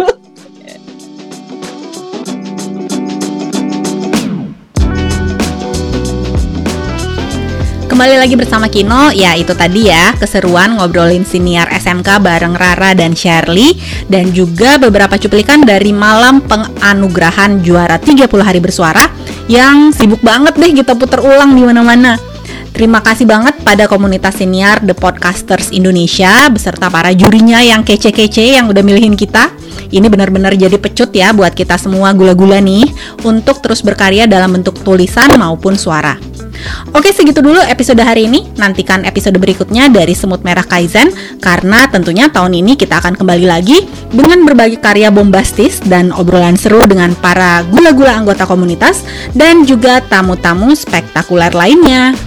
Kembali 7.97 8.21
lagi 8.21 8.37
bersama 8.37 8.69
Kino, 8.69 9.09
ya 9.09 9.33
itu 9.33 9.57
tadi 9.57 9.89
ya 9.89 10.13
keseruan 10.13 10.77
ngobrolin 10.77 11.25
siniar 11.25 11.65
SMK 11.73 12.21
bareng 12.21 12.53
Rara 12.53 12.93
dan 12.93 13.17
Shirley 13.17 13.73
dan 14.05 14.29
juga 14.37 14.77
beberapa 14.77 15.17
cuplikan 15.17 15.65
dari 15.65 15.89
malam 15.97 16.45
penganugerahan 16.45 17.57
juara 17.65 17.97
30 17.97 18.29
hari 18.37 18.61
bersuara 18.61 19.09
yang 19.49 19.89
sibuk 19.89 20.21
banget 20.21 20.53
deh 20.61 20.77
kita 20.77 20.93
puter 20.93 21.25
ulang 21.25 21.57
di 21.57 21.65
mana-mana. 21.65 22.21
Terima 22.69 23.01
kasih 23.01 23.25
banget 23.25 23.65
pada 23.65 23.89
komunitas 23.89 24.37
siniar 24.37 24.77
The 24.85 24.93
Podcasters 24.93 25.73
Indonesia 25.73 26.53
beserta 26.53 26.93
para 26.93 27.17
jurinya 27.17 27.65
yang 27.65 27.81
kece-kece 27.81 28.61
yang 28.61 28.69
udah 28.69 28.85
milihin 28.85 29.17
kita. 29.17 29.49
Ini 29.89 30.05
benar-benar 30.05 30.53
jadi 30.53 30.77
pecut 30.77 31.09
ya 31.17 31.33
buat 31.33 31.57
kita 31.57 31.81
semua 31.81 32.13
gula-gula 32.13 32.61
nih 32.61 32.93
untuk 33.25 33.57
terus 33.65 33.81
berkarya 33.81 34.29
dalam 34.29 34.53
bentuk 34.53 34.77
tulisan 34.85 35.33
maupun 35.33 35.73
suara. 35.73 36.36
Oke 36.95 37.11
segitu 37.13 37.39
dulu 37.43 37.59
episode 37.63 37.99
hari 38.01 38.27
ini. 38.29 38.47
Nantikan 38.57 39.03
episode 39.05 39.37
berikutnya 39.37 39.87
dari 39.87 40.13
Semut 40.17 40.41
Merah 40.41 40.65
Kaizen 40.65 41.13
Karena 41.39 41.85
tentunya 41.87 42.27
tahun 42.27 42.57
ini 42.57 42.75
kita 42.75 42.99
akan 42.99 43.15
kembali 43.15 43.45
lagi 43.45 43.85
Dengan 44.09 44.43
berbagai 44.43 44.81
karya 44.81 45.13
bombastis 45.13 45.79
dan 45.85 46.09
obrolan 46.11 46.57
seru 46.57 46.83
dengan 46.89 47.13
para 47.17 47.63
gula-gula 47.69 48.17
anggota 48.17 48.49
komunitas 48.49 49.05
Dan 49.31 49.63
juga 49.63 50.01
tamu-tamu 50.03 50.73
spektakuler 50.73 51.53
lainnya 51.53 52.26